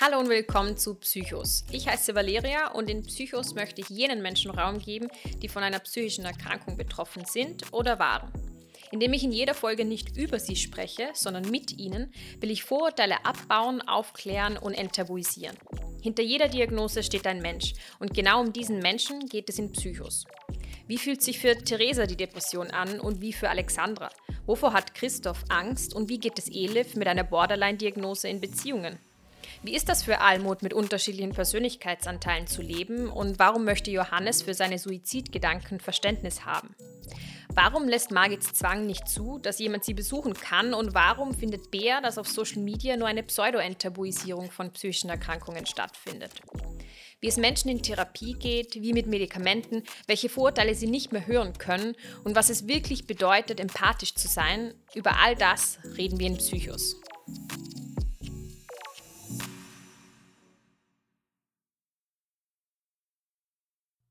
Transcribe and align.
Hallo 0.00 0.18
und 0.18 0.28
willkommen 0.28 0.76
zu 0.76 0.96
Psychos. 0.96 1.64
Ich 1.70 1.86
heiße 1.86 2.16
Valeria 2.16 2.72
und 2.72 2.90
in 2.90 3.04
Psychos 3.04 3.54
möchte 3.54 3.80
ich 3.80 3.88
jenen 3.88 4.22
Menschen 4.22 4.50
Raum 4.50 4.80
geben, 4.80 5.06
die 5.40 5.48
von 5.48 5.62
einer 5.62 5.78
psychischen 5.78 6.24
Erkrankung 6.24 6.76
betroffen 6.76 7.24
sind 7.26 7.72
oder 7.72 8.00
waren. 8.00 8.32
Indem 8.90 9.12
ich 9.12 9.22
in 9.22 9.30
jeder 9.30 9.54
Folge 9.54 9.84
nicht 9.84 10.16
über 10.16 10.40
sie 10.40 10.56
spreche, 10.56 11.10
sondern 11.14 11.48
mit 11.48 11.78
ihnen, 11.78 12.12
will 12.40 12.50
ich 12.50 12.64
Vorurteile 12.64 13.24
abbauen, 13.24 13.82
aufklären 13.82 14.56
und 14.56 14.74
enttabuisieren. 14.74 15.56
Hinter 16.02 16.24
jeder 16.24 16.48
Diagnose 16.48 17.04
steht 17.04 17.28
ein 17.28 17.40
Mensch 17.40 17.74
und 18.00 18.14
genau 18.14 18.40
um 18.40 18.52
diesen 18.52 18.80
Menschen 18.80 19.28
geht 19.28 19.48
es 19.48 19.60
in 19.60 19.70
Psychos. 19.70 20.24
Wie 20.88 20.98
fühlt 20.98 21.22
sich 21.22 21.38
für 21.38 21.56
Theresa 21.56 22.06
die 22.06 22.16
Depression 22.16 22.72
an 22.72 22.98
und 22.98 23.20
wie 23.20 23.32
für 23.32 23.48
Alexandra? 23.48 24.10
Wovor 24.44 24.72
hat 24.72 24.96
Christoph 24.96 25.44
Angst 25.50 25.94
und 25.94 26.08
wie 26.08 26.18
geht 26.18 26.40
es 26.40 26.48
Elif 26.48 26.96
mit 26.96 27.06
einer 27.06 27.24
Borderline-Diagnose 27.24 28.26
in 28.26 28.40
Beziehungen? 28.40 28.98
Wie 29.64 29.74
ist 29.74 29.88
das 29.88 30.02
für 30.02 30.20
Almut, 30.20 30.62
mit 30.62 30.74
unterschiedlichen 30.74 31.32
Persönlichkeitsanteilen 31.32 32.46
zu 32.46 32.60
leben 32.60 33.08
und 33.08 33.38
warum 33.38 33.64
möchte 33.64 33.90
Johannes 33.90 34.42
für 34.42 34.52
seine 34.52 34.78
Suizidgedanken 34.78 35.80
Verständnis 35.80 36.44
haben? 36.44 36.76
Warum 37.54 37.88
lässt 37.88 38.10
Margits 38.10 38.52
Zwang 38.52 38.84
nicht 38.84 39.08
zu, 39.08 39.38
dass 39.38 39.58
jemand 39.58 39.84
sie 39.84 39.94
besuchen 39.94 40.34
kann 40.34 40.74
und 40.74 40.92
warum 40.92 41.32
findet 41.32 41.70
Bea, 41.70 42.02
dass 42.02 42.18
auf 42.18 42.28
Social 42.28 42.60
Media 42.60 42.98
nur 42.98 43.08
eine 43.08 43.22
Pseudo-Enttabuisierung 43.22 44.50
von 44.50 44.70
psychischen 44.72 45.08
Erkrankungen 45.08 45.64
stattfindet? 45.64 46.32
wie 47.20 47.28
es 47.28 47.38
Menschen 47.38 47.70
in 47.70 47.80
Therapie 47.80 48.34
geht, 48.34 48.74
wie 48.74 48.92
mit 48.92 49.06
Medikamenten, 49.06 49.82
welche 50.06 50.28
Vorurteile 50.28 50.74
sie 50.74 50.88
nicht 50.88 51.10
mehr 51.10 51.26
hören 51.26 51.54
können 51.54 51.96
und 52.22 52.36
was 52.36 52.50
es 52.50 52.68
wirklich 52.68 53.06
bedeutet, 53.06 53.60
empathisch 53.60 54.14
zu 54.14 54.28
sein. 54.28 54.74
Über 54.94 55.18
all 55.20 55.34
das 55.34 55.78
reden 55.96 56.20
wir 56.20 56.26
in 56.26 56.36
Psychos. 56.36 56.96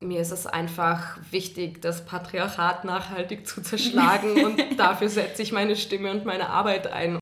Mir 0.04 0.20
ist 0.20 0.32
es 0.32 0.46
einfach 0.46 1.16
wichtig, 1.30 1.80
das 1.80 2.04
Patriarchat 2.04 2.84
nachhaltig 2.84 3.46
zu 3.46 3.62
zerschlagen 3.62 4.44
und 4.44 4.62
dafür 4.76 5.08
setze 5.08 5.40
ich 5.42 5.50
meine 5.50 5.76
Stimme 5.76 6.10
und 6.10 6.26
meine 6.26 6.50
Arbeit 6.50 6.92
ein 6.92 7.18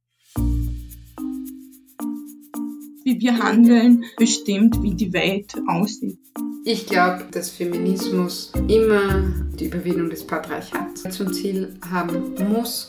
wie 3.05 3.20
wir 3.20 3.38
handeln, 3.38 4.05
bestimmt, 4.16 4.83
wie 4.83 4.94
die 4.94 5.12
Welt 5.12 5.55
aussieht. 5.66 6.19
Ich 6.64 6.86
glaube, 6.86 7.27
dass 7.30 7.50
Feminismus 7.50 8.53
immer 8.69 9.33
die 9.58 9.66
Überwindung 9.66 10.08
des 10.10 10.25
Patriarchats 10.25 11.03
zum 11.10 11.33
Ziel 11.33 11.75
haben 11.88 12.34
muss 12.48 12.88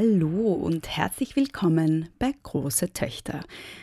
Hallo 0.00 0.54
und 0.54 0.88
herzlich 0.96 1.36
willkommen 1.36 2.08
bei 2.18 2.32
Große 2.42 2.94
Töchter. 2.94 3.40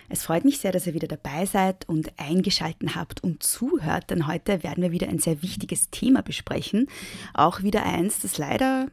Es 0.09 0.23
freut 0.23 0.45
mich 0.45 0.57
sehr, 0.57 0.71
dass 0.71 0.87
ihr 0.87 0.95
wieder 0.95 1.07
dabei 1.07 1.45
seid 1.45 1.87
und 1.87 2.11
eingeschalten 2.17 2.95
habt 2.95 3.23
und 3.23 3.43
zuhört, 3.43 4.09
denn 4.09 4.25
heute 4.25 4.63
werden 4.63 4.81
wir 4.81 4.91
wieder 4.91 5.09
ein 5.09 5.19
sehr 5.19 5.43
wichtiges 5.43 5.91
Thema 5.91 6.23
besprechen. 6.23 6.87
Auch 7.35 7.61
wieder 7.61 7.83
eins, 7.83 8.17
das 8.17 8.39
leider 8.39 8.87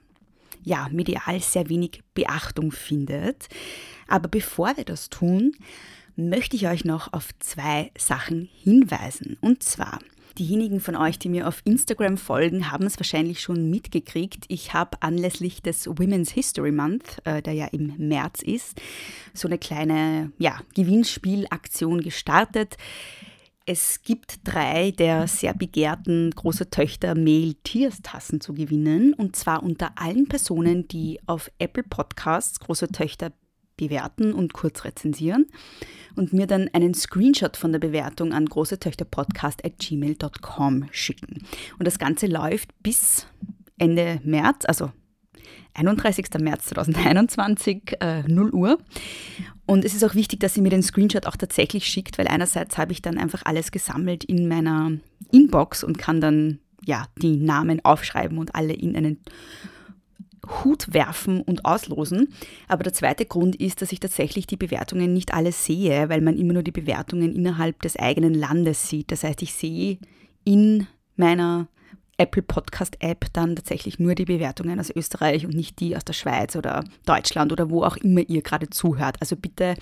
ja, 0.65 0.91
medial 0.93 1.41
sehr 1.41 1.71
wenig 1.71 2.03
Beachtung 2.12 2.72
findet. 2.72 3.49
Aber 4.06 4.28
bevor 4.28 4.76
wir 4.76 4.84
das 4.84 5.09
tun, 5.09 5.56
möchte 6.16 6.56
ich 6.56 6.69
euch 6.69 6.84
noch 6.84 7.15
auf 7.15 7.31
zwei 7.38 7.91
Sachen 7.97 8.50
hinweisen. 8.62 9.38
Und 9.41 9.62
zwar 9.62 9.99
Diejenigen 10.39 10.81
von 10.81 10.97
euch, 10.97 11.19
die 11.19 11.28
mir 11.28 11.47
auf 11.47 11.62
Instagram 11.65 12.17
folgen, 12.17 12.72
haben 12.72 12.87
es 12.87 12.99
wahrscheinlich 12.99 13.41
schon 13.41 13.71
mitgekriegt. 13.71 14.47
Ich 14.49 14.75
habe 14.75 15.00
anlässlich 15.00 15.62
des 15.62 15.87
Women's 15.87 16.31
History 16.31 16.72
Month, 16.72 17.19
äh, 17.25 17.41
der 17.41 17.53
ja 17.53 17.67
im 17.67 17.95
März 17.99 18.43
ist, 18.43 18.81
so 19.33 19.47
eine 19.47 19.59
kleine 19.59 20.33
ja, 20.39 20.61
Gewinnspielaktion 20.75 22.00
gestartet. 22.00 22.77
Es 23.67 24.03
gibt 24.03 24.41
drei 24.44 24.91
der 24.91 25.27
sehr 25.27 25.55
begehrten 25.55 26.33
große 26.33 26.69
Töchter 26.69 27.15
Mail 27.15 27.55
Tears 27.62 28.03
Tassen 28.03 28.41
zu 28.41 28.53
gewinnen 28.53 29.15
und 29.15 29.37
zwar 29.37 29.62
unter 29.62 29.93
allen 29.97 30.27
Personen, 30.27 30.87
die 30.89 31.19
auf 31.27 31.50
Apple 31.59 31.84
Podcasts 31.84 32.61
große 32.61 32.89
Töchter 32.89 33.33
bewerten 33.77 34.33
und 34.33 34.53
kurz 34.53 34.85
rezensieren 34.85 35.47
und 36.17 36.33
mir 36.33 36.47
dann 36.47 36.71
einen 36.73 36.95
Screenshot 36.95 37.57
von 37.57 37.73
der 37.73 37.81
Bewertung 37.81 38.33
an 38.33 38.47
großetöchterpodcast.gmail.com 38.47 40.87
schicken. 40.91 41.45
Und 41.79 41.87
das 41.87 41.99
Ganze 41.99 42.27
läuft 42.27 42.71
bis 42.83 43.27
Ende 43.79 44.21
März, 44.25 44.65
also 44.67 44.91
31. 45.75 46.27
März 46.41 46.67
2021, 46.67 47.97
äh, 48.01 48.23
0 48.23 48.51
Uhr. 48.51 48.79
Und 49.67 49.85
es 49.85 49.95
ist 49.95 50.05
auch 50.05 50.15
wichtig, 50.15 50.41
dass 50.41 50.55
sie 50.55 50.61
mir 50.61 50.71
den 50.71 50.83
Screenshot 50.83 51.27
auch 51.27 51.37
tatsächlich 51.37 51.87
schickt, 51.87 52.19
weil 52.19 52.29
einerseits 52.29 52.79
habe 52.79 52.93
ich 52.93 53.03
dann 53.03 53.19
einfach 53.19 53.43
alles 53.45 53.73
gesammelt 53.73 54.25
in 54.25 54.47
meiner 54.47 54.93
Inbox 55.33 55.83
und 55.83 55.99
kann 55.99 56.21
dann 56.21 56.61
ja 56.85 57.06
die 57.21 57.37
Namen 57.37 57.85
aufschreiben 57.85 58.39
und 58.39 58.55
alle 58.55 58.75
in 58.75 58.97
einen 58.97 59.21
Hut 60.47 60.93
werfen 60.93 61.41
und 61.41 61.65
auslosen. 61.65 62.32
Aber 62.69 62.82
der 62.82 62.93
zweite 62.93 63.27
Grund 63.27 63.56
ist, 63.56 63.82
dass 63.82 63.93
ich 63.93 64.00
tatsächlich 64.00 64.47
die 64.47 64.56
Bewertungen 64.56 65.12
nicht 65.12 65.34
alle 65.34 65.53
sehe, 65.53 66.09
weil 66.09 66.21
man 66.21 66.37
immer 66.37 66.55
nur 66.55 66.62
die 66.62 66.71
Bewertungen 66.71 67.34
innerhalb 67.34 67.82
des 67.82 67.97
eigenen 67.97 68.34
Landes 68.34 68.88
sieht. 68.88 69.10
Das 69.10 69.25
heißt, 69.25 69.43
ich 69.43 69.55
sehe 69.55 69.99
in 70.44 70.87
meiner 71.16 71.69
Apple 72.16 72.43
Podcast 72.43 72.97
App 73.00 73.27
dann 73.32 73.56
tatsächlich 73.56 73.99
nur 73.99 74.15
die 74.15 74.25
Bewertungen 74.25 74.78
aus 74.78 74.91
Österreich 74.91 75.44
und 75.47 75.55
nicht 75.55 75.81
die 75.81 75.97
aus 75.97 76.05
der 76.05 76.12
Schweiz 76.12 76.55
oder 76.55 76.84
Deutschland 77.06 77.50
oder 77.53 77.71
wo 77.71 77.82
auch 77.82 77.97
immer 77.97 78.21
ihr 78.21 78.43
gerade 78.43 78.71
zuhört. 78.71 79.16
Also 79.21 79.37
bitte 79.37 79.75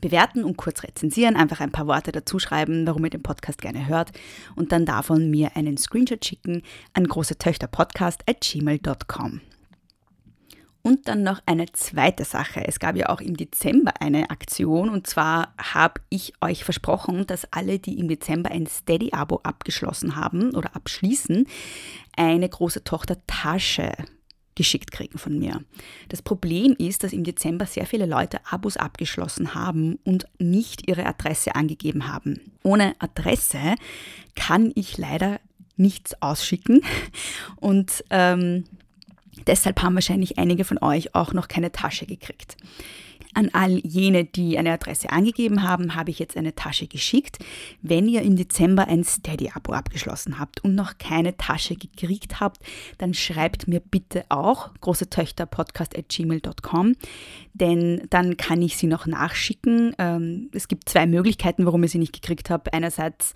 bewerten 0.00 0.44
und 0.44 0.56
kurz 0.56 0.82
rezensieren, 0.82 1.36
einfach 1.36 1.60
ein 1.60 1.72
paar 1.72 1.86
Worte 1.86 2.12
dazu 2.12 2.38
schreiben, 2.38 2.86
warum 2.86 3.04
ihr 3.04 3.10
den 3.10 3.22
Podcast 3.22 3.60
gerne 3.60 3.86
hört 3.86 4.12
und 4.56 4.72
dann 4.72 4.86
davon 4.86 5.30
mir 5.30 5.56
einen 5.56 5.76
Screenshot 5.76 6.24
schicken 6.24 6.62
an 6.94 7.06
großetöchterpodcast 7.06 8.22
at 8.28 8.40
gmail.com. 8.40 9.40
Und 10.82 11.08
dann 11.08 11.22
noch 11.22 11.40
eine 11.44 11.66
zweite 11.72 12.24
Sache. 12.24 12.66
Es 12.66 12.78
gab 12.78 12.96
ja 12.96 13.08
auch 13.08 13.20
im 13.20 13.36
Dezember 13.36 14.00
eine 14.00 14.30
Aktion 14.30 14.88
und 14.88 15.06
zwar 15.06 15.54
habe 15.58 16.00
ich 16.08 16.32
euch 16.40 16.64
versprochen, 16.64 17.26
dass 17.26 17.52
alle, 17.52 17.78
die 17.78 17.98
im 17.98 18.08
Dezember 18.08 18.50
ein 18.50 18.66
Steady-Abo 18.66 19.40
abgeschlossen 19.42 20.16
haben 20.16 20.54
oder 20.54 20.76
abschließen, 20.76 21.46
eine 22.16 22.48
große 22.48 22.84
Tochter 22.84 23.18
Tasche 23.26 23.92
geschickt 24.58 24.90
kriegen 24.90 25.18
von 25.18 25.38
mir. 25.38 25.62
Das 26.08 26.20
Problem 26.20 26.74
ist, 26.78 27.04
dass 27.04 27.12
im 27.12 27.22
Dezember 27.22 27.64
sehr 27.64 27.86
viele 27.86 28.06
Leute 28.06 28.40
Abos 28.50 28.76
abgeschlossen 28.76 29.54
haben 29.54 30.00
und 30.04 30.26
nicht 30.40 30.88
ihre 30.88 31.06
Adresse 31.06 31.54
angegeben 31.54 32.08
haben. 32.08 32.40
Ohne 32.64 32.96
Adresse 32.98 33.76
kann 34.34 34.72
ich 34.74 34.98
leider 34.98 35.38
nichts 35.76 36.20
ausschicken 36.20 36.82
und 37.56 38.04
ähm, 38.10 38.64
Deshalb 39.48 39.82
haben 39.82 39.94
wahrscheinlich 39.94 40.38
einige 40.38 40.64
von 40.64 40.78
euch 40.82 41.14
auch 41.14 41.32
noch 41.32 41.48
keine 41.48 41.72
Tasche 41.72 42.04
gekriegt. 42.04 42.56
An 43.34 43.50
all 43.52 43.78
jene, 43.78 44.24
die 44.24 44.58
eine 44.58 44.72
Adresse 44.72 45.10
angegeben 45.10 45.62
haben, 45.62 45.94
habe 45.94 46.10
ich 46.10 46.18
jetzt 46.18 46.36
eine 46.36 46.54
Tasche 46.54 46.86
geschickt. 46.86 47.38
Wenn 47.80 48.08
ihr 48.08 48.22
im 48.22 48.36
Dezember 48.36 48.88
ein 48.88 49.04
Steady-Abo 49.04 49.72
abgeschlossen 49.72 50.38
habt 50.38 50.64
und 50.64 50.74
noch 50.74 50.98
keine 50.98 51.36
Tasche 51.36 51.76
gekriegt 51.76 52.40
habt, 52.40 52.60
dann 52.98 53.14
schreibt 53.14 53.68
mir 53.68 53.80
bitte 53.80 54.24
auch 54.28 54.70
große 54.80 55.08
Töchter 55.08 55.46
podcast@gmail.com, 55.46 56.96
denn 57.54 58.02
dann 58.10 58.36
kann 58.36 58.60
ich 58.60 58.76
sie 58.76 58.86
noch 58.86 59.06
nachschicken. 59.06 59.94
Ähm, 59.98 60.50
es 60.52 60.68
gibt 60.68 60.88
zwei 60.88 61.06
Möglichkeiten, 61.06 61.64
warum 61.64 61.82
ihr 61.82 61.88
sie 61.88 61.98
nicht 61.98 62.12
gekriegt 62.12 62.50
habt. 62.50 62.74
Einerseits 62.74 63.34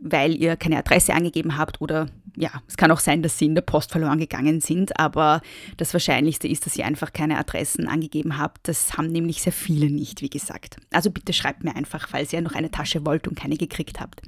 weil 0.00 0.34
ihr 0.34 0.56
keine 0.56 0.78
Adresse 0.78 1.14
angegeben 1.14 1.56
habt 1.56 1.80
oder 1.80 2.06
ja, 2.36 2.50
es 2.68 2.76
kann 2.76 2.92
auch 2.92 3.00
sein, 3.00 3.22
dass 3.22 3.36
sie 3.36 3.46
in 3.46 3.56
der 3.56 3.62
Post 3.62 3.90
verloren 3.90 4.18
gegangen 4.18 4.60
sind, 4.60 4.98
aber 4.98 5.40
das 5.76 5.92
Wahrscheinlichste 5.92 6.46
ist, 6.46 6.66
dass 6.66 6.76
ihr 6.76 6.86
einfach 6.86 7.12
keine 7.12 7.36
Adressen 7.36 7.88
angegeben 7.88 8.38
habt. 8.38 8.68
Das 8.68 8.96
haben 8.96 9.08
nämlich 9.08 9.42
sehr 9.42 9.52
viele 9.52 9.90
nicht, 9.90 10.22
wie 10.22 10.30
gesagt. 10.30 10.76
Also 10.92 11.10
bitte 11.10 11.32
schreibt 11.32 11.64
mir 11.64 11.74
einfach, 11.74 12.08
falls 12.08 12.32
ihr 12.32 12.40
noch 12.40 12.54
eine 12.54 12.70
Tasche 12.70 13.04
wollt 13.04 13.26
und 13.26 13.36
keine 13.36 13.56
gekriegt 13.56 14.00
habt. 14.00 14.22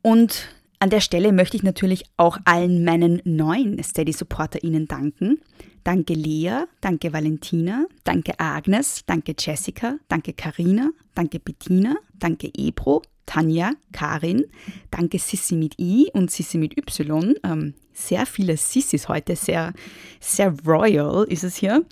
Und 0.00 0.48
an 0.78 0.88
der 0.88 1.00
Stelle 1.00 1.32
möchte 1.32 1.58
ich 1.58 1.62
natürlich 1.62 2.04
auch 2.16 2.38
allen 2.46 2.84
meinen 2.84 3.20
neuen 3.24 3.82
Steady-SupporterInnen 3.82 4.88
danken. 4.88 5.38
Danke 5.84 6.14
Lea, 6.14 6.64
danke 6.80 7.12
Valentina, 7.12 7.84
danke 8.04 8.38
Agnes, 8.38 9.02
danke 9.04 9.34
Jessica, 9.38 9.96
danke 10.08 10.32
Karina, 10.32 10.90
danke 11.14 11.38
Bettina, 11.38 11.96
danke 12.14 12.50
Ebro, 12.56 13.02
Tanja, 13.30 13.74
Karin, 13.92 14.46
danke 14.90 15.20
Sissi 15.20 15.54
mit 15.54 15.78
I 15.78 16.10
und 16.14 16.32
Sissi 16.32 16.58
mit 16.58 16.76
Y. 16.76 17.36
Ähm, 17.44 17.74
sehr 17.92 18.26
viele 18.26 18.56
Sissis 18.56 19.08
heute, 19.08 19.36
sehr, 19.36 19.72
sehr 20.18 20.52
royal 20.66 21.24
ist 21.28 21.44
es 21.44 21.54
hier. 21.54 21.84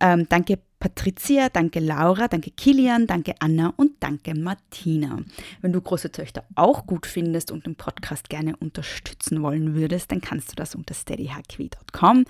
Ähm, 0.00 0.26
danke 0.28 0.58
Patricia, 0.80 1.50
danke 1.50 1.78
Laura, 1.78 2.26
danke 2.26 2.50
Kilian, 2.50 3.06
danke 3.06 3.34
Anna 3.38 3.72
und 3.76 3.92
danke 4.00 4.34
Martina. 4.34 5.20
Wenn 5.60 5.72
du 5.72 5.80
große 5.80 6.10
Töchter 6.10 6.42
auch 6.56 6.84
gut 6.84 7.06
findest 7.06 7.52
und 7.52 7.64
den 7.64 7.76
Podcast 7.76 8.28
gerne 8.28 8.56
unterstützen 8.56 9.40
wollen 9.40 9.76
würdest, 9.76 10.10
dann 10.10 10.20
kannst 10.20 10.50
du 10.50 10.56
das 10.56 10.74
unter 10.74 10.94
steadyhq.com 10.94 12.24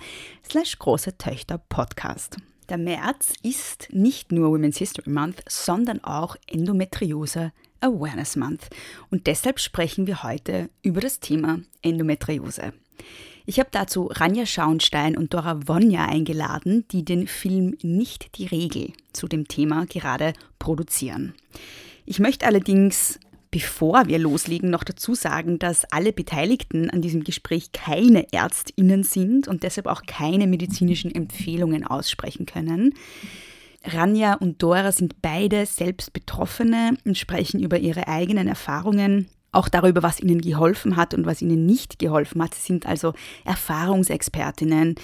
slash 0.47 0.77
große 0.77 1.17
Töchter 1.17 1.57
Podcast. 1.57 2.37
Der 2.69 2.77
März 2.77 3.33
ist 3.41 3.87
nicht 3.91 4.31
nur 4.31 4.51
Women's 4.51 4.77
History 4.77 5.09
Month, 5.09 5.43
sondern 5.49 6.03
auch 6.03 6.35
Endometriose 6.45 7.51
Awareness 7.83 8.35
Month. 8.35 8.69
Und 9.11 9.27
deshalb 9.27 9.59
sprechen 9.59 10.07
wir 10.07 10.23
heute 10.23 10.69
über 10.81 11.01
das 11.01 11.19
Thema 11.19 11.59
Endometriose. 11.81 12.73
Ich 13.45 13.59
habe 13.59 13.69
dazu 13.71 14.05
Ranja 14.05 14.45
Schauenstein 14.45 15.17
und 15.17 15.33
Dora 15.33 15.67
Wonja 15.67 16.05
eingeladen, 16.05 16.85
die 16.91 17.03
den 17.03 17.27
Film 17.27 17.75
Nicht 17.81 18.37
die 18.37 18.45
Regel 18.45 18.93
zu 19.11 19.27
dem 19.27 19.47
Thema 19.47 19.85
gerade 19.85 20.33
produzieren. 20.59 21.33
Ich 22.05 22.19
möchte 22.19 22.45
allerdings, 22.45 23.19
bevor 23.51 24.07
wir 24.07 24.17
loslegen, 24.17 24.69
noch 24.69 24.85
dazu 24.85 25.13
sagen, 25.13 25.59
dass 25.59 25.83
alle 25.91 26.13
Beteiligten 26.13 26.89
an 26.89 27.01
diesem 27.01 27.25
Gespräch 27.25 27.73
keine 27.73 28.31
Ärztinnen 28.31 29.03
sind 29.03 29.49
und 29.49 29.63
deshalb 29.63 29.87
auch 29.87 30.03
keine 30.07 30.47
medizinischen 30.47 31.13
Empfehlungen 31.13 31.85
aussprechen 31.85 32.45
können. 32.45 32.93
Ranja 33.83 34.35
und 34.35 34.61
Dora 34.63 34.91
sind 34.91 35.21
beide 35.21 35.65
selbst 35.65 36.13
Betroffene 36.13 36.95
und 37.05 37.17
sprechen 37.17 37.61
über 37.61 37.79
ihre 37.79 38.07
eigenen 38.07 38.47
Erfahrungen 38.47 39.27
auch 39.51 39.69
darüber, 39.69 40.03
was 40.03 40.19
ihnen 40.19 40.41
geholfen 40.41 40.95
hat 40.95 41.13
und 41.13 41.25
was 41.25 41.41
ihnen 41.41 41.65
nicht 41.65 41.99
geholfen 41.99 42.41
hat. 42.41 42.55
Sie 42.55 42.65
sind 42.65 42.85
also 42.85 43.13
Erfahrungsexpertinnen. 43.45 44.95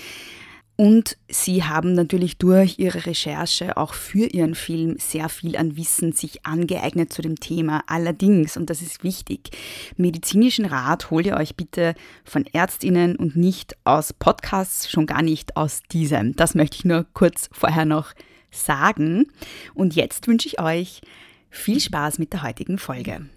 Und 0.76 1.18
sie 1.28 1.66
haben 1.66 1.92
natürlich 1.92 2.38
durch 2.38 2.80
ihre 2.80 3.06
Recherche 3.06 3.76
auch 3.76 3.94
für 3.94 4.28
ihren 4.28 4.56
Film 4.56 4.96
sehr 4.98 5.28
viel 5.28 5.58
an 5.58 5.76
Wissen 5.76 6.14
sich 6.14 6.46
angeeignet 6.46 7.12
zu 7.12 7.22
dem 7.22 7.38
Thema. 7.38 7.84
Allerdings, 7.88 8.56
und 8.56 8.70
das 8.70 8.82
ist 8.82 9.04
wichtig, 9.04 9.50
medizinischen 9.98 10.64
Rat 10.64 11.12
holt 11.12 11.26
ihr 11.26 11.36
euch 11.36 11.58
bitte 11.58 11.96
von 12.24 12.46
Ärztinnen 12.46 13.18
und 13.18 13.36
nicht 13.36 13.76
aus 13.84 14.14
Podcasts, 14.14 14.90
schon 14.90 15.06
gar 15.06 15.22
nicht 15.22 15.58
aus 15.58 15.82
diesem. 15.92 16.34
Das 16.38 16.56
möchte 16.56 16.78
ich 16.78 16.86
nur 16.86 17.06
kurz 17.14 17.50
vorher 17.52 17.84
noch 17.84 18.14
sagen. 18.52 19.32
Und 19.74 19.96
jetzt 19.96 20.28
wünsche 20.28 20.48
ich 20.48 20.60
euch 20.60 21.02
viel 21.50 21.80
Spaß 21.80 22.20
mit 22.20 22.34
der 22.34 22.44
heutigen 22.44 22.78
Folge. 22.78 23.30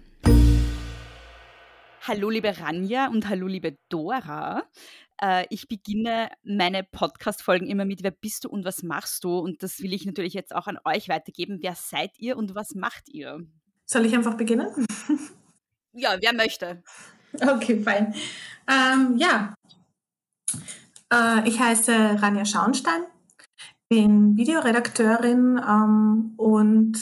Hallo 2.01 2.29
liebe 2.29 2.59
Ranja 2.59 3.07
und 3.07 3.29
hallo 3.29 3.47
liebe 3.47 3.77
Dora. 3.89 4.63
Äh, 5.21 5.45
ich 5.49 5.67
beginne 5.67 6.29
meine 6.43 6.83
Podcast-Folgen 6.83 7.67
immer 7.67 7.85
mit 7.85 8.03
Wer 8.03 8.11
bist 8.11 8.43
du 8.43 8.49
und 8.49 8.65
was 8.65 8.83
machst 8.83 9.23
du? 9.23 9.37
Und 9.37 9.63
das 9.63 9.81
will 9.81 9.93
ich 9.93 10.05
natürlich 10.05 10.33
jetzt 10.33 10.53
auch 10.53 10.67
an 10.67 10.77
euch 10.83 11.07
weitergeben. 11.07 11.59
Wer 11.61 11.75
seid 11.75 12.11
ihr 12.17 12.35
und 12.35 12.55
was 12.55 12.75
macht 12.75 13.07
ihr? 13.09 13.39
Soll 13.85 14.05
ich 14.05 14.13
einfach 14.13 14.35
beginnen? 14.35 14.67
ja, 15.93 16.17
wer 16.19 16.33
möchte. 16.33 16.83
Okay, 17.41 17.81
fein. 17.81 18.13
Ähm, 18.67 19.17
ja, 19.17 19.53
äh, 21.13 21.47
ich 21.47 21.59
heiße 21.59 22.21
Ranja 22.21 22.45
Schauenstein, 22.45 23.03
bin 23.89 24.37
Videoredakteurin 24.37 25.61
ähm, 25.65 26.33
und 26.37 26.97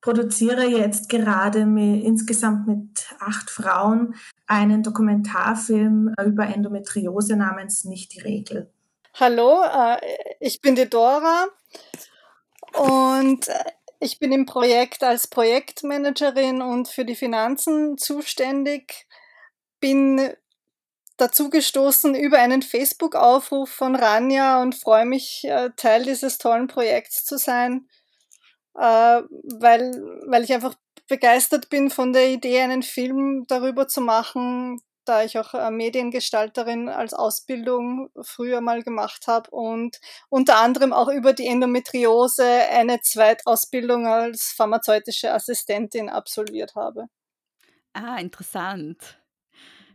produziere 0.00 0.64
jetzt 0.64 1.08
gerade 1.08 1.66
mit, 1.66 2.04
insgesamt 2.04 2.66
mit 2.66 3.06
acht 3.18 3.50
Frauen 3.50 4.14
einen 4.46 4.82
Dokumentarfilm 4.82 6.14
über 6.24 6.46
Endometriose 6.46 7.36
namens 7.36 7.84
Nicht 7.84 8.14
die 8.14 8.20
Regel. 8.20 8.70
Hallo, 9.14 9.62
äh, 9.64 9.98
ich 10.40 10.60
bin 10.60 10.76
die 10.76 10.88
Dora 10.88 11.46
und 12.72 13.48
äh, 13.48 13.64
ich 14.00 14.20
bin 14.20 14.30
im 14.30 14.46
Projekt 14.46 15.02
als 15.02 15.26
Projektmanagerin 15.26 16.62
und 16.62 16.88
für 16.88 17.04
die 17.04 17.16
Finanzen 17.16 17.98
zuständig. 17.98 19.06
Bin 19.80 20.30
dazu 21.18 21.50
gestoßen 21.50 22.14
über 22.14 22.38
einen 22.38 22.62
Facebook-Aufruf 22.62 23.70
von 23.70 23.94
Ranja 23.94 24.62
und 24.62 24.74
freue 24.74 25.04
mich, 25.04 25.42
äh, 25.44 25.70
Teil 25.76 26.04
dieses 26.04 26.38
tollen 26.38 26.68
Projekts 26.68 27.24
zu 27.24 27.36
sein 27.36 27.88
äh, 28.78 29.22
weil, 29.60 29.92
weil 30.26 30.44
ich 30.44 30.52
einfach 30.52 30.74
begeistert 31.08 31.68
bin 31.68 31.90
von 31.90 32.12
der 32.12 32.28
Idee, 32.28 32.60
einen 32.60 32.82
Film 32.82 33.44
darüber 33.48 33.88
zu 33.88 34.00
machen, 34.00 34.80
da 35.04 35.24
ich 35.24 35.38
auch 35.38 35.54
äh, 35.54 35.70
Mediengestalterin 35.70 36.88
als 36.88 37.14
Ausbildung 37.14 38.10
früher 38.22 38.60
mal 38.60 38.82
gemacht 38.82 39.26
habe 39.26 39.50
und 39.50 39.98
unter 40.28 40.58
anderem 40.58 40.92
auch 40.92 41.08
über 41.08 41.32
die 41.32 41.46
Endometriose 41.46 42.44
eine 42.44 43.00
Zweitausbildung 43.00 44.06
als 44.06 44.52
pharmazeutische 44.56 45.32
Assistentin 45.32 46.08
absolviert 46.08 46.74
habe. 46.76 47.06
Ah, 47.94 48.18
interessant. 48.18 49.17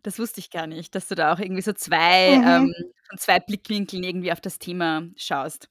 Das 0.03 0.19
wusste 0.19 0.39
ich 0.39 0.51
gar 0.51 0.67
nicht, 0.67 0.93
dass 0.95 1.07
du 1.07 1.15
da 1.15 1.33
auch 1.33 1.39
irgendwie 1.39 1.61
so 1.61 1.73
zwei, 1.73 2.37
mhm. 2.37 2.47
ähm, 2.47 2.73
von 3.09 3.17
zwei 3.17 3.39
Blickwinkeln 3.39 4.03
irgendwie 4.03 4.31
auf 4.31 4.41
das 4.41 4.59
Thema 4.59 5.03
schaust. 5.15 5.69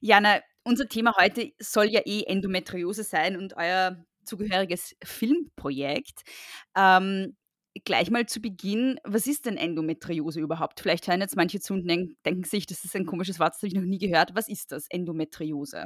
Jana, 0.00 0.40
unser 0.62 0.88
Thema 0.88 1.14
heute 1.18 1.52
soll 1.58 1.86
ja 1.86 2.00
eh 2.04 2.22
Endometriose 2.24 3.04
sein 3.04 3.36
und 3.36 3.56
euer 3.56 4.04
zugehöriges 4.24 4.96
Filmprojekt. 5.02 6.22
Ähm, 6.76 7.36
gleich 7.84 8.10
mal 8.10 8.26
zu 8.26 8.40
Beginn, 8.40 8.98
was 9.04 9.26
ist 9.26 9.46
denn 9.46 9.56
Endometriose 9.56 10.40
überhaupt? 10.40 10.80
Vielleicht 10.80 11.08
hören 11.08 11.20
jetzt 11.20 11.36
manche 11.36 11.60
zu 11.60 11.74
und 11.74 11.86
denken 11.86 12.44
sich, 12.44 12.66
das 12.66 12.84
ist 12.84 12.96
ein 12.96 13.06
komisches 13.06 13.38
Wort, 13.38 13.54
das 13.54 13.58
habe 13.58 13.68
ich 13.68 13.74
noch 13.74 13.82
nie 13.82 13.98
gehört. 13.98 14.34
Was 14.34 14.48
ist 14.48 14.72
das, 14.72 14.86
Endometriose? 14.88 15.84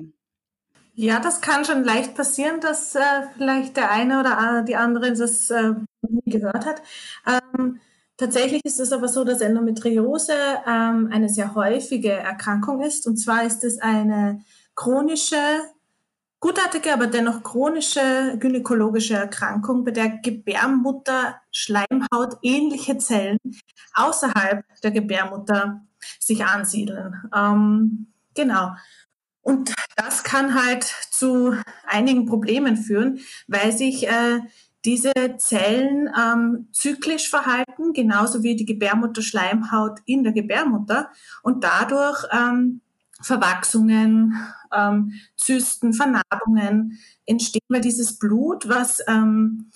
Ja, 0.94 1.20
das 1.20 1.40
kann 1.40 1.64
schon 1.64 1.84
leicht 1.84 2.14
passieren, 2.14 2.60
dass 2.60 2.94
äh, 2.94 3.00
vielleicht 3.37 3.76
der 3.76 3.90
eine 3.90 4.20
oder 4.20 4.62
die 4.66 4.76
andere 4.76 5.12
das 5.12 5.50
äh, 5.50 5.72
nie 6.02 6.31
gehört 6.31 6.66
hat. 6.66 6.82
Ähm, 7.26 7.81
tatsächlich 8.16 8.64
ist 8.64 8.81
es 8.81 8.92
aber 8.92 9.08
so, 9.08 9.25
dass 9.25 9.40
Endometriose 9.40 10.34
ähm, 10.66 11.08
eine 11.12 11.28
sehr 11.28 11.54
häufige 11.54 12.12
Erkrankung 12.12 12.82
ist. 12.82 13.06
Und 13.06 13.16
zwar 13.16 13.44
ist 13.44 13.64
es 13.64 13.81
eine 13.81 14.44
chronische, 14.75 15.37
gutartige, 16.40 16.92
aber 16.92 17.06
dennoch 17.06 17.42
chronische 17.42 18.37
gynäkologische 18.38 19.14
Erkrankung, 19.14 19.85
bei 19.85 19.92
der 19.92 20.09
Gebärmutter 20.09 21.40
Schleimhaut 21.52 22.38
ähnliche 22.42 22.99
Zellen 22.99 23.38
außerhalb 23.94 24.64
der 24.82 24.90
Gebärmutter 24.90 25.82
sich 26.18 26.44
ansiedeln. 26.44 27.14
Ähm, 27.35 28.09
genau. 28.35 28.73
Und 29.42 29.75
das 29.97 30.23
kann 30.23 30.54
halt 30.54 30.85
zu 31.11 31.54
einigen 31.87 32.26
Problemen 32.26 32.76
führen, 32.76 33.20
weil 33.49 33.73
sich 33.73 34.06
äh, 34.09 34.40
diese 34.85 35.12
Zellen 35.38 36.11
ähm, 36.18 36.68
zyklisch 36.73 37.28
verhalten, 37.28 37.92
genauso 37.92 38.42
wie 38.42 38.56
die 38.56 38.64
Gebärmutterschleimhaut 38.64 40.00
in 40.06 40.25
der 40.25 40.32
Gebärmutter. 40.32 41.11
Und 41.42 41.64
dadurch 41.64 42.25
ähm, 42.32 42.80
Verwachsungen, 43.20 44.35
ähm, 44.73 45.12
Zysten, 45.37 45.92
Vernarbungen 45.92 46.99
entstehen, 47.26 47.62
weil 47.68 47.82
dieses 47.82 48.18
Blut, 48.18 48.68
was 48.68 49.00
ähm, 49.06 49.70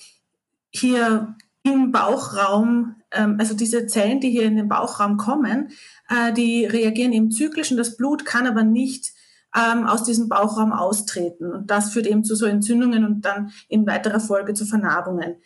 hier 0.71 1.37
im 1.62 1.92
Bauchraum, 1.92 2.97
ähm, 3.11 3.37
also 3.38 3.54
diese 3.54 3.87
Zellen, 3.87 4.21
die 4.21 4.30
hier 4.30 4.44
in 4.44 4.56
den 4.56 4.68
Bauchraum 4.68 5.16
kommen, 5.18 5.71
äh, 6.09 6.33
die 6.33 6.64
reagieren 6.64 7.12
eben 7.12 7.30
zyklisch 7.30 7.71
und 7.71 7.76
das 7.76 7.97
Blut 7.97 8.25
kann 8.25 8.47
aber 8.47 8.62
nicht 8.62 9.12
ähm, 9.56 9.87
aus 9.87 10.04
diesem 10.04 10.28
Bauchraum 10.28 10.73
austreten. 10.73 11.52
Und 11.52 11.70
das 11.70 11.92
führt 11.92 12.06
eben 12.06 12.25
zu 12.25 12.34
so 12.34 12.46
Entzündungen 12.46 13.04
und 13.04 13.23
dann 13.23 13.52
in 13.68 13.87
weiterer 13.87 14.20
Folge 14.20 14.54
zu 14.54 14.66
Vernarbungen. 14.66 15.37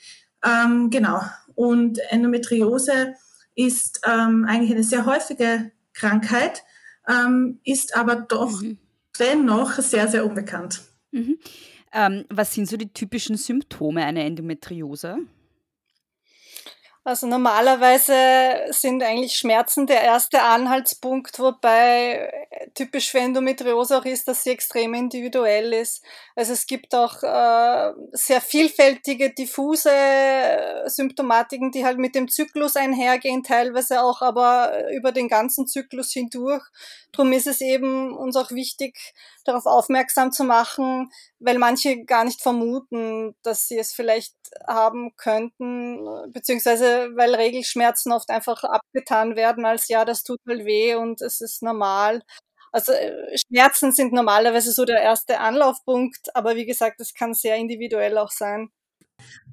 Ähm, 0.44 0.90
genau. 0.90 1.20
Und 1.54 1.98
Endometriose 2.10 3.14
ist 3.54 4.00
ähm, 4.06 4.46
eigentlich 4.48 4.70
eine 4.70 4.84
sehr 4.84 5.04
häufige 5.04 5.72
Krankheit 5.92 6.62
ähm, 7.08 7.60
ist 7.64 7.96
aber 7.96 8.16
doch 8.16 8.60
mhm. 8.60 8.78
dennoch 9.18 9.72
sehr, 9.72 10.08
sehr 10.08 10.24
unbekannt. 10.24 10.82
Mhm. 11.10 11.38
Ähm, 11.92 12.24
was 12.28 12.52
sind 12.52 12.68
so 12.68 12.76
die 12.76 12.92
typischen 12.92 13.36
Symptome 13.36 14.04
einer 14.04 14.24
Endometriose? 14.24 15.18
Also 17.04 17.26
normalerweise 17.26 18.12
sind 18.70 19.02
eigentlich 19.02 19.38
Schmerzen 19.38 19.86
der 19.86 20.02
erste 20.02 20.42
Anhaltspunkt, 20.42 21.38
wobei 21.38 22.30
typisch 22.74 23.10
für 23.10 23.18
Endometriose 23.18 23.98
auch 23.98 24.04
ist, 24.04 24.28
dass 24.28 24.44
sie 24.44 24.50
extrem 24.50 24.94
individuell 24.94 25.72
ist. 25.72 26.04
Also 26.36 26.52
es 26.52 26.66
gibt 26.66 26.94
auch 26.94 27.22
äh, 27.22 27.92
sehr 28.12 28.40
vielfältige, 28.40 29.32
diffuse 29.32 29.90
äh, 29.90 30.88
Symptomatiken, 30.88 31.70
die 31.70 31.84
halt 31.84 31.98
mit 31.98 32.14
dem 32.14 32.28
Zyklus 32.28 32.76
einhergehen, 32.76 33.42
teilweise 33.42 34.02
auch 34.02 34.22
aber 34.22 34.90
über 34.92 35.12
den 35.12 35.28
ganzen 35.28 35.66
Zyklus 35.66 36.12
hindurch. 36.12 36.64
Darum 37.12 37.32
ist 37.32 37.46
es 37.46 37.60
eben 37.60 38.16
uns 38.16 38.36
auch 38.36 38.50
wichtig, 38.50 39.14
darauf 39.44 39.66
aufmerksam 39.66 40.30
zu 40.30 40.44
machen, 40.44 41.10
weil 41.38 41.58
manche 41.58 42.04
gar 42.04 42.24
nicht 42.24 42.42
vermuten, 42.42 43.34
dass 43.42 43.66
sie 43.66 43.78
es 43.78 43.92
vielleicht 43.92 44.34
haben 44.66 45.14
könnten, 45.16 46.06
beziehungsweise 46.32 47.10
weil 47.16 47.34
Regelschmerzen 47.34 48.12
oft 48.12 48.30
einfach 48.30 48.64
abgetan 48.64 49.36
werden 49.36 49.64
als 49.64 49.88
ja, 49.88 50.04
das 50.04 50.22
tut 50.22 50.44
mal 50.44 50.64
weh 50.64 50.94
und 50.94 51.22
es 51.22 51.40
ist 51.40 51.62
normal. 51.62 52.22
Also 52.72 52.92
äh, 52.92 53.36
Schmerzen 53.38 53.92
sind 53.92 54.12
normalerweise 54.12 54.72
so 54.72 54.84
der 54.84 55.00
erste 55.00 55.40
Anlaufpunkt, 55.40 56.34
aber 56.34 56.56
wie 56.56 56.66
gesagt, 56.66 57.00
es 57.00 57.14
kann 57.14 57.34
sehr 57.34 57.56
individuell 57.56 58.18
auch 58.18 58.30
sein. 58.30 58.70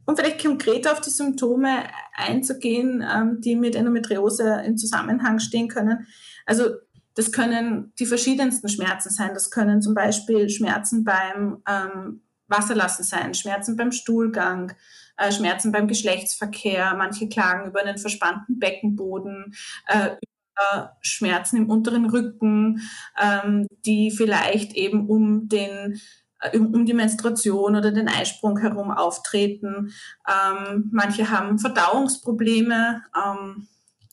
Um 0.05 0.15
vielleicht 0.15 0.43
konkret 0.43 0.87
auf 0.87 1.01
die 1.01 1.09
Symptome 1.09 1.83
einzugehen, 2.13 3.03
ähm, 3.07 3.41
die 3.41 3.55
mit 3.55 3.75
Endometriose 3.75 4.61
in 4.65 4.77
Zusammenhang 4.77 5.39
stehen 5.39 5.67
können. 5.67 6.07
Also 6.45 6.75
das 7.15 7.31
können 7.31 7.93
die 7.97 8.05
verschiedensten 8.05 8.69
Schmerzen 8.69 9.09
sein. 9.09 9.33
Das 9.33 9.49
können 9.49 9.81
zum 9.81 9.95
Beispiel 9.95 10.49
Schmerzen 10.49 11.03
beim 11.03 11.63
ähm, 11.67 12.21
Wasserlassen 12.47 13.03
sein, 13.03 13.33
Schmerzen 13.33 13.75
beim 13.75 13.91
Stuhlgang, 13.91 14.73
äh, 15.17 15.31
Schmerzen 15.31 15.71
beim 15.71 15.87
Geschlechtsverkehr. 15.87 16.93
Manche 16.95 17.27
klagen 17.27 17.69
über 17.69 17.81
einen 17.81 17.97
verspannten 17.97 18.59
Beckenboden, 18.59 19.55
äh, 19.87 20.17
über 20.55 20.97
Schmerzen 21.01 21.57
im 21.57 21.69
unteren 21.69 22.09
Rücken, 22.09 22.81
ähm, 23.21 23.67
die 23.85 24.11
vielleicht 24.11 24.73
eben 24.73 25.07
um 25.07 25.47
den 25.47 25.99
äh, 26.39 26.57
um 26.57 26.85
die 26.85 26.93
Menstruation 26.93 27.75
oder 27.75 27.91
den 27.91 28.07
Eisprung 28.07 28.57
herum 28.57 28.91
auftreten. 28.91 29.93
Ähm, 30.27 30.89
manche 30.91 31.29
haben 31.29 31.59
Verdauungsprobleme. 31.59 33.03
Ähm, 33.15 33.67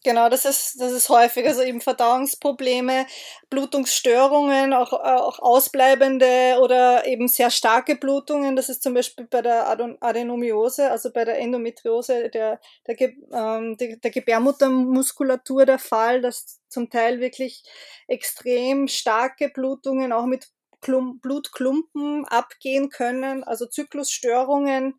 Genau, 0.05 0.29
das 0.29 0.45
ist, 0.45 0.81
das 0.81 0.91
ist 0.91 1.09
häufig, 1.11 1.47
also 1.47 1.63
eben 1.63 1.81
Verdauungsprobleme, 1.81 3.07
Blutungsstörungen, 3.51 4.73
auch, 4.73 4.93
auch 4.93 5.39
ausbleibende 5.39 6.59
oder 6.61 7.07
eben 7.07 7.29
sehr 7.29 7.51
starke 7.53 7.95
Blutungen. 7.95 8.57
Das 8.57 8.69
ist 8.69 8.83
zum 8.83 8.95
Beispiel 8.95 9.27
bei 9.29 9.43
der 9.43 9.69
Adenomiose, 10.01 10.91
also 10.91 11.13
bei 11.13 11.25
der 11.25 11.39
Endometriose 11.39 12.31
der, 12.31 12.59
der, 12.89 12.99
ähm, 13.33 13.77
der, 13.77 13.97
der 13.99 14.11
Gebärmuttermuskulatur 14.11 15.67
der 15.67 15.79
Fall, 15.79 16.21
dass 16.21 16.61
zum 16.69 16.91
Teil 16.91 17.21
wirklich 17.21 17.63
extrem 18.09 18.89
starke 18.89 19.51
Blutungen 19.51 20.13
auch 20.13 20.27
mit 20.27 20.49
Klump, 20.81 21.23
Blutklumpen 21.23 22.25
abgehen 22.25 22.89
können. 22.91 23.45
Also 23.45 23.67
Zyklusstörungen 23.67 24.99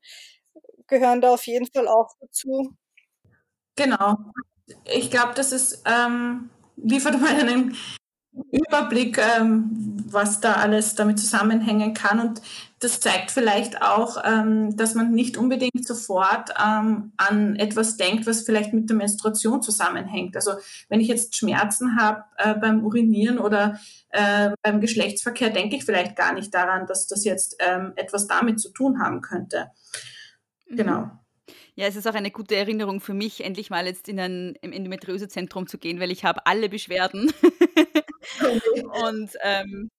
gehören 0.88 1.20
da 1.22 1.34
auf 1.34 1.46
jeden 1.48 1.68
Fall 1.68 1.90
auch 1.90 2.10
dazu. 2.22 2.74
Genau 3.76 4.18
ich 4.86 5.12
glaube, 5.12 5.34
das 5.36 5.52
ist, 5.52 5.84
ähm, 5.86 6.50
liefert 6.78 7.20
mal 7.22 7.36
einen 7.36 7.76
Überblick, 8.52 9.20
ähm, 9.20 10.04
was 10.08 10.40
da 10.40 10.54
alles 10.54 10.96
damit 10.96 11.20
zusammenhängen 11.20 11.94
kann. 11.94 12.20
Und 12.20 12.42
das 12.80 13.00
zeigt 13.00 13.32
vielleicht 13.32 13.82
auch, 13.82 14.18
ähm, 14.26 14.76
dass 14.76 14.96
man 14.96 15.12
nicht 15.12 15.38
unbedingt 15.38 15.86
sofort 15.86 16.50
ähm, 16.60 17.14
an 17.18 17.56
etwas 17.56 17.98
denkt, 17.98 18.26
was 18.26 18.42
vielleicht 18.42 18.74
mit 18.74 18.90
der 18.90 18.98
Menstruation 18.98 19.62
zusammenhängt. 19.62 20.36
Also 20.36 20.54
wenn 20.90 21.00
ich 21.00 21.08
jetzt 21.08 21.36
Schmerzen 21.36 22.00
habe 22.00 22.24
äh, 22.38 22.56
beim 22.56 22.84
Urinieren 22.84 23.38
oder 23.38 23.80
äh, 24.10 24.52
beim 24.64 24.82
Geschlechtsverkehr, 24.82 25.52
denke 25.52 25.76
ich 25.76 25.86
vielleicht 25.86 26.16
gar 26.16 26.34
nicht 26.34 26.54
daran, 26.54 26.88
dass 26.88 27.08
das 27.08 27.24
jetzt 27.26 27.56
ähm, 27.60 27.94
etwas 27.96 28.28
damit 28.28 28.60
zu 28.60 28.70
tun 28.70 29.00
haben 29.00 29.22
könnte. 29.22 29.70
Mhm. 30.68 30.76
Genau. 30.76 31.12
Ja, 31.76 31.88
es 31.88 31.96
ist 31.96 32.08
auch 32.08 32.14
eine 32.14 32.30
gute 32.30 32.56
Erinnerung 32.56 33.02
für 33.02 33.16
mich, 33.16 33.44
endlich 33.44 33.72
mal 33.72 33.88
jetzt 33.88 34.08
in 34.08 34.20
ein 34.20 34.56
im 34.62 34.72
Endometriosezentrum 34.72 35.66
zu 35.68 35.80
gehen, 35.80 36.00
weil 36.00 36.12
ich 36.12 36.24
habe 36.24 36.46
alle 36.46 36.70
Beschwerden. 36.70 37.34
Und 39.08 39.32
ähm, 39.42 39.90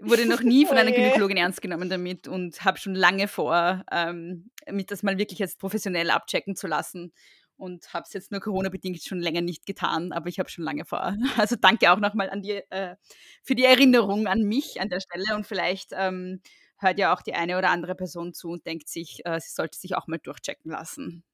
wurde 0.00 0.26
noch 0.26 0.42
nie 0.42 0.66
von 0.66 0.76
einer 0.76 0.92
Gynäkologin 0.92 1.36
ernst 1.36 1.62
genommen 1.62 1.88
damit 1.88 2.28
und 2.28 2.64
habe 2.64 2.78
schon 2.78 2.94
lange 2.94 3.28
vor, 3.28 3.84
ähm, 3.92 4.50
mich 4.70 4.86
das 4.86 5.02
mal 5.02 5.18
wirklich 5.18 5.38
jetzt 5.38 5.58
professionell 5.58 6.10
abchecken 6.10 6.56
zu 6.56 6.66
lassen. 6.66 7.12
Und 7.56 7.94
habe 7.94 8.04
es 8.06 8.12
jetzt 8.12 8.32
nur 8.32 8.40
Corona-bedingt 8.40 9.02
schon 9.04 9.20
länger 9.20 9.40
nicht 9.40 9.64
getan, 9.64 10.12
aber 10.12 10.28
ich 10.28 10.40
habe 10.40 10.50
schon 10.50 10.64
lange 10.64 10.84
vor. 10.84 11.16
Also 11.38 11.56
danke 11.56 11.92
auch 11.92 12.00
nochmal 12.00 12.28
an 12.30 12.42
die, 12.42 12.60
äh, 12.70 12.96
für 13.42 13.54
die 13.54 13.64
Erinnerung 13.64 14.26
an 14.26 14.42
mich 14.42 14.80
an 14.80 14.88
der 14.88 15.00
Stelle 15.00 15.36
und 15.36 15.46
vielleicht 15.46 15.90
ähm, 15.92 16.40
hört 16.78 16.98
ja 16.98 17.14
auch 17.14 17.22
die 17.22 17.34
eine 17.34 17.58
oder 17.58 17.70
andere 17.70 17.94
Person 17.94 18.34
zu 18.34 18.50
und 18.50 18.66
denkt 18.66 18.88
sich, 18.88 19.20
äh, 19.24 19.40
sie 19.40 19.50
sollte 19.50 19.78
sich 19.78 19.96
auch 19.96 20.06
mal 20.06 20.18
durchchecken 20.18 20.70
lassen. 20.70 21.24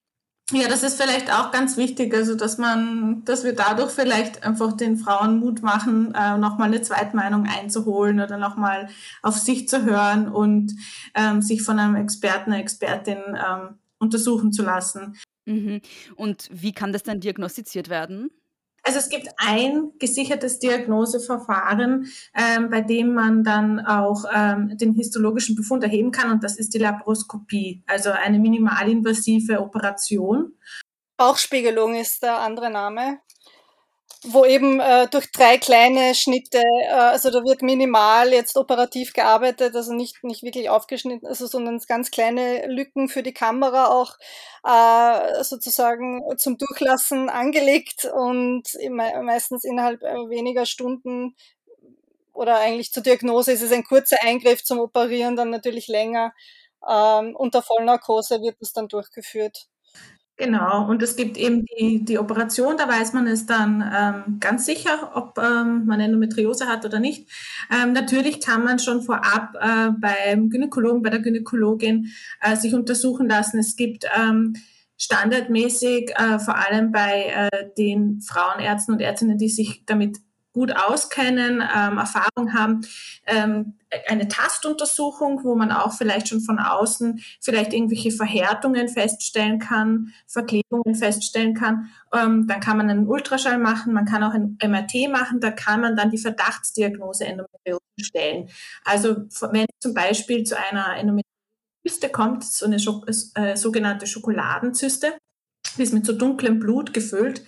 Ja, 0.52 0.68
das 0.68 0.82
ist 0.82 1.00
vielleicht 1.00 1.32
auch 1.32 1.52
ganz 1.52 1.76
wichtig, 1.76 2.12
also 2.12 2.34
dass 2.34 2.58
man, 2.58 3.24
dass 3.24 3.44
wir 3.44 3.54
dadurch 3.54 3.92
vielleicht 3.92 4.42
einfach 4.42 4.72
den 4.72 4.96
Frauen 4.96 5.38
Mut 5.38 5.62
machen, 5.62 6.12
äh, 6.14 6.38
nochmal 6.38 6.68
eine 6.68 6.82
Zweitmeinung 6.82 7.46
einzuholen 7.46 8.20
oder 8.20 8.36
nochmal 8.36 8.88
auf 9.22 9.36
sich 9.38 9.68
zu 9.68 9.84
hören 9.84 10.28
und 10.28 10.74
ähm, 11.14 11.40
sich 11.40 11.62
von 11.62 11.78
einem 11.78 11.94
Experten, 11.94 12.52
einer 12.52 12.60
Expertin 12.60 13.18
ähm, 13.28 13.78
untersuchen 14.00 14.52
zu 14.52 14.62
lassen. 14.62 15.16
Mhm. 15.46 15.82
Und 16.16 16.48
wie 16.50 16.72
kann 16.72 16.92
das 16.92 17.04
dann 17.04 17.20
diagnostiziert 17.20 17.88
werden? 17.88 18.30
Also 18.82 18.98
es 18.98 19.08
gibt 19.08 19.28
ein 19.36 19.92
gesichertes 19.98 20.58
Diagnoseverfahren, 20.58 22.10
ähm, 22.34 22.70
bei 22.70 22.80
dem 22.80 23.14
man 23.14 23.44
dann 23.44 23.80
auch 23.80 24.24
ähm, 24.34 24.76
den 24.76 24.94
histologischen 24.94 25.54
Befund 25.54 25.84
erheben 25.84 26.10
kann 26.10 26.30
und 26.30 26.42
das 26.42 26.58
ist 26.58 26.72
die 26.74 26.78
Laparoskopie, 26.78 27.82
also 27.86 28.10
eine 28.10 28.38
minimalinvasive 28.38 29.60
Operation. 29.60 30.54
Bauchspiegelung 31.16 31.94
ist 31.96 32.22
der 32.22 32.38
andere 32.38 32.70
Name 32.70 33.20
wo 34.24 34.44
eben 34.44 34.80
äh, 34.80 35.08
durch 35.08 35.32
drei 35.32 35.56
kleine 35.56 36.14
Schnitte, 36.14 36.58
äh, 36.58 36.88
also 36.90 37.30
da 37.30 37.38
wird 37.42 37.62
minimal 37.62 38.32
jetzt 38.32 38.56
operativ 38.56 39.12
gearbeitet, 39.14 39.74
also 39.74 39.94
nicht, 39.94 40.22
nicht 40.22 40.42
wirklich 40.42 40.68
aufgeschnitten, 40.68 41.26
also 41.26 41.46
sondern 41.46 41.78
ganz 41.88 42.10
kleine 42.10 42.66
Lücken 42.66 43.08
für 43.08 43.22
die 43.22 43.32
Kamera 43.32 43.86
auch 43.88 44.16
äh, 44.64 45.42
sozusagen 45.42 46.20
zum 46.36 46.58
Durchlassen 46.58 47.30
angelegt 47.30 48.04
und 48.04 48.64
meistens 49.22 49.64
innerhalb 49.64 50.02
äh, 50.02 50.28
weniger 50.28 50.66
Stunden 50.66 51.34
oder 52.32 52.58
eigentlich 52.58 52.92
zur 52.92 53.02
Diagnose 53.02 53.52
ist 53.52 53.62
es 53.62 53.72
ein 53.72 53.84
kurzer 53.84 54.16
Eingriff 54.22 54.64
zum 54.64 54.80
Operieren, 54.80 55.36
dann 55.36 55.50
natürlich 55.50 55.88
länger. 55.88 56.32
Ähm, 56.88 57.36
unter 57.36 57.62
Vollnarkose 57.62 58.40
wird 58.42 58.56
es 58.60 58.72
dann 58.72 58.88
durchgeführt. 58.88 59.66
Genau, 60.40 60.88
und 60.88 61.02
es 61.02 61.16
gibt 61.16 61.36
eben 61.36 61.66
die, 61.66 62.02
die 62.02 62.18
Operation, 62.18 62.78
da 62.78 62.88
weiß 62.88 63.12
man 63.12 63.26
es 63.26 63.44
dann 63.44 63.84
ähm, 63.94 64.38
ganz 64.40 64.64
sicher, 64.64 65.10
ob 65.14 65.36
ähm, 65.36 65.84
man 65.84 66.00
Endometriose 66.00 66.66
hat 66.66 66.86
oder 66.86 66.98
nicht. 66.98 67.28
Ähm, 67.70 67.92
natürlich 67.92 68.40
kann 68.40 68.64
man 68.64 68.78
schon 68.78 69.02
vorab 69.02 69.54
äh, 69.60 69.90
beim 70.00 70.48
Gynäkologen, 70.48 71.02
bei 71.02 71.10
der 71.10 71.20
Gynäkologin 71.20 72.06
äh, 72.40 72.56
sich 72.56 72.72
untersuchen 72.72 73.28
lassen. 73.28 73.58
Es 73.58 73.76
gibt 73.76 74.06
ähm, 74.18 74.54
standardmäßig, 74.96 76.12
äh, 76.16 76.38
vor 76.38 76.56
allem 76.56 76.90
bei 76.90 77.48
äh, 77.52 77.68
den 77.76 78.22
Frauenärzten 78.22 78.94
und 78.94 79.02
Ärztinnen, 79.02 79.36
die 79.36 79.50
sich 79.50 79.84
damit 79.84 80.16
gut 80.52 80.72
auskennen, 80.74 81.62
ähm, 81.62 81.98
Erfahrung 81.98 82.54
haben, 82.54 82.80
ähm, 83.26 83.74
eine 84.08 84.28
Tastuntersuchung, 84.28 85.44
wo 85.44 85.54
man 85.54 85.72
auch 85.72 85.92
vielleicht 85.92 86.28
schon 86.28 86.40
von 86.40 86.58
außen 86.58 87.22
vielleicht 87.40 87.72
irgendwelche 87.72 88.10
Verhärtungen 88.10 88.88
feststellen 88.88 89.58
kann, 89.58 90.12
Verklebungen 90.26 90.94
feststellen 90.94 91.54
kann. 91.54 91.90
Ähm, 92.12 92.46
dann 92.46 92.60
kann 92.60 92.76
man 92.76 92.90
einen 92.90 93.06
Ultraschall 93.06 93.58
machen, 93.58 93.92
man 93.92 94.06
kann 94.06 94.22
auch 94.22 94.34
ein 94.34 94.58
MRT 94.62 95.08
machen, 95.10 95.40
da 95.40 95.50
kann 95.50 95.80
man 95.80 95.96
dann 95.96 96.10
die 96.10 96.18
Verdachtsdiagnose 96.18 97.26
Endometriose 97.26 97.80
stellen. 98.00 98.48
Also 98.84 99.16
wenn 99.52 99.66
zum 99.80 99.94
Beispiel 99.94 100.44
zu 100.44 100.56
einer 100.56 100.96
Endometriose 100.96 102.10
kommt, 102.12 102.44
so 102.44 102.66
eine 102.66 102.76
äh, 102.76 103.56
sogenannte 103.56 104.06
Schokoladenzyste, 104.06 105.12
die 105.76 105.82
ist 105.82 105.92
mit 105.92 106.06
so 106.06 106.12
dunklem 106.12 106.58
Blut 106.58 106.92
gefüllt, 106.92 107.44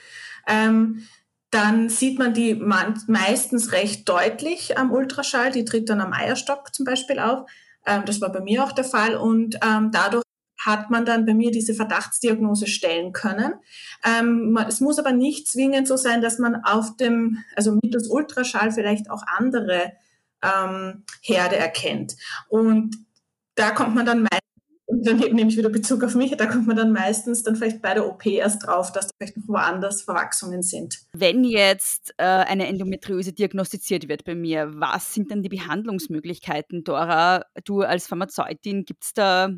ähm, 0.46 1.06
dann 1.52 1.90
sieht 1.90 2.18
man 2.18 2.32
die 2.32 2.54
meistens 2.54 3.72
recht 3.72 4.08
deutlich 4.08 4.78
am 4.78 4.90
Ultraschall. 4.90 5.52
Die 5.52 5.66
tritt 5.66 5.90
dann 5.90 6.00
am 6.00 6.14
Eierstock 6.14 6.74
zum 6.74 6.86
Beispiel 6.86 7.18
auf. 7.18 7.48
Ähm, 7.86 8.04
das 8.06 8.22
war 8.22 8.32
bei 8.32 8.40
mir 8.40 8.64
auch 8.64 8.72
der 8.72 8.84
Fall. 8.84 9.16
Und 9.16 9.58
ähm, 9.62 9.90
dadurch 9.92 10.24
hat 10.58 10.88
man 10.90 11.04
dann 11.04 11.26
bei 11.26 11.34
mir 11.34 11.50
diese 11.50 11.74
Verdachtsdiagnose 11.74 12.66
stellen 12.66 13.12
können. 13.12 13.52
Ähm, 14.02 14.58
es 14.66 14.80
muss 14.80 14.98
aber 14.98 15.12
nicht 15.12 15.46
zwingend 15.46 15.86
so 15.86 15.98
sein, 15.98 16.22
dass 16.22 16.38
man 16.38 16.64
auf 16.64 16.96
dem, 16.96 17.44
also 17.54 17.78
mittels 17.82 18.08
Ultraschall 18.08 18.72
vielleicht 18.72 19.10
auch 19.10 19.22
andere 19.26 19.92
Herde 21.20 21.56
erkennt. 21.56 22.16
Und 22.48 22.96
da 23.54 23.70
kommt 23.70 23.94
man 23.94 24.04
dann 24.04 24.26
meistens 24.92 25.06
daneben 25.06 25.36
nehme 25.36 25.50
ich 25.50 25.56
wieder 25.56 25.70
Bezug 25.70 26.04
auf 26.04 26.14
mich, 26.14 26.36
da 26.36 26.46
kommt 26.46 26.66
man 26.66 26.76
dann 26.76 26.92
meistens 26.92 27.42
dann 27.42 27.56
vielleicht 27.56 27.82
bei 27.82 27.94
der 27.94 28.06
OP 28.06 28.26
erst 28.26 28.66
drauf, 28.66 28.92
dass 28.92 29.08
da 29.08 29.12
vielleicht 29.18 29.36
noch 29.36 29.48
woanders 29.48 30.02
Verwachsungen 30.02 30.62
sind. 30.62 30.98
Wenn 31.12 31.44
jetzt 31.44 32.14
äh, 32.18 32.24
eine 32.24 32.66
Endometriose 32.66 33.32
diagnostiziert 33.32 34.08
wird 34.08 34.24
bei 34.24 34.34
mir, 34.34 34.70
was 34.74 35.14
sind 35.14 35.30
dann 35.30 35.42
die 35.42 35.48
Behandlungsmöglichkeiten, 35.48 36.84
Dora? 36.84 37.44
Du 37.64 37.82
als 37.82 38.06
Pharmazeutin, 38.06 38.84
gibt 38.84 39.04
es 39.04 39.12
da 39.14 39.50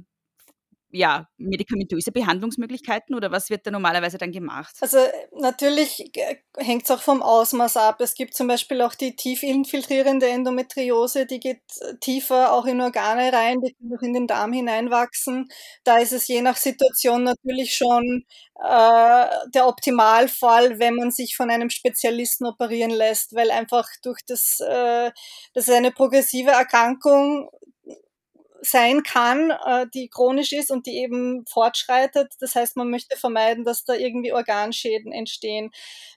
ja, 0.95 1.29
medikamentöse 1.39 2.13
Behandlungsmöglichkeiten 2.13 3.17
oder 3.17 3.33
was 3.33 3.51
wird 3.51 3.67
da 3.67 3.73
normalerweise 3.73 4.17
dann 4.17 4.31
gemacht? 4.31 4.77
Also 4.81 4.99
natürlich 5.33 6.13
hängt 6.57 6.85
es 6.85 6.91
auch 6.93 7.03
vom 7.03 7.21
Ausmaß 7.21 7.77
ab. 7.77 8.01
Es 8.01 8.15
gibt 8.15 8.35
zum 8.35 8.47
Beispiel 8.47 8.81
auch 8.81 8.95
die 8.95 9.17
tief 9.17 9.43
infiltrierende 9.43 10.29
Endometriose, 10.29 11.27
die 11.27 11.41
geht 11.41 11.63
tiefer 12.01 12.53
auch 12.53 12.65
in 12.67 12.81
Organe 12.81 13.33
rein, 13.33 13.61
die 13.61 13.75
kann 13.75 13.99
auch 13.99 14.03
in 14.03 14.15
den 14.15 14.29
Darm 14.29 14.53
hineinwachsen. 14.53 15.49
Da 15.83 15.99
ist 15.99 16.13
es 16.13 16.29
je 16.29 16.43
nach 16.43 16.57
Situation 16.57 17.25
natürlich 17.25 17.75
schon 17.75 18.25
äh, 18.63 19.27
der 19.53 19.67
Optimalfall, 19.67 20.79
wenn 20.79 20.95
man 20.95 21.11
sich 21.11 21.35
von 21.35 21.51
einem 21.51 21.71
Spezialisten 21.71 22.47
operieren 22.47 22.91
lässt, 22.91 23.35
weil 23.35 23.51
einfach 23.51 23.89
durch 24.05 24.21
das, 24.29 24.61
äh, 24.61 25.11
das 25.55 25.67
ist 25.67 25.75
eine 25.75 25.91
progressive 25.91 26.53
Erkrankung, 26.53 27.51
sein 28.65 29.03
kann, 29.03 29.51
äh, 29.51 29.87
die 29.95 30.09
chronisch 30.09 30.53
ist 30.53 30.71
und 30.71 30.87
die 30.87 30.99
eben 30.99 31.45
fortschreitet. 31.47 32.33
Das 32.41 32.55
heißt, 32.55 32.77
man 32.77 32.91
möchte 32.91 33.17
vermeiden, 33.17 33.65
dass 33.65 33.85
da 33.85 33.95
irgendwie 33.95 34.33
Organschäden 34.33 35.13
entstehen. 35.13 35.71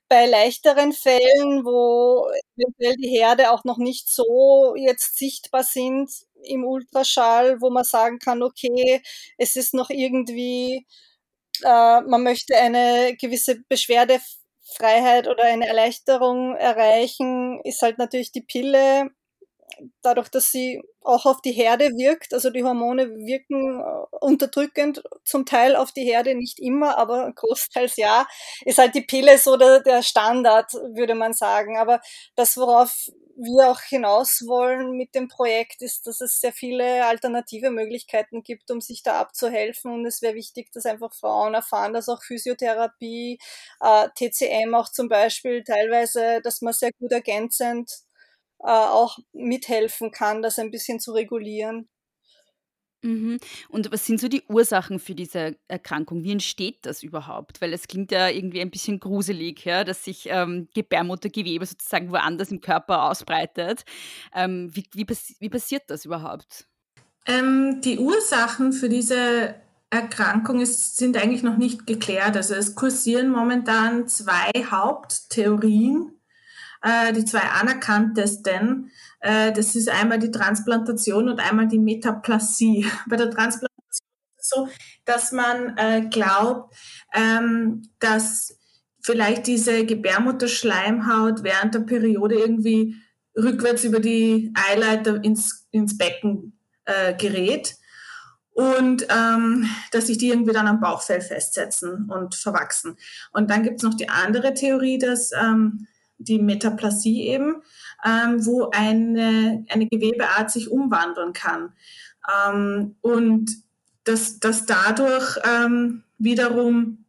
Bei 0.10 0.26
leichteren 0.26 0.94
Fällen, 0.94 1.66
wo 1.66 2.30
eventuell 2.58 2.96
die 2.98 3.10
Herde 3.10 3.52
auch 3.52 3.64
noch 3.66 3.78
nicht 3.78 4.10
so 4.10 4.76
jetzt 4.78 5.18
sichtbar 5.18 5.64
sind 5.64 6.10
im 6.44 6.64
Ultraschall, 6.66 7.60
wo 7.62 7.70
man 7.70 7.84
sagen 7.84 8.20
kann, 8.20 8.42
okay, 8.44 9.02
es 9.38 9.56
ist 9.56 9.74
noch 9.74 9.90
irgendwie, 9.90 10.86
äh, 11.64 12.02
man 12.02 12.24
möchte 12.24 12.56
eine 12.58 13.16
gewisse 13.20 13.58
Beschwerdefreiheit 13.70 15.28
oder 15.28 15.44
eine 15.44 15.68
Erleichterung 15.68 16.56
erreichen, 16.56 17.60
ist 17.64 17.82
halt 17.82 17.98
natürlich 17.98 18.32
die 18.32 18.42
Pille 18.42 19.10
dadurch, 20.02 20.30
dass 20.30 20.52
sie 20.52 20.82
auch 21.02 21.26
auf 21.26 21.42
die 21.42 21.52
Herde 21.52 21.92
wirkt, 21.98 22.34
also 22.34 22.50
die 22.50 22.64
Hormone 22.64 23.10
wirken 23.26 23.80
äh, 23.80 24.16
unterdrückend 24.22 25.04
zum 25.24 25.46
Teil 25.46 25.76
auf 25.76 25.92
die 25.92 26.04
Herde, 26.04 26.36
nicht 26.36 26.60
immer, 26.60 26.98
aber 26.98 27.32
großteils 27.34 27.96
ja, 27.98 28.28
ist 28.66 28.78
halt 28.78 28.96
die 28.96 29.02
Pille 29.02 29.38
so 29.38 29.58
der, 29.58 29.80
der 29.82 30.02
Standard, 30.04 30.74
würde 30.74 31.16
man 31.16 31.34
sagen. 31.34 31.78
Aber 31.78 32.02
das, 32.36 32.58
worauf 32.58 33.10
wir 33.40 33.70
auch 33.70 33.82
hinaus 33.82 34.44
wollen 34.48 34.94
mit 34.98 35.14
dem 35.14 35.28
Projekt, 35.28 35.82
ist, 35.84 36.08
dass 36.08 36.22
es 36.22 36.40
sehr 36.42 36.54
viele 36.54 37.06
alternative 37.06 37.70
Möglichkeiten 37.70 38.42
gibt, 38.44 38.72
um 38.72 38.82
sich 38.82 39.04
da 39.04 39.20
abzuhelfen. 39.20 39.92
Und 39.92 40.06
es 40.06 40.22
wäre 40.24 40.34
wichtig, 40.34 40.72
dass 40.72 40.86
einfach 40.88 41.14
Frauen 41.14 41.54
erfahren, 41.54 41.94
dass 41.94 42.10
auch 42.10 42.24
Physiotherapie, 42.24 43.38
äh, 43.80 44.08
TCM 44.16 44.74
auch 44.74 44.90
zum 44.90 45.08
Beispiel 45.08 45.64
teilweise, 45.64 46.42
dass 46.42 46.62
man 46.62 46.74
sehr 46.74 46.92
gut 47.00 47.12
ergänzend 47.12 48.07
äh, 48.60 48.68
auch 48.70 49.18
mithelfen 49.34 50.12
kann, 50.12 50.42
das 50.42 50.60
ein 50.60 50.72
bisschen 50.72 51.00
zu 51.00 51.12
regulieren. 51.14 51.90
Mhm. 53.04 53.38
Und 53.70 53.92
was 53.92 54.06
sind 54.06 54.20
so 54.20 54.28
die 54.28 54.44
Ursachen 54.50 55.00
für 55.00 55.14
diese 55.14 55.56
Erkrankung? 55.68 56.24
Wie 56.24 56.32
entsteht 56.32 56.86
das 56.86 57.04
überhaupt? 57.04 57.62
Weil 57.62 57.74
es 57.74 57.88
klingt 57.88 58.12
ja 58.12 58.28
irgendwie 58.28 58.60
ein 58.60 58.72
bisschen 58.72 59.00
gruselig, 59.00 59.64
ja, 59.66 59.84
dass 59.84 60.04
sich 60.04 60.28
ähm, 60.30 60.68
Gebärmuttergewebe 60.74 61.66
sozusagen 61.66 62.12
woanders 62.12 62.52
im 62.52 62.60
Körper 62.60 63.04
ausbreitet. 63.04 63.86
Ähm, 64.34 64.76
wie, 64.76 64.84
wie, 64.94 65.06
pass 65.06 65.36
wie 65.40 65.50
passiert 65.50 65.84
das 65.88 66.06
überhaupt? 66.06 66.66
Ähm, 67.28 67.82
die 67.82 68.00
Ursachen 68.00 68.74
für 68.74 68.90
diese 68.90 69.56
Erkrankung 69.90 70.60
ist, 70.60 70.98
sind 70.98 71.18
eigentlich 71.18 71.44
noch 71.44 71.58
nicht 71.58 71.86
geklärt. 71.86 72.36
Also 72.36 72.56
es 72.56 72.76
kursieren 72.76 73.30
momentan 73.30 74.08
zwei 74.08 74.52
Haupttheorien 74.70 76.17
äh, 76.82 77.14
die 77.14 77.26
zwei 77.26 77.42
anerkanntesten. 77.42 78.92
Äh, 79.20 79.52
das 79.52 79.76
ist 79.76 79.90
einmal 79.90 80.20
die 80.20 80.32
Transplantation 80.32 81.30
und 81.30 81.40
einmal 81.40 81.68
die 81.68 81.80
Metaplasie. 81.80 82.86
Bei 83.08 83.16
der 83.16 83.32
Transplantation 83.32 83.78
ist 83.92 84.02
es 84.38 84.50
so, 84.50 84.70
dass 85.06 85.32
man 85.32 85.78
äh, 85.78 86.08
glaubt, 86.10 86.76
ähm, 87.14 87.84
dass 88.00 88.58
vielleicht 89.02 89.48
diese 89.48 89.86
Gebärmutterschleimhaut 89.86 91.44
während 91.44 91.74
der 91.74 91.80
Periode 91.82 92.36
irgendwie 92.36 92.96
rückwärts 93.38 93.84
über 93.84 94.00
die 94.00 94.52
Eileiter 94.70 95.24
ins, 95.24 95.68
ins 95.72 95.98
Becken 95.98 96.54
gerät 97.20 97.76
und 98.58 99.06
ähm, 99.12 99.70
dass 99.92 100.08
sich 100.08 100.18
die 100.18 100.30
irgendwie 100.30 100.52
dann 100.52 100.66
am 100.66 100.80
Bauchfell 100.80 101.22
festsetzen 101.22 102.10
und 102.10 102.34
verwachsen. 102.34 102.98
Und 103.32 103.52
dann 103.52 103.62
gibt 103.62 103.78
es 103.78 103.84
noch 103.84 103.94
die 103.94 104.10
andere 104.10 104.56
Theorie, 104.56 104.98
dass 104.98 105.32
ähm, 105.32 105.86
die 106.18 106.40
Metaplasie 106.40 107.28
eben, 107.28 107.62
ähm, 108.06 108.46
wo 108.46 108.70
eine, 108.72 109.66
eine 109.70 109.88
Gewebeart 109.88 110.52
sich 110.52 110.70
umwandeln 110.70 111.34
kann. 111.34 111.74
Ähm, 112.50 112.96
und 113.02 113.52
dass, 114.04 114.40
dass 114.40 114.66
dadurch 114.66 115.38
ähm, 115.44 116.04
wiederum 116.18 117.06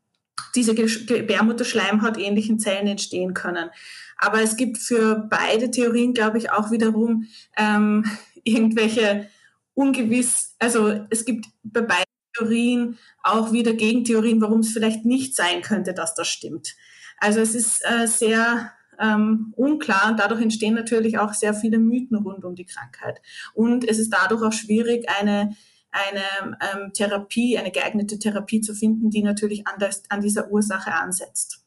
diese 0.55 0.75
Gebärmutterschleimhaut 0.75 2.19
ähnlichen 2.19 2.59
Zellen 2.59 2.87
entstehen 2.87 3.35
können. 3.35 3.71
Aber 4.17 4.43
es 4.43 4.57
gibt 4.57 4.79
für 4.79 5.27
beide 5.31 5.71
Theorien, 5.71 6.15
glaube 6.15 6.39
ich, 6.39 6.51
auch 6.51 6.71
wiederum 6.71 7.27
ähm, 7.57 8.05
irgendwelche 8.45 9.29
ungewiss, 9.75 10.57
also 10.59 11.07
es 11.11 11.25
gibt 11.25 11.47
bei 11.63 11.83
beiden 11.83 12.05
Theorien 12.37 12.99
auch 13.23 13.53
wieder 13.53 13.75
Gegentheorien, 13.75 14.41
warum 14.41 14.61
es 14.61 14.73
vielleicht 14.73 15.05
nicht 15.05 15.37
sein 15.37 15.63
könnte, 15.63 15.95
dass 15.95 16.15
das 16.15 16.27
stimmt. 16.27 16.75
Also 17.19 17.41
es 17.41 17.55
ist 17.55 17.83
äh, 17.85 18.07
sehr 18.07 18.73
ähm, 19.01 19.53
unklar 19.57 20.11
und 20.11 20.21
dadurch 20.21 20.43
entstehen 20.43 20.75
natürlich 20.75 21.19
auch 21.19 21.33
sehr 21.33 21.55
viele 21.55 21.79
Mythen 21.79 22.17
rund 22.17 22.45
um 22.45 22.55
die 22.55 22.67
Krankheit. 22.67 23.21
Und 23.55 23.89
es 23.89 23.99
ist 23.99 24.11
dadurch 24.11 24.43
auch 24.43 24.53
schwierig, 24.53 25.09
eine 25.09 25.57
eine 25.91 26.59
ähm, 26.61 26.93
Therapie, 26.93 27.59
eine 27.59 27.71
geeignete 27.71 28.19
Therapie 28.19 28.61
zu 28.61 28.75
finden, 28.75 29.11
die 29.11 29.23
natürlich 29.23 29.67
an, 29.67 29.79
das, 29.79 30.03
an 30.11 30.21
dieser 30.21 30.51
Ursache 30.51 30.93
ansetzt. 30.93 31.65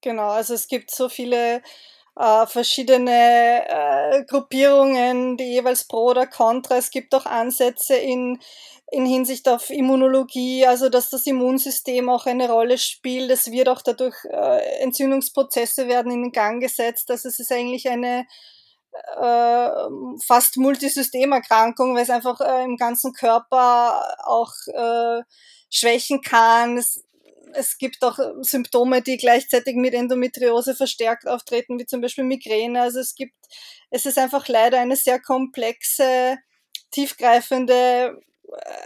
Genau, 0.00 0.30
also 0.30 0.54
es 0.54 0.68
gibt 0.68 0.90
so 0.90 1.08
viele 1.08 1.62
äh, 2.18 2.46
verschiedene 2.46 3.64
äh, 3.68 4.24
Gruppierungen, 4.24 5.36
die 5.36 5.52
jeweils 5.52 5.86
pro 5.86 6.10
oder 6.10 6.26
contra. 6.26 6.76
Es 6.76 6.90
gibt 6.90 7.14
auch 7.14 7.26
Ansätze 7.26 7.94
in 7.96 8.38
in 8.90 9.04
Hinsicht 9.04 9.48
auf 9.48 9.70
Immunologie, 9.70 10.66
also 10.66 10.88
dass 10.88 11.10
das 11.10 11.26
Immunsystem 11.26 12.08
auch 12.08 12.26
eine 12.26 12.48
Rolle 12.48 12.78
spielt. 12.78 13.30
Es 13.30 13.50
wird 13.50 13.68
auch 13.68 13.82
dadurch 13.82 14.16
äh, 14.24 14.80
Entzündungsprozesse 14.80 15.88
werden 15.88 16.10
in 16.10 16.32
Gang 16.32 16.60
gesetzt. 16.62 17.10
Also 17.10 17.28
es 17.28 17.38
ist 17.38 17.52
eigentlich 17.52 17.88
eine 17.90 18.26
äh, 19.20 19.70
fast 20.26 20.56
Multisystemerkrankung, 20.56 21.94
weil 21.94 22.02
es 22.02 22.10
einfach 22.10 22.40
äh, 22.40 22.64
im 22.64 22.76
ganzen 22.76 23.12
Körper 23.12 24.02
auch 24.24 24.52
äh, 24.68 25.22
schwächen 25.70 26.22
kann. 26.22 26.78
Es, 26.78 27.04
es 27.54 27.78
gibt 27.78 28.02
auch 28.04 28.18
Symptome, 28.40 29.02
die 29.02 29.16
gleichzeitig 29.16 29.76
mit 29.76 29.94
Endometriose 29.94 30.74
verstärkt 30.74 31.26
auftreten, 31.26 31.78
wie 31.78 31.86
zum 31.86 32.00
Beispiel 32.00 32.24
Migräne. 32.24 32.80
Also 32.82 33.00
es 33.00 33.14
gibt, 33.14 33.34
es 33.90 34.06
ist 34.06 34.18
einfach 34.18 34.48
leider 34.48 34.80
eine 34.80 34.96
sehr 34.96 35.20
komplexe, 35.20 36.38
tiefgreifende 36.90 38.20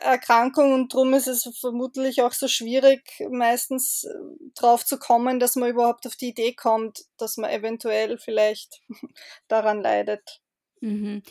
Erkrankung 0.03 0.73
und 0.73 0.93
darum 0.93 1.15
ist 1.15 1.29
es 1.29 1.49
vermutlich 1.61 2.23
auch 2.23 2.33
so 2.33 2.49
schwierig, 2.49 3.25
meistens 3.31 4.05
äh, 4.05 4.15
drauf 4.55 4.85
zu 4.85 4.99
kommen, 4.99 5.39
dass 5.39 5.57
man 5.57 5.71
überhaupt 5.71 6.07
auf 6.07 6.17
die 6.17 6.31
Idee 6.31 6.55
kommt, 6.55 7.05
dass 7.17 7.37
man 7.37 7.51
eventuell 7.51 8.19
vielleicht 8.19 8.81
daran 9.49 9.81
leidet. 9.81 10.42
Mhm. 10.83 11.23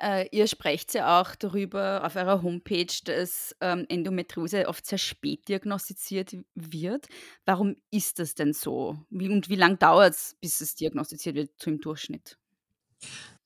Äh, 0.00 0.28
ihr 0.30 0.46
sprecht 0.46 0.94
ja 0.94 1.20
auch 1.20 1.34
darüber 1.34 2.04
auf 2.04 2.14
eurer 2.14 2.42
Homepage, 2.42 2.94
dass 3.04 3.56
ähm, 3.60 3.84
Endometriose 3.88 4.68
oft 4.68 4.86
sehr 4.86 4.98
spät 4.98 5.48
diagnostiziert 5.48 6.36
wird. 6.54 7.08
Warum 7.44 7.74
ist 7.90 8.20
das 8.20 8.34
denn 8.34 8.52
so? 8.52 8.98
Wie, 9.10 9.28
und 9.28 9.48
wie 9.48 9.56
lange 9.56 9.76
dauert 9.76 10.14
es, 10.14 10.36
bis 10.40 10.60
es 10.60 10.76
diagnostiziert 10.76 11.34
wird, 11.34 11.50
so 11.56 11.70
im 11.70 11.80
Durchschnitt? 11.80 12.38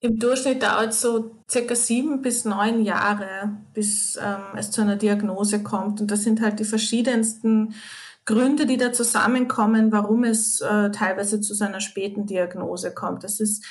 Im 0.01 0.19
Durchschnitt 0.19 0.63
dauert 0.63 0.91
es 0.91 1.01
so 1.01 1.35
circa 1.51 1.75
sieben 1.75 2.21
bis 2.21 2.45
neun 2.45 2.85
Jahre, 2.85 3.57
bis 3.73 4.17
ähm, 4.17 4.59
es 4.59 4.71
zu 4.71 4.83
einer 4.83 4.97
Diagnose 4.97 5.63
kommt. 5.63 6.03
Und 6.03 6.11
das 6.11 6.25
sind 6.25 6.43
halt 6.43 6.61
die 6.61 6.65
verschiedensten 6.65 7.75
Gründe, 8.27 8.67
die 8.67 8.77
da 8.77 8.93
zusammenkommen, 8.93 9.93
warum 9.93 10.25
es 10.25 10.61
äh, 10.61 10.91
teilweise 10.91 11.41
zu 11.41 11.55
so 11.55 11.65
einer 11.65 11.81
späten 11.81 12.27
Diagnose 12.27 12.93
kommt. 12.93 13.25
Das 13.25 13.41
ist 13.41 13.65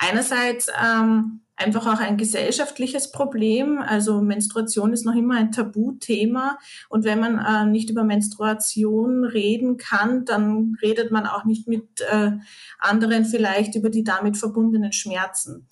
einerseits 0.00 0.68
ähm, 0.82 1.42
einfach 1.60 1.86
auch 1.86 2.00
ein 2.00 2.16
gesellschaftliches 2.16 3.12
Problem. 3.12 3.78
Also 3.78 4.22
Menstruation 4.22 4.92
ist 4.92 5.04
noch 5.04 5.14
immer 5.14 5.36
ein 5.36 5.52
Tabuthema. 5.52 6.58
Und 6.88 7.04
wenn 7.04 7.20
man 7.20 7.38
äh, 7.38 7.70
nicht 7.70 7.90
über 7.90 8.02
Menstruation 8.02 9.24
reden 9.24 9.76
kann, 9.76 10.24
dann 10.24 10.76
redet 10.82 11.10
man 11.10 11.26
auch 11.26 11.44
nicht 11.44 11.68
mit 11.68 12.00
äh, 12.10 12.32
anderen 12.78 13.24
vielleicht 13.26 13.74
über 13.76 13.90
die 13.90 14.04
damit 14.04 14.38
verbundenen 14.38 14.92
Schmerzen. 14.92 15.68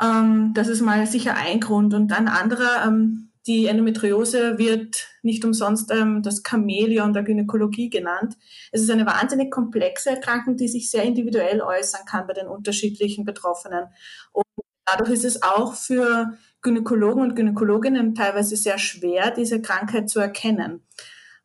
Ähm, 0.00 0.52
das 0.54 0.68
ist 0.68 0.80
mal 0.80 1.06
sicher 1.06 1.34
ein 1.36 1.60
Grund. 1.60 1.92
Und 1.92 2.12
ein 2.12 2.28
anderer, 2.28 2.86
ähm, 2.86 3.23
die 3.46 3.66
Endometriose 3.66 4.58
wird 4.58 5.08
nicht 5.22 5.44
umsonst 5.44 5.90
ähm, 5.90 6.22
das 6.22 6.42
Chamäleon 6.48 7.12
der 7.12 7.22
Gynäkologie 7.22 7.90
genannt. 7.90 8.36
Es 8.72 8.80
ist 8.80 8.90
eine 8.90 9.06
wahnsinnig 9.06 9.50
komplexe 9.50 10.10
Erkrankung, 10.10 10.56
die 10.56 10.68
sich 10.68 10.90
sehr 10.90 11.04
individuell 11.04 11.60
äußern 11.60 12.06
kann 12.06 12.26
bei 12.26 12.32
den 12.32 12.46
unterschiedlichen 12.46 13.24
Betroffenen. 13.24 13.86
Und 14.32 14.44
dadurch 14.86 15.10
ist 15.10 15.24
es 15.24 15.42
auch 15.42 15.74
für 15.74 16.38
Gynäkologen 16.62 17.22
und 17.22 17.36
Gynäkologinnen 17.36 18.14
teilweise 18.14 18.56
sehr 18.56 18.78
schwer, 18.78 19.30
diese 19.30 19.60
Krankheit 19.60 20.08
zu 20.08 20.20
erkennen. 20.20 20.82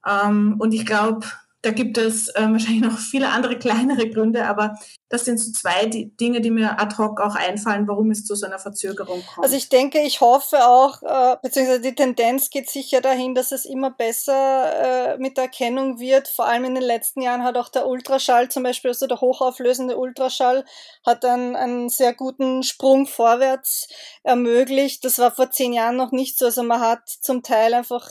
Ähm, 0.07 0.55
und 0.59 0.73
ich 0.73 0.85
glaube, 0.85 1.27
da 1.61 1.71
gibt 1.71 1.97
es 1.97 2.29
äh, 2.29 2.41
wahrscheinlich 2.41 2.81
noch 2.81 2.97
viele 2.97 3.29
andere 3.29 3.59
kleinere 3.59 4.09
Gründe, 4.09 4.45
aber 4.45 4.75
das 5.09 5.25
sind 5.25 5.39
so 5.39 5.51
zwei 5.51 5.87
die 5.87 6.15
Dinge, 6.15 6.39
die 6.39 6.51
mir 6.51 6.79
ad 6.79 6.95
hoc 6.97 7.19
auch 7.19 7.35
einfallen, 7.35 7.87
warum 7.87 8.11
es 8.11 8.25
zu 8.25 8.35
so 8.35 8.45
einer 8.45 8.59
Verzögerung 8.59 9.21
kommt. 9.33 9.43
Also 9.43 9.57
ich 9.57 9.67
denke, 9.67 9.99
ich 9.99 10.21
hoffe 10.21 10.65
auch, 10.65 11.01
äh, 11.01 11.35
beziehungsweise 11.41 11.81
die 11.81 11.95
Tendenz 11.95 12.49
geht 12.49 12.69
sicher 12.69 13.01
dahin, 13.01 13.35
dass 13.35 13.51
es 13.51 13.65
immer 13.65 13.91
besser 13.91 15.15
äh, 15.15 15.17
mit 15.17 15.35
der 15.35 15.45
Erkennung 15.45 15.99
wird. 15.99 16.29
Vor 16.29 16.45
allem 16.45 16.63
in 16.63 16.75
den 16.75 16.83
letzten 16.83 17.21
Jahren 17.21 17.43
hat 17.43 17.57
auch 17.57 17.69
der 17.69 17.87
Ultraschall 17.87 18.47
zum 18.49 18.63
Beispiel, 18.63 18.91
also 18.91 19.07
der 19.07 19.19
hochauflösende 19.19 19.97
Ultraschall, 19.97 20.63
hat 21.05 21.25
einen, 21.25 21.57
einen 21.57 21.89
sehr 21.89 22.13
guten 22.13 22.63
Sprung 22.63 23.05
vorwärts 23.05 23.89
ermöglicht. 24.23 25.03
Das 25.03 25.19
war 25.19 25.31
vor 25.31 25.51
zehn 25.51 25.73
Jahren 25.73 25.97
noch 25.97 26.11
nicht 26.11 26.37
so. 26.37 26.45
Also 26.45 26.63
man 26.63 26.79
hat 26.79 27.09
zum 27.09 27.43
Teil 27.43 27.73
einfach 27.73 28.09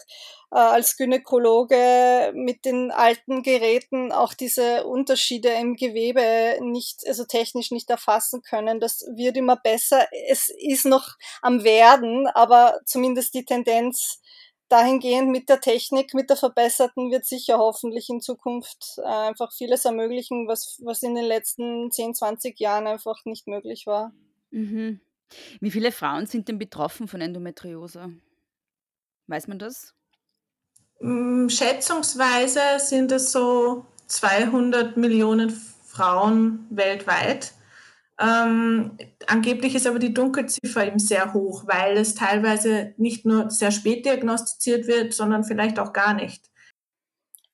als 0.50 0.96
Gynäkologe 0.96 2.32
mit 2.34 2.64
den 2.64 2.90
alten 2.90 3.42
Geräten 3.42 4.12
auch 4.12 4.32
diese 4.32 4.86
Unterschiede 4.86 5.50
im 5.50 5.76
Gewebe 5.76 6.58
nicht, 6.62 7.06
also 7.06 7.24
technisch 7.24 7.70
nicht 7.70 7.90
erfassen 7.90 8.42
können. 8.42 8.80
Das 8.80 9.04
wird 9.14 9.36
immer 9.36 9.56
besser. 9.56 10.06
Es 10.28 10.48
ist 10.48 10.86
noch 10.86 11.16
am 11.42 11.64
Werden, 11.64 12.28
aber 12.28 12.80
zumindest 12.86 13.34
die 13.34 13.44
Tendenz 13.44 14.22
dahingehend 14.68 15.30
mit 15.30 15.48
der 15.48 15.60
Technik, 15.60 16.14
mit 16.14 16.30
der 16.30 16.36
verbesserten, 16.36 17.10
wird 17.10 17.24
sicher 17.24 17.58
hoffentlich 17.58 18.08
in 18.08 18.20
Zukunft 18.20 18.98
äh, 18.98 19.02
einfach 19.02 19.52
vieles 19.52 19.84
ermöglichen, 19.84 20.46
was, 20.46 20.78
was 20.82 21.02
in 21.02 21.14
den 21.14 21.24
letzten 21.24 21.90
10, 21.90 22.14
20 22.14 22.58
Jahren 22.60 22.86
einfach 22.86 23.24
nicht 23.24 23.46
möglich 23.46 23.86
war. 23.86 24.12
Mhm. 24.50 25.00
Wie 25.60 25.70
viele 25.70 25.92
Frauen 25.92 26.26
sind 26.26 26.48
denn 26.48 26.58
betroffen 26.58 27.08
von 27.08 27.20
Endometriose? 27.20 28.12
Weiß 29.26 29.46
man 29.46 29.58
das? 29.58 29.94
Mm, 31.00 31.48
schätzungsweise 31.48 32.60
sind 32.78 33.12
es 33.12 33.32
so 33.32 33.86
200 34.08 34.96
Millionen 34.96 35.50
Frauen 35.50 36.66
weltweit. 36.70 37.52
Ähm, 38.20 38.98
angeblich 39.26 39.76
ist 39.76 39.86
aber 39.86 40.00
die 40.00 40.12
Dunkelziffer 40.12 40.86
eben 40.86 40.98
sehr 40.98 41.32
hoch, 41.34 41.64
weil 41.66 41.96
es 41.96 42.16
teilweise 42.16 42.94
nicht 42.96 43.24
nur 43.24 43.50
sehr 43.50 43.70
spät 43.70 44.04
diagnostiziert 44.06 44.88
wird, 44.88 45.14
sondern 45.14 45.44
vielleicht 45.44 45.78
auch 45.78 45.92
gar 45.92 46.14
nicht. 46.14 46.50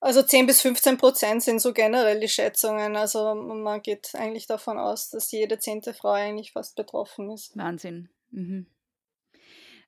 Also 0.00 0.22
10 0.22 0.46
bis 0.46 0.60
15 0.60 0.98
Prozent 0.98 1.42
sind 1.42 1.60
so 1.60 1.72
generell 1.72 2.20
die 2.20 2.28
Schätzungen. 2.28 2.96
Also 2.96 3.34
man 3.34 3.80
geht 3.82 4.14
eigentlich 4.14 4.46
davon 4.46 4.78
aus, 4.78 5.10
dass 5.10 5.32
jede 5.32 5.58
zehnte 5.58 5.94
Frau 5.94 6.12
eigentlich 6.12 6.52
fast 6.52 6.76
betroffen 6.76 7.30
ist. 7.30 7.56
Wahnsinn. 7.56 8.10
Mhm. 8.30 8.66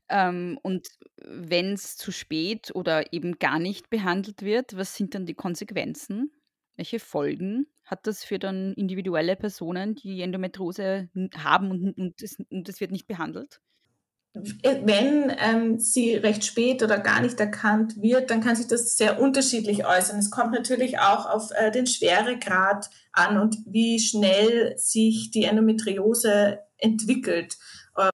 Ähm, 0.08 0.58
und 0.62 0.88
wenn 1.16 1.72
es 1.72 1.96
zu 1.96 2.12
spät 2.12 2.70
oder 2.74 3.12
eben 3.12 3.38
gar 3.38 3.58
nicht 3.58 3.90
behandelt 3.90 4.42
wird, 4.42 4.76
was 4.76 4.94
sind 4.94 5.14
dann 5.14 5.26
die 5.26 5.34
Konsequenzen? 5.34 6.32
Welche 6.76 7.00
Folgen 7.00 7.66
hat 7.84 8.06
das 8.06 8.24
für 8.24 8.38
dann 8.38 8.74
individuelle 8.74 9.36
Personen, 9.36 9.94
die 9.94 10.20
Endometriose 10.20 11.08
haben 11.36 11.70
und, 11.70 11.96
und, 11.96 12.22
es, 12.22 12.36
und 12.50 12.68
es 12.68 12.80
wird 12.80 12.90
nicht 12.90 13.06
behandelt? 13.06 13.60
Äh, 14.62 14.80
wenn 14.84 15.32
ähm, 15.38 15.78
sie 15.78 16.14
recht 16.14 16.44
spät 16.44 16.82
oder 16.82 16.98
gar 16.98 17.22
nicht 17.22 17.40
erkannt 17.40 18.00
wird, 18.02 18.30
dann 18.30 18.42
kann 18.42 18.56
sich 18.56 18.66
das 18.66 18.96
sehr 18.96 19.20
unterschiedlich 19.20 19.86
äußern. 19.86 20.18
Es 20.18 20.30
kommt 20.30 20.52
natürlich 20.52 20.98
auch 20.98 21.26
auf 21.26 21.50
äh, 21.52 21.70
den 21.70 21.86
Schweregrad 21.86 22.90
an 23.12 23.38
und 23.38 23.56
wie 23.66 23.98
schnell 23.98 24.76
sich 24.76 25.30
die 25.30 25.44
Endometriose 25.44 26.58
entwickelt. 26.78 27.56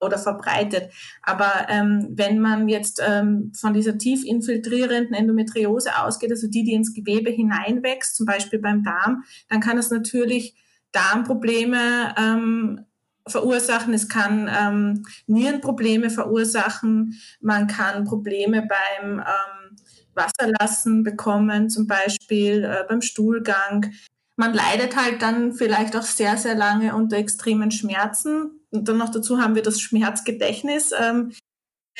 Oder 0.00 0.18
verbreitet. 0.18 0.90
Aber 1.22 1.66
ähm, 1.68 2.08
wenn 2.12 2.38
man 2.38 2.68
jetzt 2.68 3.02
ähm, 3.04 3.52
von 3.54 3.74
dieser 3.74 3.98
tief 3.98 4.24
infiltrierenden 4.24 5.14
Endometriose 5.14 5.98
ausgeht, 5.98 6.30
also 6.30 6.46
die, 6.46 6.64
die 6.64 6.72
ins 6.72 6.94
Gewebe 6.94 7.30
hineinwächst, 7.30 8.16
zum 8.16 8.26
Beispiel 8.26 8.58
beim 8.58 8.82
Darm, 8.82 9.24
dann 9.48 9.60
kann 9.60 9.78
es 9.78 9.90
natürlich 9.90 10.54
Darmprobleme 10.92 12.14
ähm, 12.18 12.86
verursachen, 13.26 13.94
es 13.94 14.08
kann 14.08 14.50
ähm, 14.52 15.04
Nierenprobleme 15.26 16.10
verursachen, 16.10 17.20
man 17.40 17.66
kann 17.66 18.04
Probleme 18.04 18.66
beim 18.68 19.20
ähm, 19.20 19.76
Wasserlassen 20.14 21.02
bekommen, 21.02 21.70
zum 21.70 21.86
Beispiel 21.86 22.64
äh, 22.64 22.84
beim 22.88 23.00
Stuhlgang. 23.00 23.92
Man 24.36 24.54
leidet 24.54 24.96
halt 24.96 25.22
dann 25.22 25.52
vielleicht 25.52 25.96
auch 25.96 26.02
sehr, 26.02 26.36
sehr 26.36 26.54
lange 26.54 26.94
unter 26.94 27.16
extremen 27.16 27.70
Schmerzen, 27.70 28.61
und 28.72 28.88
dann 28.88 28.98
noch 28.98 29.10
dazu 29.10 29.40
haben 29.40 29.54
wir 29.54 29.62
das 29.62 29.80
Schmerzgedächtnis. 29.80 30.92
Ähm, 30.98 31.32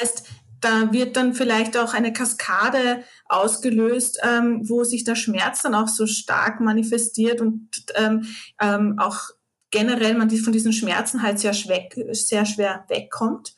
heißt, 0.01 0.27
da 0.61 0.93
wird 0.93 1.17
dann 1.17 1.35
vielleicht 1.35 1.77
auch 1.77 1.93
eine 1.93 2.13
Kaskade 2.13 3.05
ausgelöst, 3.27 4.21
ähm, 4.23 4.69
wo 4.69 4.85
sich 4.85 5.05
der 5.05 5.17
Schmerz 5.17 5.63
dann 5.63 5.75
auch 5.75 5.89
so 5.89 6.07
stark 6.07 6.61
manifestiert 6.61 7.41
und 7.41 7.69
ähm, 7.97 8.27
ähm, 8.61 8.99
auch 8.99 9.31
generell 9.71 10.15
man 10.15 10.31
von 10.31 10.53
diesen 10.53 10.73
Schmerzen 10.73 11.23
halt 11.23 11.39
sehr, 11.41 11.53
schweck, 11.53 11.97
sehr 12.13 12.47
schwer 12.47 12.85
wegkommt. 12.89 13.55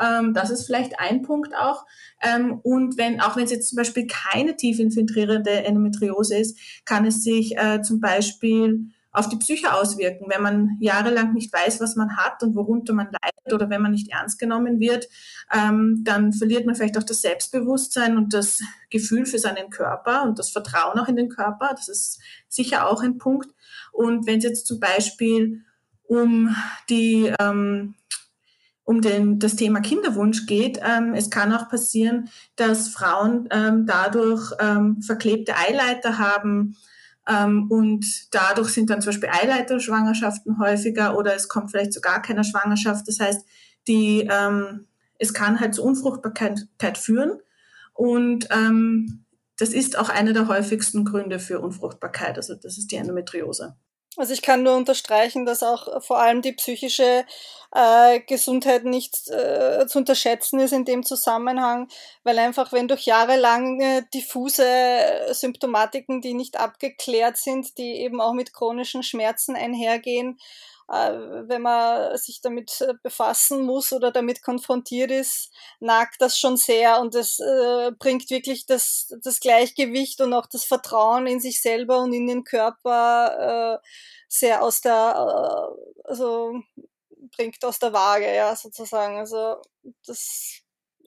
Ähm, 0.00 0.34
das 0.34 0.50
ist 0.50 0.66
vielleicht 0.66 0.98
ein 0.98 1.22
Punkt 1.22 1.54
auch. 1.54 1.86
Ähm, 2.22 2.58
und 2.62 2.98
wenn, 2.98 3.20
auch 3.20 3.36
wenn 3.36 3.44
es 3.44 3.50
jetzt 3.50 3.68
zum 3.68 3.76
Beispiel 3.76 4.06
keine 4.06 4.56
tief 4.56 4.78
infiltrierende 4.78 5.50
Endometriose 5.64 6.38
ist, 6.38 6.58
kann 6.84 7.06
es 7.06 7.22
sich 7.22 7.56
äh, 7.56 7.82
zum 7.82 8.00
Beispiel 8.00 8.90
auf 9.18 9.28
die 9.28 9.36
Psyche 9.36 9.74
auswirken. 9.74 10.26
Wenn 10.28 10.42
man 10.42 10.76
jahrelang 10.80 11.34
nicht 11.34 11.52
weiß, 11.52 11.80
was 11.80 11.96
man 11.96 12.16
hat 12.16 12.42
und 12.42 12.54
worunter 12.54 12.92
man 12.92 13.06
leidet 13.06 13.52
oder 13.52 13.70
wenn 13.70 13.82
man 13.82 13.92
nicht 13.92 14.10
ernst 14.10 14.38
genommen 14.38 14.80
wird, 14.80 15.08
ähm, 15.52 16.02
dann 16.04 16.32
verliert 16.32 16.66
man 16.66 16.74
vielleicht 16.74 16.98
auch 16.98 17.02
das 17.02 17.20
Selbstbewusstsein 17.20 18.16
und 18.16 18.34
das 18.34 18.62
Gefühl 18.90 19.26
für 19.26 19.38
seinen 19.38 19.70
Körper 19.70 20.22
und 20.24 20.38
das 20.38 20.50
Vertrauen 20.50 20.98
auch 20.98 21.08
in 21.08 21.16
den 21.16 21.28
Körper. 21.28 21.70
Das 21.72 21.88
ist 21.88 22.20
sicher 22.48 22.88
auch 22.88 23.02
ein 23.02 23.18
Punkt. 23.18 23.48
Und 23.92 24.26
wenn 24.26 24.38
es 24.38 24.44
jetzt 24.44 24.66
zum 24.66 24.80
Beispiel 24.80 25.62
um 26.04 26.54
die 26.88 27.32
ähm, 27.38 27.94
um 28.88 29.02
den, 29.02 29.38
das 29.38 29.54
Thema 29.54 29.80
Kinderwunsch 29.80 30.46
geht. 30.46 30.80
Ähm, 30.82 31.12
es 31.12 31.28
kann 31.28 31.52
auch 31.52 31.68
passieren, 31.68 32.30
dass 32.56 32.88
Frauen 32.88 33.46
ähm, 33.50 33.84
dadurch 33.84 34.50
ähm, 34.60 35.02
verklebte 35.02 35.54
Eileiter 35.58 36.16
haben, 36.16 36.74
und 37.68 38.34
dadurch 38.34 38.70
sind 38.70 38.88
dann 38.90 39.02
zum 39.02 39.10
Beispiel 39.10 39.28
Eileiterschwangerschaften 39.30 40.58
häufiger 40.58 41.16
oder 41.16 41.34
es 41.34 41.48
kommt 41.48 41.70
vielleicht 41.70 41.92
zu 41.92 42.00
gar 42.00 42.22
keiner 42.22 42.44
Schwangerschaft. 42.44 43.06
Das 43.06 43.20
heißt, 43.20 43.46
die, 43.86 44.28
ähm, 44.30 44.86
es 45.18 45.34
kann 45.34 45.60
halt 45.60 45.74
zu 45.74 45.82
Unfruchtbarkeit 45.82 46.96
führen. 46.96 47.38
Und 47.92 48.48
ähm, 48.50 49.24
das 49.58 49.70
ist 49.70 49.98
auch 49.98 50.08
einer 50.08 50.32
der 50.32 50.48
häufigsten 50.48 51.04
Gründe 51.04 51.38
für 51.38 51.60
Unfruchtbarkeit. 51.60 52.36
Also 52.36 52.54
das 52.54 52.78
ist 52.78 52.92
die 52.92 52.96
Endometriose. 52.96 53.76
Also 54.16 54.32
ich 54.32 54.42
kann 54.42 54.62
nur 54.64 54.74
unterstreichen, 54.74 55.46
dass 55.46 55.62
auch 55.62 56.02
vor 56.02 56.18
allem 56.18 56.42
die 56.42 56.52
psychische 56.52 57.24
äh, 57.72 58.20
Gesundheit 58.20 58.84
nicht 58.84 59.28
äh, 59.28 59.86
zu 59.86 59.98
unterschätzen 59.98 60.58
ist 60.58 60.72
in 60.72 60.84
dem 60.84 61.04
Zusammenhang, 61.04 61.88
weil 62.24 62.38
einfach 62.38 62.72
wenn 62.72 62.88
durch 62.88 63.04
jahrelange 63.04 64.02
diffuse 64.14 64.64
Symptomatiken, 65.30 66.20
die 66.20 66.34
nicht 66.34 66.58
abgeklärt 66.58 67.36
sind, 67.36 67.78
die 67.78 68.00
eben 68.00 68.20
auch 68.20 68.32
mit 68.32 68.52
chronischen 68.52 69.02
Schmerzen 69.04 69.54
einhergehen, 69.54 70.38
äh, 70.38 70.77
wenn 70.88 71.60
man 71.62 72.16
sich 72.16 72.40
damit 72.40 72.82
befassen 73.02 73.62
muss 73.62 73.92
oder 73.92 74.10
damit 74.10 74.42
konfrontiert 74.42 75.10
ist, 75.10 75.50
nagt 75.80 76.20
das 76.20 76.38
schon 76.38 76.56
sehr 76.56 77.00
und 77.00 77.14
es 77.14 77.38
äh, 77.40 77.92
bringt 77.98 78.30
wirklich 78.30 78.64
das, 78.64 79.14
das 79.22 79.40
Gleichgewicht 79.40 80.20
und 80.22 80.32
auch 80.32 80.46
das 80.46 80.64
Vertrauen 80.64 81.26
in 81.26 81.40
sich 81.40 81.60
selber 81.60 81.98
und 81.98 82.14
in 82.14 82.26
den 82.26 82.42
Körper 82.42 83.80
äh, 83.82 83.86
sehr 84.28 84.62
aus 84.62 84.80
der, 84.80 85.74
äh, 85.74 86.08
also 86.08 86.62
bringt 87.36 87.62
aus 87.64 87.78
der 87.78 87.92
Waage, 87.92 88.34
ja, 88.34 88.56
sozusagen. 88.56 89.18
Also 89.18 89.60
das 90.06 90.62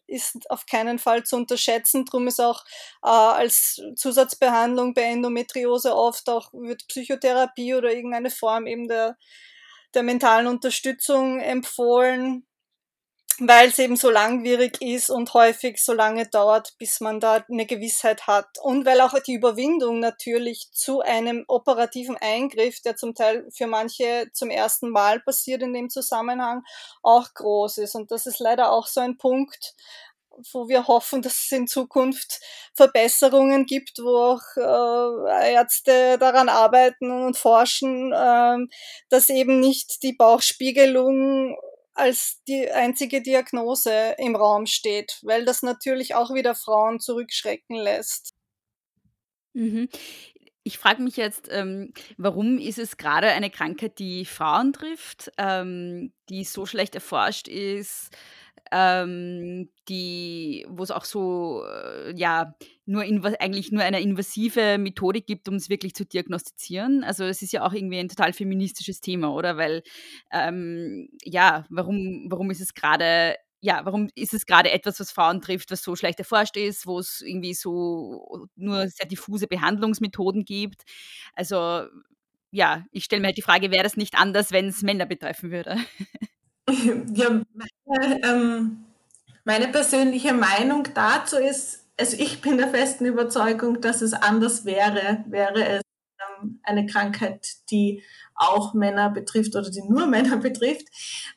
ist 0.07 0.49
auf 0.51 0.65
keinen 0.65 0.99
Fall 0.99 1.23
zu 1.23 1.37
unterschätzen. 1.37 2.05
Drum 2.05 2.27
ist 2.27 2.39
auch 2.39 2.63
äh, 3.03 3.07
als 3.07 3.81
Zusatzbehandlung 3.95 4.93
bei 4.93 5.03
Endometriose 5.03 5.95
oft 5.95 6.29
auch 6.29 6.51
wird 6.53 6.87
Psychotherapie 6.87 7.75
oder 7.75 7.91
irgendeine 7.93 8.29
Form 8.29 8.67
eben 8.67 8.87
der, 8.87 9.17
der 9.93 10.03
mentalen 10.03 10.47
Unterstützung 10.47 11.39
empfohlen 11.39 12.45
weil 13.43 13.69
es 13.69 13.79
eben 13.79 13.95
so 13.95 14.11
langwierig 14.11 14.81
ist 14.81 15.09
und 15.09 15.33
häufig 15.33 15.83
so 15.83 15.93
lange 15.93 16.27
dauert, 16.27 16.75
bis 16.77 16.99
man 16.99 17.19
da 17.19 17.43
eine 17.49 17.65
Gewissheit 17.65 18.27
hat. 18.27 18.59
Und 18.61 18.85
weil 18.85 19.01
auch 19.01 19.17
die 19.19 19.33
Überwindung 19.33 19.99
natürlich 19.99 20.69
zu 20.71 21.01
einem 21.01 21.45
operativen 21.47 22.17
Eingriff, 22.17 22.81
der 22.81 22.97
zum 22.97 23.15
Teil 23.15 23.47
für 23.51 23.65
manche 23.65 24.29
zum 24.33 24.51
ersten 24.51 24.89
Mal 24.89 25.21
passiert 25.21 25.63
in 25.63 25.73
dem 25.73 25.89
Zusammenhang, 25.89 26.63
auch 27.01 27.33
groß 27.33 27.79
ist. 27.79 27.95
Und 27.95 28.11
das 28.11 28.27
ist 28.27 28.39
leider 28.39 28.71
auch 28.71 28.85
so 28.85 29.01
ein 29.01 29.17
Punkt, 29.17 29.73
wo 30.51 30.67
wir 30.67 30.87
hoffen, 30.87 31.21
dass 31.21 31.45
es 31.45 31.51
in 31.51 31.67
Zukunft 31.67 32.39
Verbesserungen 32.73 33.65
gibt, 33.65 33.99
wo 33.99 34.35
auch 34.35 34.57
äh, 34.57 35.53
Ärzte 35.53 36.17
daran 36.17 36.49
arbeiten 36.49 37.11
und 37.11 37.37
forschen, 37.37 38.11
äh, 38.11 38.57
dass 39.09 39.29
eben 39.29 39.59
nicht 39.59 40.03
die 40.03 40.13
Bauchspiegelung 40.13 41.57
als 41.93 42.41
die 42.47 42.69
einzige 42.71 43.21
Diagnose 43.21 44.15
im 44.17 44.35
Raum 44.35 44.65
steht, 44.65 45.19
weil 45.23 45.45
das 45.45 45.61
natürlich 45.61 46.15
auch 46.15 46.33
wieder 46.33 46.55
Frauen 46.55 46.99
zurückschrecken 46.99 47.75
lässt. 47.75 48.33
Mhm. 49.53 49.89
Ich 50.63 50.77
frage 50.77 51.01
mich 51.01 51.17
jetzt, 51.17 51.47
ähm, 51.51 51.91
warum 52.17 52.59
ist 52.59 52.77
es 52.77 52.97
gerade 52.97 53.29
eine 53.29 53.49
Krankheit, 53.49 53.97
die 53.97 54.25
Frauen 54.25 54.73
trifft, 54.73 55.31
ähm, 55.37 56.13
die 56.29 56.43
so 56.43 56.65
schlecht 56.65 56.93
erforscht 56.93 57.47
ist, 57.47 58.11
ähm, 58.71 59.69
die, 59.89 60.65
wo 60.69 60.83
es 60.83 60.91
auch 60.91 61.05
so, 61.05 61.63
äh, 61.65 62.13
ja, 62.17 62.55
nur 62.85 63.03
eigentlich 63.03 63.71
nur 63.71 63.83
eine 63.83 64.01
invasive 64.01 64.77
Methodik 64.77 65.27
gibt, 65.27 65.47
um 65.49 65.55
es 65.55 65.69
wirklich 65.69 65.93
zu 65.95 66.05
diagnostizieren. 66.05 67.03
Also 67.03 67.23
es 67.25 67.41
ist 67.41 67.53
ja 67.53 67.65
auch 67.65 67.73
irgendwie 67.73 67.99
ein 67.99 68.09
total 68.09 68.33
feministisches 68.33 69.01
Thema, 69.01 69.33
oder? 69.33 69.57
Weil, 69.57 69.83
ähm, 70.31 71.09
ja, 71.23 71.65
warum, 71.69 72.27
warum 72.29 72.49
ist 72.51 72.61
es 72.61 72.73
gerade 72.73 73.35
ja, 73.63 73.85
warum 73.85 74.09
ist 74.15 74.33
es 74.33 74.47
gerade 74.47 74.71
etwas, 74.71 74.99
was 74.99 75.11
Frauen 75.11 75.39
trifft, 75.39 75.69
was 75.69 75.83
so 75.83 75.95
schlecht 75.95 76.17
erforscht 76.17 76.57
ist, 76.57 76.87
wo 76.87 76.97
es 76.97 77.21
irgendwie 77.21 77.53
so 77.53 78.47
nur 78.55 78.87
sehr 78.87 79.05
diffuse 79.07 79.45
Behandlungsmethoden 79.47 80.45
gibt? 80.45 80.81
Also 81.35 81.85
ja, 82.51 82.85
ich 82.91 83.05
stelle 83.05 83.21
mir 83.21 83.27
halt 83.27 83.37
die 83.37 83.41
Frage, 83.43 83.71
wäre 83.71 83.83
das 83.83 83.97
nicht 83.97 84.15
anders, 84.15 84.51
wenn 84.51 84.67
es 84.67 84.81
Männer 84.81 85.05
betreffen 85.05 85.51
würde? 85.51 85.77
Ja, 87.13 87.41
meine, 87.85 88.23
ähm, 88.23 88.85
meine 89.43 89.67
persönliche 89.67 90.33
Meinung 90.33 90.87
dazu 90.93 91.37
ist, 91.37 91.85
also 91.99 92.17
ich 92.17 92.41
bin 92.41 92.57
der 92.57 92.69
festen 92.69 93.05
Überzeugung, 93.05 93.81
dass 93.81 94.01
es 94.01 94.13
anders 94.13 94.65
wäre, 94.65 95.23
wäre 95.27 95.65
es 95.65 95.81
ähm, 96.41 96.59
eine 96.63 96.85
Krankheit, 96.85 97.47
die 97.69 98.03
auch 98.35 98.73
Männer 98.73 99.09
betrifft 99.09 99.55
oder 99.55 99.69
die 99.69 99.83
nur 99.87 100.07
Männer 100.07 100.37
betrifft. 100.37 100.87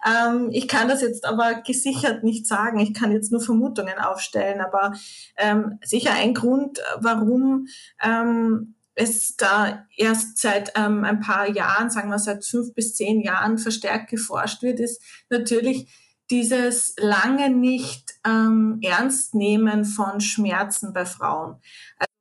Ähm, 0.07 0.51
ich 0.53 0.69
kann 0.69 0.89
das 0.89 1.03
jetzt 1.03 1.25
aber 1.27 1.63
gesichert 1.63 2.25
nicht 2.25 2.47
sagen. 2.47 2.79
Ich 2.79 2.95
kann 2.95 3.13
jetzt 3.13 3.33
nur 3.33 3.41
Vermutungen 3.41 3.99
aufstellen, 3.99 4.61
aber 4.61 4.95
ähm, 5.37 5.79
sicher 5.85 6.13
ein 6.15 6.35
Grund, 6.35 6.81
warum 7.01 7.67
ähm, 8.03 8.74
es 8.95 9.37
da 9.37 9.87
erst 9.97 10.39
seit 10.39 10.73
ähm, 10.77 11.05
ein 11.05 11.21
paar 11.21 11.49
Jahren, 11.49 11.91
sagen 11.91 12.11
wir 12.11 12.19
seit 12.19 12.45
fünf 12.45 12.75
bis 12.75 12.95
zehn 12.95 13.21
Jahren 13.21 13.59
verstärkt 13.59 14.11
geforscht 14.11 14.63
wird, 14.63 14.81
ist 14.81 15.03
natürlich 15.31 15.93
dieses 16.31 16.95
lange 16.99 17.51
nicht 17.51 18.15
ähm, 18.27 18.79
Ernst 18.83 19.35
nehmen 19.35 19.85
von 19.85 20.21
Schmerzen 20.21 20.93
bei 20.93 21.05
Frauen. 21.05 21.61
Also 21.99 22.15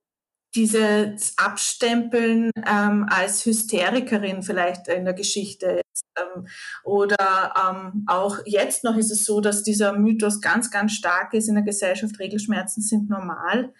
dieses 0.55 1.37
Abstempeln 1.37 2.51
ähm, 2.67 3.07
als 3.09 3.45
Hysterikerin 3.45 4.43
vielleicht 4.43 4.87
in 4.87 5.05
der 5.05 5.13
Geschichte 5.13 5.81
ähm, 6.17 6.47
oder 6.83 7.53
ähm, 7.57 8.05
auch 8.07 8.37
jetzt 8.45 8.83
noch 8.83 8.97
ist 8.97 9.11
es 9.11 9.25
so, 9.25 9.41
dass 9.41 9.63
dieser 9.63 9.93
Mythos 9.93 10.41
ganz, 10.41 10.69
ganz 10.69 10.93
stark 10.93 11.33
ist 11.33 11.47
in 11.47 11.55
der 11.55 11.63
Gesellschaft. 11.63 12.19
Regelschmerzen 12.19 12.83
sind 12.83 13.09
normal. 13.09 13.73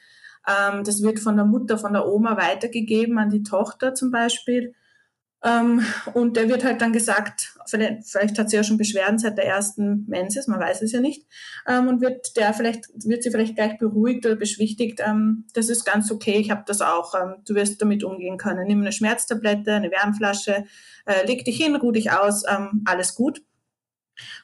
Ähm, 0.48 0.84
das 0.84 1.02
wird 1.02 1.20
von 1.20 1.36
der 1.36 1.46
Mutter, 1.46 1.78
von 1.78 1.94
der 1.94 2.08
Oma 2.08 2.38
weitergegeben 2.38 3.18
an 3.18 3.30
die 3.30 3.44
Tochter 3.44 3.94
zum 3.94 4.12
Beispiel. 4.12 4.74
Ähm, 5.44 5.86
und 6.14 6.38
der 6.38 6.48
wird 6.48 6.64
halt 6.64 6.82
dann 6.82 6.94
gesagt, 6.94 7.58
vielleicht, 7.66 8.08
vielleicht, 8.08 8.40
hat 8.40 8.50
sie 8.50 8.56
ja 8.56 8.64
schon 8.64 8.78
Beschwerden 8.78 9.20
seit 9.20 9.38
der 9.38 9.46
ersten 9.46 10.06
Menses, 10.08 10.48
man 10.48 10.62
weiß 10.62 10.82
es 10.82 10.94
ja 10.94 11.02
nicht, 11.02 11.28
ähm, 11.68 11.90
und 11.90 12.00
wird 12.00 12.38
der 12.38 12.54
vielleicht, 12.54 12.88
wird 13.04 13.24
sie 13.24 13.32
vielleicht 13.32 13.56
gleich 13.56 13.78
beruhigt 13.78 14.26
oder 14.26 14.38
beschwichtigt, 14.38 15.02
ähm, 15.06 15.46
das 15.54 15.68
ist 15.68 15.84
ganz 15.84 16.10
okay, 16.12 16.38
ich 16.38 16.50
habe 16.50 16.64
das 16.66 16.82
auch, 16.82 17.14
ähm, 17.14 17.36
du 17.46 17.56
wirst 17.56 17.82
damit 17.82 18.06
umgehen 18.06 18.38
können. 18.38 18.66
Nimm 18.68 18.80
eine 18.80 18.94
Schmerztablette, 18.94 19.74
eine 19.74 19.92
Wärmflasche, 19.92 20.64
äh, 21.06 21.26
leg 21.26 21.44
dich 21.44 21.58
hin, 21.58 21.76
ruh 21.76 21.92
dich 21.92 22.12
aus, 22.12 22.44
ähm, 22.50 22.84
alles 22.86 23.14
gut. 23.14 23.42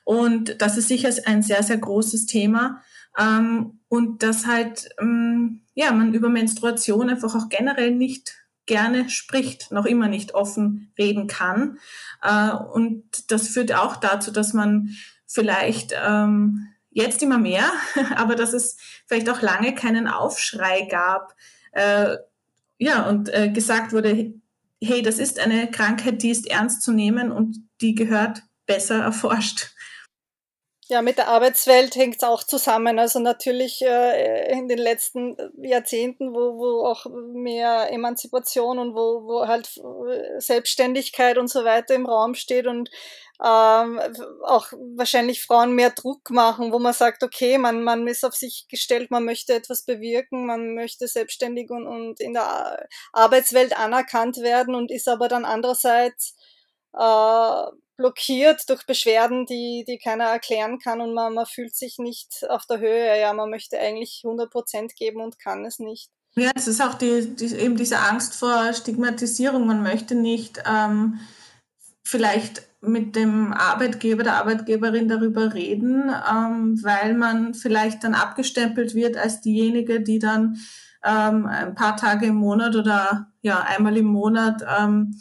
Und 0.03 0.61
das 0.61 0.77
ist 0.77 0.89
sicher 0.89 1.09
ein 1.25 1.43
sehr, 1.43 1.63
sehr 1.63 1.77
großes 1.77 2.25
Thema. 2.25 2.81
Ähm, 3.17 3.79
und 3.87 4.21
dass 4.23 4.45
halt, 4.45 4.89
ja, 4.99 5.91
man 5.91 6.13
über 6.13 6.29
Menstruation 6.29 7.09
einfach 7.09 7.35
auch 7.35 7.49
generell 7.49 7.91
nicht 7.91 8.39
gerne 8.69 9.09
spricht, 9.09 9.71
noch 9.71 9.85
immer 9.85 10.07
nicht 10.07 10.35
offen 10.35 10.93
reden 10.97 11.27
kann. 11.27 11.79
Äh, 12.21 12.51
und 12.51 13.31
das 13.31 13.49
führt 13.49 13.73
auch 13.73 13.95
dazu, 13.95 14.31
dass 14.31 14.53
man 14.53 14.95
vielleicht 15.25 15.93
ähm, 16.01 16.67
jetzt 16.91 17.21
immer 17.23 17.39
mehr, 17.39 17.65
aber 18.15 18.35
dass 18.35 18.53
es 18.53 18.77
vielleicht 19.07 19.29
auch 19.29 19.41
lange 19.41 19.73
keinen 19.73 20.07
Aufschrei 20.07 20.87
gab. 20.89 21.35
Äh, 21.71 22.17
ja, 22.77 23.09
und 23.09 23.33
äh, 23.33 23.49
gesagt 23.49 23.91
wurde, 23.91 24.33
hey, 24.81 25.01
das 25.01 25.19
ist 25.19 25.39
eine 25.39 25.69
Krankheit, 25.69 26.21
die 26.21 26.29
ist 26.29 26.47
ernst 26.47 26.83
zu 26.83 26.93
nehmen 26.93 27.31
und 27.31 27.57
die 27.81 27.95
gehört 27.95 28.43
besser 28.65 29.01
erforscht. 29.01 29.71
Ja, 30.91 31.03
mit 31.03 31.19
der 31.19 31.27
Arbeitswelt 31.27 31.95
hängt 31.95 32.15
es 32.15 32.23
auch 32.23 32.43
zusammen. 32.43 32.97
Also 32.97 33.19
natürlich 33.19 33.79
äh, 33.83 34.51
in 34.51 34.67
den 34.67 34.79
letzten 34.79 35.37
Jahrzehnten, 35.61 36.33
wo, 36.33 36.57
wo 36.57 36.83
auch 36.83 37.05
mehr 37.31 37.91
Emanzipation 37.91 38.79
und 38.79 38.95
wo, 38.95 39.23
wo 39.23 39.47
halt 39.47 39.69
äh, 39.77 40.39
Selbstständigkeit 40.41 41.37
und 41.37 41.47
so 41.47 41.63
weiter 41.63 41.93
im 41.93 42.07
Raum 42.07 42.33
steht 42.33 42.65
und 42.65 42.89
ähm, 43.45 44.01
auch 44.43 44.71
wahrscheinlich 44.95 45.43
Frauen 45.43 45.73
mehr 45.73 45.91
Druck 45.91 46.31
machen, 46.31 46.73
wo 46.73 46.79
man 46.79 46.93
sagt, 46.93 47.21
okay, 47.21 47.59
man, 47.59 47.83
man 47.83 48.07
ist 48.07 48.25
auf 48.25 48.33
sich 48.33 48.65
gestellt, 48.67 49.11
man 49.11 49.25
möchte 49.25 49.53
etwas 49.53 49.83
bewirken, 49.85 50.47
man 50.47 50.73
möchte 50.73 51.07
selbstständig 51.07 51.69
und, 51.69 51.85
und 51.85 52.19
in 52.19 52.33
der 52.33 52.87
Arbeitswelt 53.13 53.77
anerkannt 53.77 54.37
werden 54.37 54.73
und 54.73 54.89
ist 54.89 55.07
aber 55.07 55.27
dann 55.27 55.45
andererseits 55.45 56.35
äh, 56.97 57.63
blockiert 57.99 58.69
durch 58.69 58.85
Beschwerden, 58.85 59.45
die, 59.45 59.83
die 59.85 59.97
keiner 59.97 60.23
erklären 60.23 60.79
kann 60.79 61.01
und 61.01 61.13
man, 61.13 61.33
man 61.33 61.45
fühlt 61.45 61.75
sich 61.75 61.97
nicht 61.99 62.45
auf 62.49 62.65
der 62.65 62.79
Höhe. 62.79 63.19
Ja, 63.19 63.33
man 63.33 63.49
möchte 63.49 63.77
eigentlich 63.77 64.21
100 64.23 64.49
Prozent 64.49 64.95
geben 64.95 65.21
und 65.21 65.37
kann 65.37 65.65
es 65.65 65.79
nicht. 65.79 66.09
Ja, 66.35 66.51
es 66.55 66.67
ist 66.67 66.81
auch 66.81 66.93
die, 66.93 67.35
die, 67.35 67.53
eben 67.55 67.75
diese 67.75 67.99
Angst 67.99 68.35
vor 68.35 68.71
Stigmatisierung. 68.73 69.67
Man 69.67 69.83
möchte 69.83 70.15
nicht 70.15 70.63
ähm, 70.65 71.19
vielleicht 72.05 72.63
mit 72.79 73.17
dem 73.17 73.51
Arbeitgeber, 73.51 74.23
der 74.23 74.37
Arbeitgeberin 74.37 75.09
darüber 75.09 75.53
reden, 75.53 76.09
ähm, 76.09 76.79
weil 76.81 77.15
man 77.15 77.53
vielleicht 77.53 78.05
dann 78.05 78.15
abgestempelt 78.15 78.95
wird 78.95 79.17
als 79.17 79.41
diejenige, 79.41 79.99
die 79.99 80.19
dann 80.19 80.57
ähm, 81.03 81.47
ein 81.47 81.75
paar 81.75 81.97
Tage 81.97 82.27
im 82.27 82.35
Monat 82.35 82.77
oder 82.77 83.27
ja 83.41 83.59
einmal 83.59 83.97
im 83.97 84.05
Monat 84.05 84.63
ähm, 84.79 85.19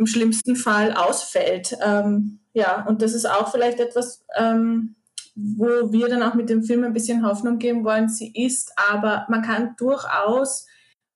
im 0.00 0.06
schlimmsten 0.06 0.56
Fall 0.56 0.94
ausfällt. 0.94 1.76
Ähm, 1.84 2.40
ja, 2.54 2.84
und 2.86 3.02
das 3.02 3.12
ist 3.12 3.26
auch 3.26 3.52
vielleicht 3.52 3.78
etwas, 3.78 4.24
ähm, 4.36 4.96
wo 5.36 5.92
wir 5.92 6.08
dann 6.08 6.22
auch 6.22 6.34
mit 6.34 6.48
dem 6.48 6.64
Film 6.64 6.84
ein 6.84 6.94
bisschen 6.94 7.24
Hoffnung 7.24 7.58
geben 7.58 7.84
wollen. 7.84 8.08
Sie 8.08 8.32
ist, 8.34 8.72
aber 8.76 9.26
man 9.28 9.42
kann 9.42 9.74
durchaus 9.76 10.66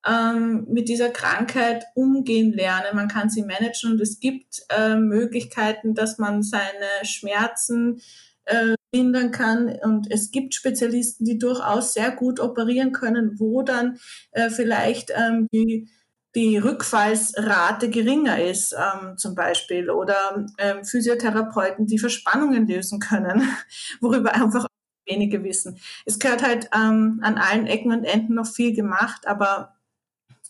ähm, 0.06 0.66
mit 0.68 0.88
dieser 0.88 1.08
Krankheit 1.08 1.86
umgehen 1.94 2.52
lernen. 2.52 2.94
Man 2.94 3.08
kann 3.08 3.30
sie 3.30 3.42
managen 3.42 3.92
und 3.92 4.00
es 4.02 4.20
gibt 4.20 4.62
äh, 4.68 4.96
Möglichkeiten, 4.96 5.94
dass 5.94 6.18
man 6.18 6.42
seine 6.42 7.04
Schmerzen 7.04 8.02
äh, 8.44 8.74
lindern 8.94 9.30
kann. 9.30 9.74
Und 9.82 10.10
es 10.10 10.30
gibt 10.30 10.54
Spezialisten, 10.54 11.24
die 11.24 11.38
durchaus 11.38 11.94
sehr 11.94 12.10
gut 12.10 12.38
operieren 12.38 12.92
können, 12.92 13.40
wo 13.40 13.62
dann 13.62 13.98
äh, 14.32 14.50
vielleicht 14.50 15.10
ähm, 15.16 15.48
die 15.52 15.88
die 16.34 16.56
Rückfallsrate 16.58 17.90
geringer 17.90 18.42
ist, 18.42 18.74
ähm, 18.74 19.16
zum 19.16 19.34
Beispiel, 19.34 19.90
oder 19.90 20.46
ähm, 20.58 20.84
Physiotherapeuten, 20.84 21.86
die 21.86 21.98
Verspannungen 21.98 22.66
lösen 22.66 22.98
können, 22.98 23.48
worüber 24.00 24.34
einfach 24.34 24.66
wenige 25.06 25.44
wissen. 25.44 25.78
Es 26.06 26.18
gehört 26.18 26.42
halt 26.42 26.68
ähm, 26.74 27.20
an 27.22 27.36
allen 27.36 27.66
Ecken 27.66 27.92
und 27.92 28.04
Enden 28.04 28.34
noch 28.34 28.46
viel 28.46 28.74
gemacht, 28.74 29.26
aber 29.26 29.76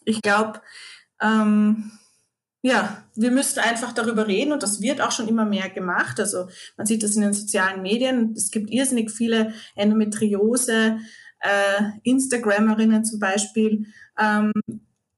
ich 0.04 0.22
glaube, 0.22 0.60
ähm, 1.20 1.92
ja, 2.62 3.04
wir 3.14 3.30
müssten 3.30 3.60
einfach 3.60 3.92
darüber 3.92 4.26
reden 4.26 4.52
und 4.52 4.62
das 4.62 4.80
wird 4.80 5.02
auch 5.02 5.12
schon 5.12 5.28
immer 5.28 5.44
mehr 5.44 5.68
gemacht. 5.68 6.18
Also 6.18 6.48
man 6.78 6.86
sieht 6.86 7.02
das 7.02 7.14
in 7.14 7.20
den 7.20 7.34
sozialen 7.34 7.82
Medien. 7.82 8.32
Es 8.34 8.50
gibt 8.50 8.70
irrsinnig 8.70 9.10
viele 9.10 9.52
Endometriose, 9.74 10.98
äh, 11.40 11.82
Instagrammerinnen 12.04 13.04
zum 13.04 13.20
Beispiel, 13.20 13.86
ähm, 14.18 14.50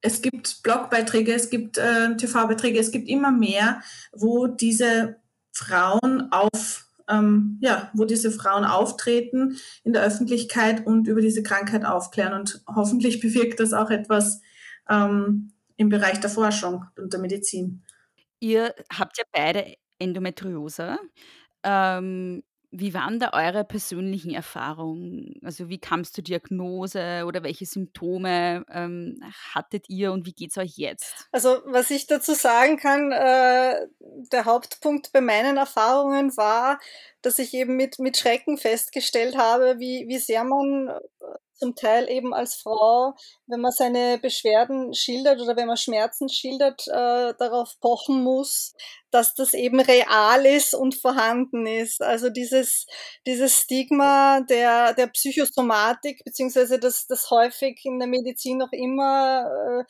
es 0.07 0.23
gibt 0.23 0.63
Blogbeiträge, 0.63 1.35
es 1.35 1.51
gibt 1.51 1.79
äh, 1.79 2.17
TV-Beiträge, 2.17 2.79
es 2.79 2.93
gibt 2.93 3.09
immer 3.09 3.33
mehr, 3.33 3.83
wo 4.13 4.47
diese 4.47 5.17
Frauen 5.53 6.31
auf, 6.31 6.87
ähm, 7.09 7.59
ja, 7.61 7.91
wo 7.93 8.05
diese 8.05 8.31
Frauen 8.31 8.65
auftreten 8.65 9.59
in 9.83 9.93
der 9.93 10.05
Öffentlichkeit 10.05 10.87
und 10.87 11.09
über 11.09 11.21
diese 11.21 11.43
Krankheit 11.43 11.85
aufklären. 11.85 12.35
Und 12.35 12.63
hoffentlich 12.69 13.21
bewirkt 13.23 13.59
das 13.59 13.73
auch 13.73 13.91
etwas 13.91 14.41
ähm, 14.89 15.53
im 15.77 15.89
Bereich 15.89 16.21
der 16.21 16.31
Forschung 16.31 16.85
und 16.97 17.13
der 17.13 17.21
Medizin. 17.21 17.83
Ihr 18.39 18.75
habt 18.97 19.19
ja 19.19 19.25
beide 19.33 19.75
Endometriose. 19.99 20.99
Ähm, 21.65 22.45
Wie 22.71 22.95
waren 22.95 23.19
da 23.19 23.31
eure 23.33 23.65
persönlichen 23.65 24.35
Erfahrungen? 24.35 25.41
Also 25.45 25.69
wie 25.69 25.79
kam 25.79 26.01
es 26.01 26.13
zur 26.13 26.25
Diagnose 26.25 27.25
oder 27.27 27.43
welche 27.43 27.67
Symptome 27.67 28.65
ähm, 28.71 29.21
hattet 29.55 29.89
ihr 29.89 30.13
und 30.13 30.27
wie 30.27 30.33
geht 30.33 30.51
es 30.51 30.59
euch 30.59 30.77
jetzt? 30.77 31.29
Also 31.33 31.61
was 31.67 31.91
ich 31.91 32.07
dazu 32.07 32.35
sagen 32.35 32.77
kann, 32.77 33.13
äh, 33.13 33.87
der 34.33 34.45
Hauptpunkt 34.45 35.13
bei 35.13 35.21
meinen 35.21 35.57
Erfahrungen 35.57 36.37
war, 36.37 36.79
dass 37.23 37.39
ich 37.39 37.55
eben 37.55 37.77
mit, 37.77 37.99
mit 37.99 38.17
Schrecken 38.17 38.59
festgestellt 38.59 39.37
habe, 39.37 39.79
wie, 39.79 40.07
wie 40.09 40.19
sehr 40.19 40.45
man 40.45 40.91
zum 41.57 41.75
Teil 41.75 42.09
eben 42.09 42.35
als 42.35 42.55
Frau, 42.57 43.15
wenn 43.47 43.61
man 43.61 43.73
seine 43.73 44.19
Beschwerden 44.19 44.95
schildert 44.95 45.41
oder 45.41 45.57
wenn 45.57 45.67
man 45.67 45.77
Schmerzen 45.77 46.29
schildert, 46.29 46.87
äh, 46.89 47.35
darauf 47.39 47.79
pochen 47.81 48.23
muss, 48.23 48.75
dass 49.11 49.35
das 49.35 49.55
eben 49.55 49.81
real 49.81 50.45
ist 50.45 50.75
und 50.75 50.95
vorhanden 50.95 51.67
ist. 51.67 52.03
Also 52.03 52.31
dieses, 52.31 52.87
dieses 53.27 53.57
Stigma 53.59 54.41
der, 54.41 54.95
der 54.95 55.07
Psychosomatik, 55.09 56.23
beziehungsweise 56.25 56.79
das, 56.79 57.07
das 57.07 57.31
häufig 57.31 57.81
in 57.85 57.99
der 57.99 58.09
Medizin 58.09 58.59
noch 58.59 58.73
immer 58.73 59.47
äh, 59.81 59.85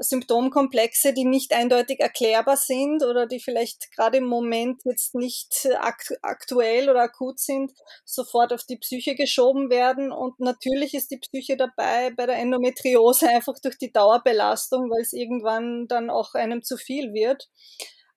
Symptomkomplexe, 0.00 1.12
die 1.12 1.24
nicht 1.24 1.52
eindeutig 1.52 2.00
erklärbar 2.00 2.56
sind 2.56 3.04
oder 3.04 3.26
die 3.26 3.40
vielleicht 3.40 3.90
gerade 3.92 4.18
im 4.18 4.24
Moment 4.24 4.82
jetzt 4.84 5.14
nicht 5.14 5.68
aktuell 6.22 6.88
oder 6.88 7.02
akut 7.02 7.40
sind, 7.40 7.72
sofort 8.04 8.52
auf 8.52 8.64
die 8.64 8.78
Psyche 8.78 9.14
geschoben 9.14 9.70
werden. 9.70 10.12
Und 10.12 10.38
natürlich 10.40 10.94
ist 10.94 11.10
die 11.10 11.18
Psyche 11.18 11.56
dabei 11.56 12.10
bei 12.16 12.26
der 12.26 12.36
Endometriose 12.36 13.28
einfach 13.28 13.54
durch 13.62 13.78
die 13.78 13.92
Dauerbelastung, 13.92 14.90
weil 14.90 15.02
es 15.02 15.12
irgendwann 15.12 15.86
dann 15.88 16.10
auch 16.10 16.34
einem 16.34 16.62
zu 16.62 16.76
viel 16.76 17.12
wird. 17.12 17.48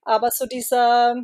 Aber 0.04 0.32
so 0.32 0.46
dieser, 0.46 1.16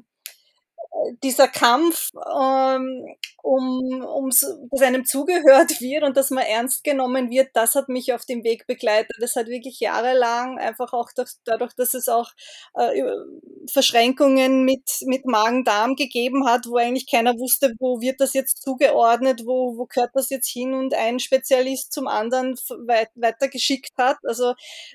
dieser 1.23 1.47
Kampf, 1.47 2.09
ähm, 2.15 3.05
um, 3.43 4.01
um 4.01 4.29
dass 4.29 4.81
einem 4.81 5.05
zugehört 5.05 5.79
wird 5.79 6.03
und 6.03 6.17
dass 6.17 6.31
man 6.31 6.43
ernst 6.43 6.83
genommen 6.83 7.29
wird, 7.29 7.49
das 7.53 7.75
hat 7.75 7.87
mich 7.87 8.13
auf 8.13 8.25
dem 8.25 8.43
Weg 8.43 8.67
begleitet. 8.67 9.15
Das 9.19 9.35
hat 9.35 9.47
wirklich 9.47 9.79
jahrelang 9.79 10.59
einfach 10.59 10.93
auch 10.93 11.09
durch, 11.15 11.31
dadurch, 11.45 11.73
dass 11.75 11.93
es 11.93 12.09
auch 12.09 12.31
äh, 12.75 13.03
Verschränkungen 13.71 14.63
mit, 14.65 14.83
mit 15.05 15.25
Magen-Darm 15.25 15.95
gegeben 15.95 16.47
hat, 16.47 16.67
wo 16.67 16.77
eigentlich 16.77 17.09
keiner 17.09 17.37
wusste, 17.39 17.73
wo 17.79 18.01
wird 18.01 18.19
das 18.19 18.33
jetzt 18.33 18.61
zugeordnet, 18.63 19.43
wo, 19.45 19.77
wo 19.77 19.85
gehört 19.85 20.11
das 20.13 20.29
jetzt 20.29 20.49
hin 20.49 20.73
und 20.73 20.93
ein 20.93 21.19
Spezialist 21.19 21.93
zum 21.93 22.07
anderen 22.07 22.55
weit, 22.85 23.09
weitergeschickt 23.15 23.91
hat. 23.97 24.17
Also 24.23 24.53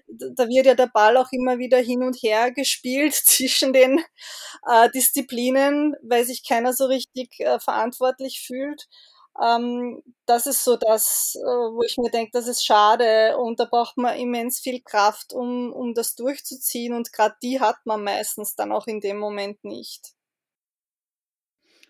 da 0.09 0.49
wird 0.49 0.67
ja 0.67 0.75
der 0.75 0.89
Ball 0.89 1.17
auch 1.17 1.29
immer 1.33 1.59
wieder 1.59 1.79
hin 1.79 2.03
und 2.03 2.17
her 2.23 2.51
gespielt 2.53 3.15
zwischen 3.25 3.73
den 3.73 3.99
äh, 4.71 4.91
Disziplinen, 4.91 5.82
weil 6.03 6.25
sich 6.25 6.47
keiner 6.47 6.73
so 6.73 6.87
richtig 6.87 7.41
äh, 7.41 7.59
verantwortlich 7.61 8.41
fühlt. 8.47 8.89
Ähm, 9.43 10.03
das 10.27 10.47
ist 10.47 10.65
so 10.65 10.77
das, 10.77 11.35
äh, 11.37 11.47
wo 11.47 11.83
ich 11.83 11.97
mir 11.99 12.11
denke, 12.11 12.31
das 12.33 12.49
ist 12.49 12.65
schade 12.65 13.37
und 13.39 13.59
da 13.61 13.65
braucht 13.65 13.97
man 13.97 14.17
immens 14.19 14.61
viel 14.61 14.83
Kraft, 14.83 15.33
um, 15.33 15.73
um 15.73 15.95
das 15.95 16.15
durchzuziehen 16.17 16.93
und 16.95 17.13
gerade 17.13 17.37
die 17.43 17.61
hat 17.61 17.77
man 17.87 18.05
meistens 18.05 18.55
dann 18.57 18.73
auch 18.73 18.87
in 18.87 19.01
dem 19.01 19.19
Moment 19.19 19.65
nicht. 19.65 20.13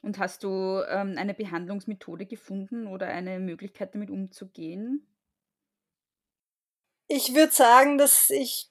Und 0.02 0.18
hast 0.18 0.42
du 0.42 0.82
ähm, 0.88 1.14
eine 1.16 1.34
Behandlungsmethode 1.34 2.26
gefunden 2.26 2.86
oder 2.88 3.06
eine 3.08 3.38
Möglichkeit 3.38 3.94
damit 3.94 4.10
umzugehen? 4.10 5.06
Ich 7.08 7.34
würde 7.34 7.52
sagen, 7.52 7.98
dass 7.98 8.30
ich 8.30 8.68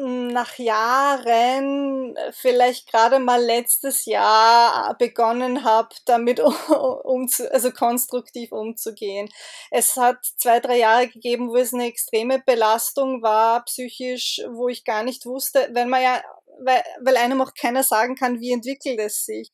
nach 0.00 0.58
Jahren, 0.58 2.16
äh, 2.16 2.32
vielleicht 2.32 2.90
gerade 2.90 3.18
mal 3.18 3.42
letztes 3.42 4.04
Jahr 4.06 4.96
begonnen 4.98 5.64
habe, 5.64 5.88
damit 6.06 6.40
um, 7.04 7.28
also 7.50 7.70
konstruktiv 7.70 8.52
umzugehen. 8.52 9.28
Es 9.70 9.96
hat 9.96 10.24
zwei, 10.38 10.60
drei 10.60 10.78
Jahre 10.78 11.08
gegeben, 11.08 11.48
wo 11.50 11.56
es 11.56 11.74
eine 11.74 11.86
extreme 11.86 12.42
Belastung 12.44 13.22
war, 13.22 13.64
psychisch, 13.64 14.40
wo 14.50 14.68
ich 14.68 14.84
gar 14.84 15.02
nicht 15.02 15.26
wusste, 15.26 15.68
wenn 15.72 15.88
man 15.88 16.02
ja 16.02 16.22
weil, 16.62 16.82
weil 17.00 17.16
einem 17.16 17.40
auch 17.40 17.54
keiner 17.54 17.82
sagen 17.82 18.14
kann, 18.16 18.40
wie 18.40 18.52
entwickelt 18.52 18.98
es 19.00 19.24
sich. 19.24 19.50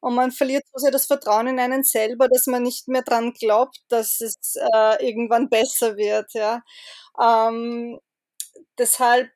Und 0.00 0.14
man 0.14 0.32
verliert 0.32 0.64
so 0.72 0.78
sehr 0.78 0.90
das 0.90 1.06
Vertrauen 1.06 1.46
in 1.46 1.60
einen 1.60 1.84
selber, 1.84 2.28
dass 2.28 2.46
man 2.46 2.62
nicht 2.62 2.88
mehr 2.88 3.02
dran 3.02 3.32
glaubt, 3.32 3.78
dass 3.88 4.20
es 4.20 4.56
äh, 4.56 5.06
irgendwann 5.06 5.48
besser 5.48 5.96
wird. 5.96 6.32
Ja. 6.34 6.62
Ähm, 7.20 8.00
deshalb 8.78 9.30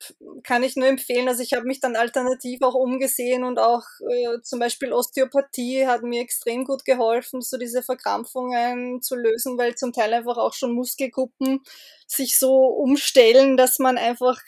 kann 0.44 0.62
ich 0.62 0.76
nur 0.76 0.86
empfehlen, 0.88 1.28
also 1.28 1.42
ich 1.42 1.52
habe 1.52 1.66
mich 1.66 1.80
dann 1.80 1.96
alternativ 1.96 2.62
auch 2.62 2.74
umgesehen 2.74 3.44
und 3.44 3.58
auch 3.58 3.82
äh, 4.10 4.40
zum 4.42 4.58
Beispiel 4.58 4.92
Osteopathie 4.92 5.86
hat 5.86 6.02
mir 6.02 6.20
extrem 6.22 6.64
gut 6.64 6.84
geholfen, 6.84 7.40
so 7.42 7.56
diese 7.58 7.82
Verkrampfungen 7.82 9.02
zu 9.02 9.16
lösen, 9.16 9.58
weil 9.58 9.74
zum 9.74 9.92
Teil 9.92 10.14
einfach 10.14 10.36
auch 10.36 10.54
schon 10.54 10.72
Muskelgruppen 10.74 11.60
sich 12.06 12.38
so 12.38 12.56
umstellen, 12.66 13.56
dass 13.56 13.78
man 13.78 13.98
einfach 13.98 14.40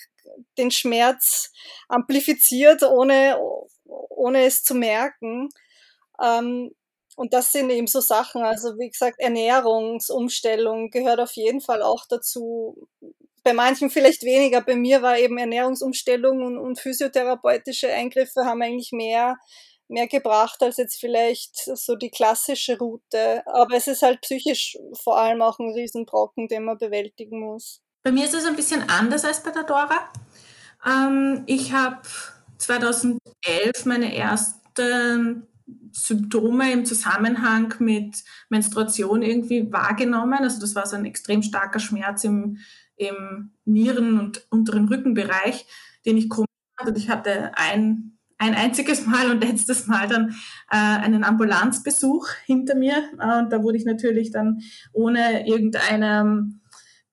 den 0.59 0.71
Schmerz 0.71 1.53
amplifiziert, 1.89 2.83
ohne, 2.83 3.39
ohne 3.85 4.45
es 4.45 4.65
zu 4.65 4.75
merken. 4.75 5.49
Ähm, 6.23 6.75
und 7.17 7.33
das 7.33 7.53
sind 7.53 7.71
eben 7.71 7.87
so 7.87 8.01
Sachen, 8.01 8.43
also 8.43 8.79
wie 8.79 8.91
gesagt, 8.91 9.21
Ernährungsumstellung 9.21 10.91
gehört 10.91 11.21
auf 11.21 11.33
jeden 11.33 11.61
Fall 11.61 11.83
auch 11.83 12.07
dazu 12.09 12.89
bei 13.45 13.53
manchen 13.53 13.91
vielleicht 13.91 14.23
weniger. 14.25 14.63
Bei 14.63 14.75
mir 14.75 15.03
war 15.03 15.19
eben 15.19 15.39
Ernährungsumstellung 15.39 16.43
und, 16.43 16.59
und 16.59 16.81
physiotherapeutische 16.81 17.93
Eingriffe 17.93 18.45
haben 18.45 18.63
eigentlich 18.63 18.91
mehr, 18.91 19.37
mehr 19.87 20.09
gebracht 20.09 20.63
als 20.63 20.79
jetzt 20.79 20.99
vielleicht 20.99 21.57
so 21.57 21.95
die 21.95 22.11
klassische 22.11 22.79
Route. 22.79 23.47
Aber 23.47 23.77
es 23.77 23.87
ist 23.87 24.03
halt 24.03 24.23
psychisch 24.23 24.77
vor 24.99 25.19
allem 25.19 25.43
auch 25.43 25.59
ein 25.59 25.73
Riesenbrocken, 25.73 26.49
den 26.49 26.65
man 26.65 26.79
bewältigen 26.79 27.39
muss. 27.39 27.83
Bei 28.03 28.11
mir 28.11 28.25
ist 28.25 28.35
es 28.35 28.47
ein 28.47 28.57
bisschen 28.57 28.89
anders 28.89 29.25
als 29.25 29.43
bei 29.43 29.51
der 29.51 29.65
Dora. 29.65 30.11
Ähm, 30.87 31.45
ich 31.47 31.73
habe 31.73 32.01
2011 32.59 33.21
meine 33.85 34.15
ersten 34.15 35.47
Symptome 35.93 36.73
im 36.73 36.85
Zusammenhang 36.85 37.75
mit 37.79 38.25
Menstruation 38.49 39.23
irgendwie 39.23 39.71
wahrgenommen. 39.73 40.41
Also 40.41 40.61
das 40.61 40.75
war 40.75 40.87
so 40.87 40.97
ein 40.97 41.05
extrem 41.05 41.43
starker 41.43 41.79
Schmerz 41.79 42.25
im 42.25 42.59
im 42.97 43.53
Nieren- 43.65 44.19
und 44.19 44.47
unteren 44.51 44.89
Rückenbereich, 44.89 45.67
den 46.07 46.17
ich 46.17 46.29
komisch 46.29 46.49
hatte. 46.79 46.91
Und 46.91 46.99
ich 46.99 47.09
hatte 47.09 47.53
ein, 47.57 48.19
ein 48.39 48.55
einziges 48.55 49.07
Mal 49.07 49.31
und 49.31 49.43
letztes 49.43 49.87
Mal 49.87 50.09
dann 50.09 50.31
äh, 50.71 50.77
einen 50.77 51.25
Ambulanzbesuch 51.25 52.29
hinter 52.45 52.75
mir. 52.75 52.97
Äh, 53.19 53.39
und 53.39 53.53
da 53.53 53.63
wurde 53.63 53.79
ich 53.79 53.85
natürlich 53.85 54.31
dann 54.31 54.61
ohne 54.93 55.47
irgendeinen 55.47 56.63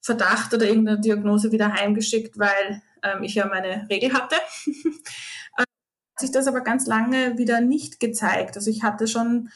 Verdacht 0.01 0.53
oder 0.53 0.67
irgendeine 0.67 0.99
Diagnose 0.99 1.51
wieder 1.51 1.73
heimgeschickt, 1.73 2.37
weil 2.39 2.81
ähm, 3.03 3.23
ich 3.23 3.35
ja 3.35 3.47
meine 3.47 3.87
Regel 3.89 4.13
hatte. 4.13 4.35
äh, 5.57 5.61
hat 5.61 6.19
sich 6.19 6.31
das 6.31 6.47
aber 6.47 6.61
ganz 6.61 6.87
lange 6.87 7.37
wieder 7.37 7.61
nicht 7.61 7.99
gezeigt. 7.99 8.55
Also 8.57 8.69
ich 8.69 8.83
hatte 8.83 9.07
schon 9.07 9.49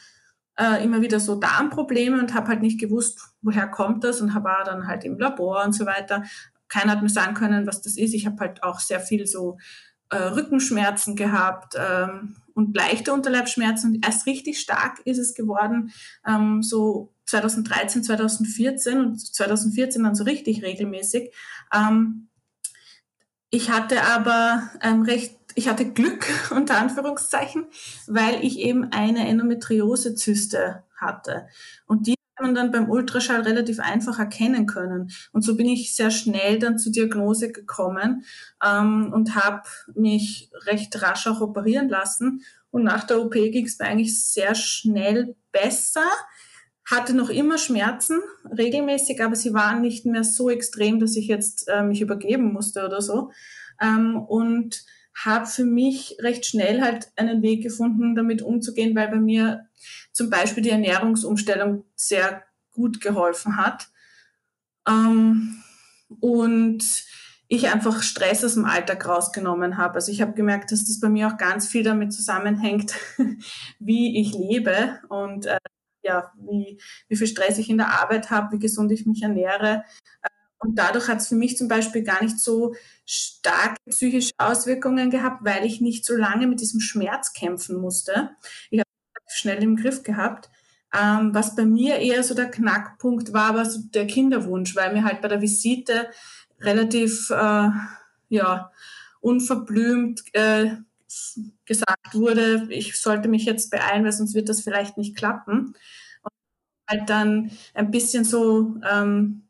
äh, 0.58 0.82
immer 0.82 1.02
wieder 1.02 1.20
so 1.20 1.36
Darmprobleme 1.36 2.18
und 2.18 2.34
habe 2.34 2.48
halt 2.48 2.62
nicht 2.62 2.80
gewusst, 2.80 3.20
woher 3.42 3.66
kommt 3.68 4.04
das 4.04 4.20
und 4.20 4.34
war 4.34 4.64
dann 4.64 4.86
halt 4.86 5.04
im 5.04 5.18
Labor 5.18 5.64
und 5.64 5.72
so 5.72 5.86
weiter. 5.86 6.24
Keiner 6.68 6.92
hat 6.92 7.02
mir 7.02 7.08
sagen 7.08 7.34
können, 7.34 7.66
was 7.66 7.82
das 7.82 7.96
ist. 7.96 8.14
Ich 8.14 8.26
habe 8.26 8.38
halt 8.40 8.62
auch 8.62 8.80
sehr 8.80 9.00
viel 9.00 9.26
so 9.26 9.58
äh, 10.10 10.16
Rückenschmerzen 10.16 11.16
gehabt 11.16 11.74
ähm, 11.76 12.36
und 12.54 12.76
leichte 12.76 13.12
Unterleibschmerzen. 13.12 13.96
Und 13.96 14.06
erst 14.06 14.26
richtig 14.26 14.58
stark 14.60 15.00
ist 15.04 15.18
es 15.18 15.34
geworden, 15.34 15.92
ähm, 16.26 16.62
so 16.62 17.12
2013, 17.26 18.02
2014 18.04 19.00
und 19.00 19.20
2014 19.20 20.02
dann 20.04 20.14
so 20.14 20.24
richtig 20.24 20.62
regelmäßig. 20.62 21.34
Ähm, 21.74 22.28
ich 23.50 23.70
hatte 23.70 24.02
aber 24.02 24.70
ähm, 24.82 25.02
recht 25.02 25.36
ich 25.56 25.68
hatte 25.68 25.90
Glück, 25.90 26.26
unter 26.50 26.78
Anführungszeichen, 26.78 27.66
weil 28.06 28.44
ich 28.44 28.60
eben 28.60 28.92
eine 28.92 29.26
Endometriose-Zyste 29.26 30.84
hatte. 30.94 31.48
Und 31.86 32.06
die 32.06 32.14
hat 32.36 32.42
man 32.42 32.54
dann 32.54 32.70
beim 32.70 32.90
Ultraschall 32.90 33.40
relativ 33.40 33.80
einfach 33.80 34.18
erkennen 34.18 34.66
können. 34.66 35.10
Und 35.32 35.42
so 35.42 35.56
bin 35.56 35.66
ich 35.66 35.96
sehr 35.96 36.10
schnell 36.10 36.58
dann 36.58 36.78
zur 36.78 36.92
Diagnose 36.92 37.50
gekommen 37.50 38.24
ähm, 38.64 39.10
und 39.12 39.34
habe 39.34 39.62
mich 39.94 40.50
recht 40.66 41.02
rasch 41.02 41.26
auch 41.26 41.40
operieren 41.40 41.88
lassen. 41.88 42.42
Und 42.70 42.84
nach 42.84 43.04
der 43.04 43.20
OP 43.22 43.32
ging 43.32 43.64
es 43.64 43.78
mir 43.78 43.86
eigentlich 43.86 44.22
sehr 44.22 44.54
schnell 44.54 45.34
besser. 45.50 46.06
Hatte 46.84 47.14
noch 47.14 47.30
immer 47.30 47.56
Schmerzen, 47.56 48.20
regelmäßig, 48.56 49.24
aber 49.24 49.34
sie 49.34 49.54
waren 49.54 49.80
nicht 49.80 50.04
mehr 50.04 50.22
so 50.22 50.50
extrem, 50.50 51.00
dass 51.00 51.16
ich 51.16 51.26
jetzt 51.26 51.66
äh, 51.68 51.82
mich 51.82 52.02
übergeben 52.02 52.52
musste 52.52 52.84
oder 52.84 53.00
so. 53.00 53.30
Ähm, 53.80 54.16
und 54.16 54.84
habe 55.24 55.46
für 55.46 55.64
mich 55.64 56.16
recht 56.20 56.46
schnell 56.46 56.82
halt 56.82 57.08
einen 57.16 57.42
Weg 57.42 57.62
gefunden, 57.62 58.14
damit 58.14 58.42
umzugehen, 58.42 58.94
weil 58.94 59.08
bei 59.08 59.16
mir 59.16 59.68
zum 60.12 60.30
Beispiel 60.30 60.62
die 60.62 60.70
Ernährungsumstellung 60.70 61.84
sehr 61.94 62.42
gut 62.72 63.00
geholfen 63.00 63.56
hat. 63.56 63.88
Ähm, 64.88 65.62
und 66.20 66.84
ich 67.48 67.68
einfach 67.68 68.02
Stress 68.02 68.44
aus 68.44 68.54
dem 68.54 68.64
Alltag 68.64 69.06
rausgenommen 69.06 69.76
habe. 69.76 69.94
Also 69.94 70.10
ich 70.10 70.20
habe 70.20 70.34
gemerkt, 70.34 70.72
dass 70.72 70.84
das 70.84 71.00
bei 71.00 71.08
mir 71.08 71.28
auch 71.28 71.36
ganz 71.36 71.68
viel 71.68 71.82
damit 71.82 72.12
zusammenhängt, 72.12 72.94
wie 73.78 74.20
ich 74.20 74.32
lebe. 74.32 75.00
Und 75.08 75.46
äh, 75.46 75.58
ja, 76.02 76.32
wie, 76.36 76.80
wie 77.08 77.16
viel 77.16 77.26
Stress 77.26 77.58
ich 77.58 77.70
in 77.70 77.78
der 77.78 78.00
Arbeit 78.00 78.30
habe, 78.30 78.52
wie 78.52 78.58
gesund 78.58 78.92
ich 78.92 79.06
mich 79.06 79.22
ernähre. 79.22 79.84
Und 80.58 80.78
dadurch 80.78 81.08
hat 81.08 81.18
es 81.18 81.28
für 81.28 81.34
mich 81.34 81.56
zum 81.56 81.68
Beispiel 81.68 82.02
gar 82.02 82.22
nicht 82.22 82.38
so 82.38 82.74
starke 83.04 83.76
psychische 83.88 84.32
Auswirkungen 84.38 85.10
gehabt, 85.10 85.44
weil 85.44 85.64
ich 85.64 85.80
nicht 85.80 86.04
so 86.04 86.14
lange 86.14 86.46
mit 86.46 86.60
diesem 86.60 86.80
Schmerz 86.80 87.32
kämpfen 87.32 87.76
musste. 87.78 88.30
Ich 88.70 88.80
habe 88.80 88.88
es 89.26 89.36
schnell 89.36 89.62
im 89.62 89.76
Griff 89.76 90.02
gehabt. 90.02 90.48
Ähm, 90.94 91.34
was 91.34 91.56
bei 91.56 91.64
mir 91.64 91.96
eher 91.98 92.22
so 92.22 92.34
der 92.34 92.50
Knackpunkt 92.50 93.32
war, 93.32 93.54
war 93.54 93.66
so 93.66 93.80
der 93.92 94.06
Kinderwunsch, 94.06 94.74
weil 94.76 94.92
mir 94.92 95.04
halt 95.04 95.20
bei 95.20 95.28
der 95.28 95.42
Visite 95.42 96.08
relativ 96.60 97.30
äh, 97.30 97.68
ja, 98.28 98.72
unverblümt 99.20 100.22
äh, 100.32 100.76
gesagt 101.64 102.14
wurde, 102.14 102.66
ich 102.70 103.00
sollte 103.00 103.28
mich 103.28 103.44
jetzt 103.44 103.70
beeilen, 103.70 104.04
weil 104.04 104.12
sonst 104.12 104.34
wird 104.34 104.48
das 104.48 104.62
vielleicht 104.62 104.96
nicht 104.96 105.16
klappen. 105.16 105.74
Und 106.22 106.32
halt 106.88 107.10
dann 107.10 107.50
ein 107.74 107.90
bisschen 107.90 108.24
so 108.24 108.76
ähm, 108.90 109.45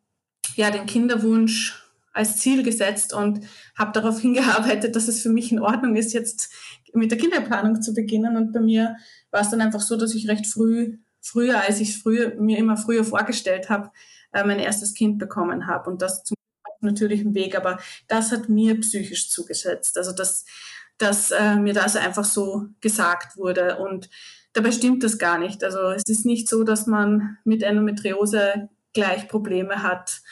ja, 0.56 0.70
den 0.70 0.86
Kinderwunsch 0.86 1.82
als 2.12 2.38
Ziel 2.38 2.62
gesetzt 2.62 3.12
und 3.12 3.46
habe 3.76 3.92
darauf 3.92 4.20
hingearbeitet, 4.22 4.96
dass 4.96 5.08
es 5.08 5.22
für 5.22 5.28
mich 5.28 5.52
in 5.52 5.60
Ordnung 5.60 5.96
ist, 5.96 6.12
jetzt 6.12 6.50
mit 6.92 7.10
der 7.10 7.18
Kinderplanung 7.18 7.82
zu 7.82 7.94
beginnen. 7.94 8.36
Und 8.36 8.52
bei 8.52 8.60
mir 8.60 8.96
war 9.30 9.42
es 9.42 9.50
dann 9.50 9.60
einfach 9.60 9.82
so, 9.82 9.96
dass 9.96 10.14
ich 10.14 10.28
recht 10.28 10.46
früh, 10.46 10.98
früher, 11.20 11.60
als 11.60 11.80
ich 11.80 11.98
früher, 11.98 12.34
mir 12.36 12.58
immer 12.58 12.76
früher 12.76 13.04
vorgestellt 13.04 13.68
habe, 13.68 13.90
äh, 14.32 14.44
mein 14.44 14.58
erstes 14.58 14.94
Kind 14.94 15.18
bekommen 15.18 15.66
habe. 15.66 15.90
Und 15.90 16.00
das 16.00 16.24
zum 16.24 16.36
natürlichen 16.80 17.34
Weg. 17.34 17.54
Aber 17.54 17.78
das 18.08 18.32
hat 18.32 18.48
mir 18.48 18.80
psychisch 18.80 19.30
zugesetzt. 19.30 19.98
Also 19.98 20.12
dass, 20.12 20.46
dass 20.96 21.30
äh, 21.32 21.56
mir 21.56 21.74
das 21.74 21.96
einfach 21.96 22.24
so 22.24 22.68
gesagt 22.80 23.36
wurde. 23.36 23.78
Und 23.78 24.08
dabei 24.54 24.72
stimmt 24.72 25.04
das 25.04 25.18
gar 25.18 25.38
nicht. 25.38 25.62
Also 25.62 25.90
es 25.90 26.04
ist 26.06 26.24
nicht 26.24 26.48
so, 26.48 26.64
dass 26.64 26.86
man 26.86 27.36
mit 27.44 27.62
Endometriose 27.62 28.70
gleich 28.94 29.28
Probleme 29.28 29.82
hat, 29.82 30.22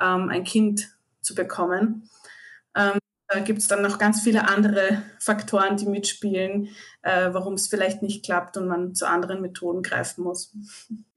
ähm, 0.00 0.28
ein 0.28 0.44
Kind 0.44 0.90
zu 1.20 1.34
bekommen. 1.34 2.08
Ähm, 2.76 2.98
da 3.28 3.40
gibt 3.40 3.58
es 3.60 3.68
dann 3.68 3.82
noch 3.82 3.98
ganz 3.98 4.22
viele 4.22 4.48
andere 4.48 5.02
Faktoren, 5.18 5.76
die 5.76 5.86
mitspielen, 5.86 6.68
äh, 7.02 7.32
warum 7.32 7.54
es 7.54 7.68
vielleicht 7.68 8.02
nicht 8.02 8.24
klappt 8.24 8.56
und 8.56 8.68
man 8.68 8.94
zu 8.94 9.08
anderen 9.08 9.40
Methoden 9.40 9.82
greifen 9.82 10.22
muss. 10.22 10.54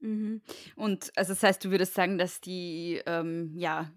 Mhm. 0.00 0.40
Und 0.74 1.12
also 1.16 1.34
das 1.34 1.42
heißt, 1.42 1.64
du 1.64 1.70
würdest 1.70 1.94
sagen, 1.94 2.18
dass 2.18 2.40
die 2.40 3.00
ähm, 3.06 3.52
ja, 3.56 3.90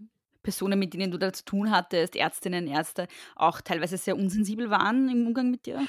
Personen, 0.44 0.78
mit 0.78 0.94
denen 0.94 1.12
du 1.12 1.18
da 1.18 1.32
zu 1.32 1.46
tun 1.46 1.72
hattest, 1.72 2.16
Ärztinnen, 2.16 2.68
Ärzte, 2.68 3.08
auch 3.36 3.62
teilweise 3.62 3.98
sehr 3.98 4.18
unsensibel 4.18 4.70
waren 4.70 5.10
im 5.10 5.28
Umgang 5.28 5.50
mit 5.50 5.66
dir? 5.66 5.80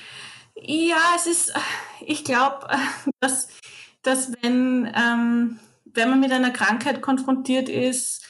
Ja, 0.54 1.14
es 1.16 1.26
ist, 1.26 1.52
ich 2.00 2.24
glaube, 2.24 2.68
dass, 3.20 3.48
dass 4.02 4.32
wenn, 4.42 4.90
ähm, 4.94 5.58
wenn 5.84 6.10
man 6.10 6.20
mit 6.20 6.32
einer 6.32 6.50
Krankheit 6.50 7.02
konfrontiert 7.02 7.68
ist, 7.68 8.26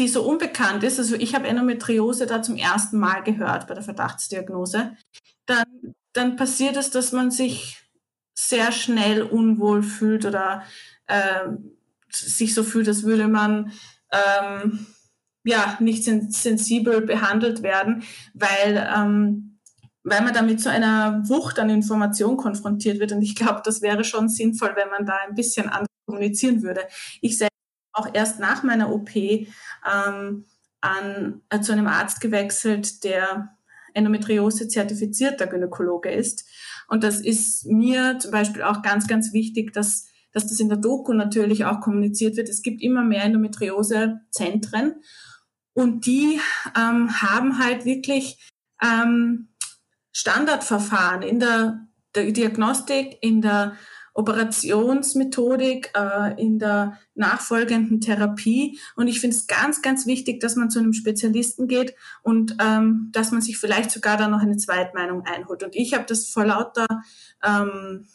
die 0.00 0.08
so 0.08 0.22
unbekannt 0.24 0.82
ist, 0.82 0.98
also 0.98 1.14
ich 1.14 1.34
habe 1.34 1.46
Endometriose 1.46 2.26
da 2.26 2.42
zum 2.42 2.56
ersten 2.56 2.98
Mal 2.98 3.22
gehört 3.22 3.68
bei 3.68 3.74
der 3.74 3.84
Verdachtsdiagnose, 3.84 4.96
dann, 5.46 5.94
dann 6.12 6.36
passiert 6.36 6.76
es, 6.76 6.90
dass 6.90 7.12
man 7.12 7.30
sich 7.30 7.78
sehr 8.34 8.72
schnell 8.72 9.22
unwohl 9.22 9.82
fühlt 9.82 10.24
oder 10.24 10.62
äh, 11.06 11.48
sich 12.10 12.54
so 12.54 12.64
fühlt, 12.64 12.88
als 12.88 13.04
würde 13.04 13.28
man 13.28 13.72
ähm, 14.10 14.86
ja 15.44 15.76
nicht 15.80 16.04
sensibel 16.04 17.02
behandelt 17.02 17.62
werden, 17.62 18.02
weil 18.34 18.90
ähm, 18.96 19.46
weil 20.02 20.22
man 20.22 20.32
damit 20.32 20.62
zu 20.62 20.70
einer 20.70 21.28
Wucht 21.28 21.58
an 21.58 21.68
Information 21.68 22.38
konfrontiert 22.38 23.00
wird. 23.00 23.12
Und 23.12 23.20
ich 23.20 23.36
glaube, 23.36 23.60
das 23.62 23.82
wäre 23.82 24.02
schon 24.02 24.30
sinnvoll, 24.30 24.72
wenn 24.74 24.88
man 24.88 25.04
da 25.04 25.18
ein 25.28 25.34
bisschen 25.34 25.68
anders 25.68 25.88
kommunizieren 26.06 26.62
würde. 26.62 26.80
Ich 27.20 27.36
selbst 27.36 27.49
auch 28.00 28.14
erst 28.14 28.40
nach 28.40 28.62
meiner 28.62 28.92
OP 28.92 29.14
ähm, 29.14 30.46
an, 30.80 31.42
äh, 31.50 31.60
zu 31.60 31.72
einem 31.72 31.86
Arzt 31.86 32.20
gewechselt, 32.20 33.04
der 33.04 33.56
Endometriose 33.92 34.68
zertifizierter 34.68 35.46
Gynäkologe 35.46 36.10
ist. 36.10 36.48
Und 36.88 37.04
das 37.04 37.20
ist 37.20 37.66
mir 37.66 38.18
zum 38.18 38.30
Beispiel 38.30 38.62
auch 38.62 38.82
ganz, 38.82 39.06
ganz 39.06 39.32
wichtig, 39.32 39.72
dass, 39.72 40.06
dass 40.32 40.46
das 40.46 40.60
in 40.60 40.68
der 40.68 40.78
Doku 40.78 41.12
natürlich 41.12 41.64
auch 41.64 41.80
kommuniziert 41.80 42.36
wird. 42.36 42.48
Es 42.48 42.62
gibt 42.62 42.82
immer 42.82 43.04
mehr 43.04 43.24
Endometriose-Zentren 43.24 44.94
und 45.72 46.06
die 46.06 46.40
ähm, 46.76 47.22
haben 47.22 47.58
halt 47.58 47.84
wirklich 47.84 48.38
ähm, 48.82 49.48
Standardverfahren 50.12 51.22
in 51.22 51.40
der, 51.40 51.86
der 52.14 52.32
Diagnostik, 52.32 53.18
in 53.20 53.42
der 53.42 53.76
Operationsmethodik, 54.20 55.92
äh, 55.96 56.40
in 56.40 56.58
der 56.58 56.98
nachfolgenden 57.14 58.02
Therapie. 58.02 58.78
Und 58.94 59.08
ich 59.08 59.18
finde 59.18 59.34
es 59.34 59.46
ganz, 59.46 59.80
ganz 59.80 60.06
wichtig, 60.06 60.40
dass 60.40 60.56
man 60.56 60.68
zu 60.68 60.78
einem 60.78 60.92
Spezialisten 60.92 61.68
geht 61.68 61.94
und 62.22 62.56
ähm, 62.60 63.08
dass 63.12 63.32
man 63.32 63.40
sich 63.40 63.56
vielleicht 63.58 63.90
sogar 63.90 64.18
da 64.18 64.28
noch 64.28 64.40
eine 64.40 64.58
Zweitmeinung 64.58 65.24
einholt. 65.24 65.62
Und 65.62 65.74
ich 65.74 65.94
habe 65.94 66.04
das 66.04 66.28
vor 66.28 66.44
lauter, 66.44 66.86
ähm, 67.42 68.06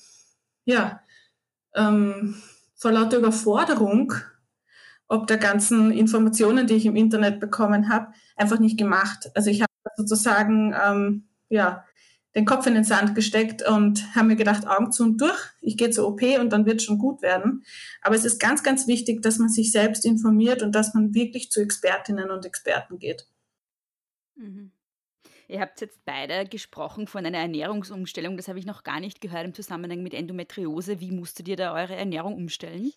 ja, 0.65 1.01
ähm, 1.73 2.35
vor 2.75 2.91
lauter 2.91 3.17
Überforderung, 3.17 4.13
ob 5.07 5.25
der 5.25 5.37
ganzen 5.37 5.91
Informationen, 5.91 6.67
die 6.67 6.75
ich 6.75 6.85
im 6.85 6.95
Internet 6.95 7.39
bekommen 7.39 7.89
habe, 7.89 8.13
einfach 8.35 8.59
nicht 8.59 8.77
gemacht. 8.77 9.31
Also 9.33 9.49
ich 9.49 9.61
habe 9.61 9.71
sozusagen, 9.97 10.75
ähm, 10.85 11.27
ja, 11.49 11.83
den 12.35 12.45
Kopf 12.45 12.65
in 12.67 12.73
den 12.73 12.83
Sand 12.83 13.15
gesteckt 13.15 13.61
und 13.67 14.13
haben 14.13 14.27
mir 14.27 14.35
gedacht, 14.35 14.67
Augen 14.67 14.91
zu 14.91 15.03
und 15.03 15.21
durch, 15.21 15.39
ich 15.61 15.77
gehe 15.77 15.89
zur 15.89 16.07
OP 16.07 16.21
und 16.39 16.51
dann 16.51 16.65
wird 16.65 16.81
schon 16.81 16.97
gut 16.97 17.21
werden. 17.21 17.63
Aber 18.01 18.15
es 18.15 18.25
ist 18.25 18.39
ganz, 18.39 18.61
ganz 18.61 18.87
wichtig, 18.87 19.21
dass 19.21 19.39
man 19.39 19.49
sich 19.49 19.71
selbst 19.71 20.05
informiert 20.05 20.61
und 20.61 20.73
dass 20.73 20.93
man 20.93 21.13
wirklich 21.13 21.49
zu 21.49 21.61
Expertinnen 21.61 22.29
und 22.29 22.45
Experten 22.45 22.99
geht. 22.99 23.27
Mhm. 24.35 24.71
Ihr 25.47 25.61
habt 25.61 25.79
jetzt 25.79 26.03
beide 26.05 26.45
gesprochen 26.45 27.07
von 27.07 27.25
einer 27.25 27.37
Ernährungsumstellung. 27.37 28.35
Das 28.35 28.47
habe 28.47 28.57
ich 28.57 28.65
noch 28.65 28.83
gar 28.83 28.99
nicht 28.99 29.21
gehört 29.21 29.45
im 29.45 29.53
Zusammenhang 29.53 30.01
mit 30.01 30.15
Endometriose. 30.15 30.99
Wie 30.99 31.11
musstet 31.11 31.47
ihr 31.47 31.55
da 31.55 31.73
eure 31.73 31.95
Ernährung 31.95 32.33
umstellen? 32.33 32.91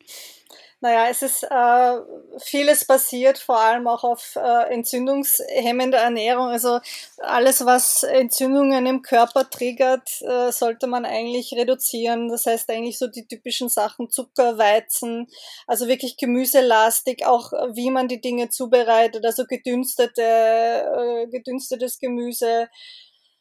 Naja, 0.80 1.08
es 1.10 1.22
ist 1.22 1.42
äh, 1.42 2.00
vieles 2.38 2.84
passiert, 2.84 3.38
vor 3.38 3.58
allem 3.58 3.88
auch 3.88 4.04
auf 4.04 4.36
äh, 4.36 4.72
entzündungshemmende 4.72 5.96
Ernährung. 5.96 6.50
Also 6.50 6.78
alles, 7.18 7.64
was 7.66 8.04
Entzündungen 8.04 8.86
im 8.86 9.02
Körper 9.02 9.50
triggert, 9.50 10.22
äh, 10.22 10.52
sollte 10.52 10.86
man 10.86 11.04
eigentlich 11.04 11.52
reduzieren. 11.54 12.28
Das 12.28 12.46
heißt 12.46 12.70
eigentlich 12.70 12.96
so 12.96 13.08
die 13.08 13.26
typischen 13.26 13.68
Sachen 13.68 14.08
Zucker, 14.08 14.56
Weizen, 14.56 15.26
also 15.66 15.88
wirklich 15.88 16.16
gemüselastig, 16.16 17.26
auch 17.26 17.52
wie 17.74 17.90
man 17.90 18.06
die 18.06 18.20
Dinge 18.20 18.48
zubereitet, 18.48 19.24
also 19.26 19.46
gedünstete, 19.46 20.22
äh, 20.22 21.26
gedünstetes 21.26 21.98
Gemüse 21.98 22.68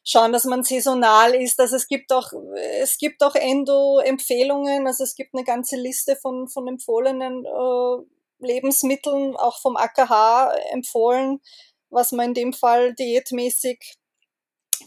schauen, 0.07 0.31
dass 0.31 0.45
man 0.45 0.63
saisonal 0.63 1.35
ist. 1.35 1.59
Also 1.59 1.75
es 1.75 1.87
gibt 1.87 2.13
auch, 2.13 2.31
es 2.79 2.97
gibt 2.97 3.21
auch 3.23 3.35
Endo-Empfehlungen. 3.35 4.87
Also 4.87 5.03
es 5.03 5.15
gibt 5.15 5.35
eine 5.35 5.43
ganze 5.43 5.75
Liste 5.75 6.15
von, 6.15 6.47
von 6.47 6.67
empfohlenen 6.67 7.45
äh, 7.45 7.97
Lebensmitteln, 8.39 9.35
auch 9.35 9.59
vom 9.59 9.75
AKH 9.75 10.53
empfohlen, 10.71 11.41
was 11.89 12.13
man 12.13 12.27
in 12.27 12.33
dem 12.33 12.53
Fall 12.53 12.93
diätmäßig 12.93 13.97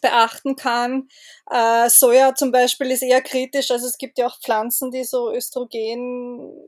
beachten 0.01 0.57
kann. 0.57 1.09
Äh, 1.51 1.91
Soja 1.91 2.35
zum 2.35 2.51
Beispiel 2.51 2.91
ist 2.91 3.03
eher 3.03 3.21
kritisch. 3.21 3.71
Also 3.71 3.87
es 3.87 3.99
gibt 3.99 4.19
ja 4.19 4.27
auch 4.27 4.41
Pflanzen, 4.41 4.91
die 4.91 5.05
so 5.05 5.31
Östrogen 5.33 6.67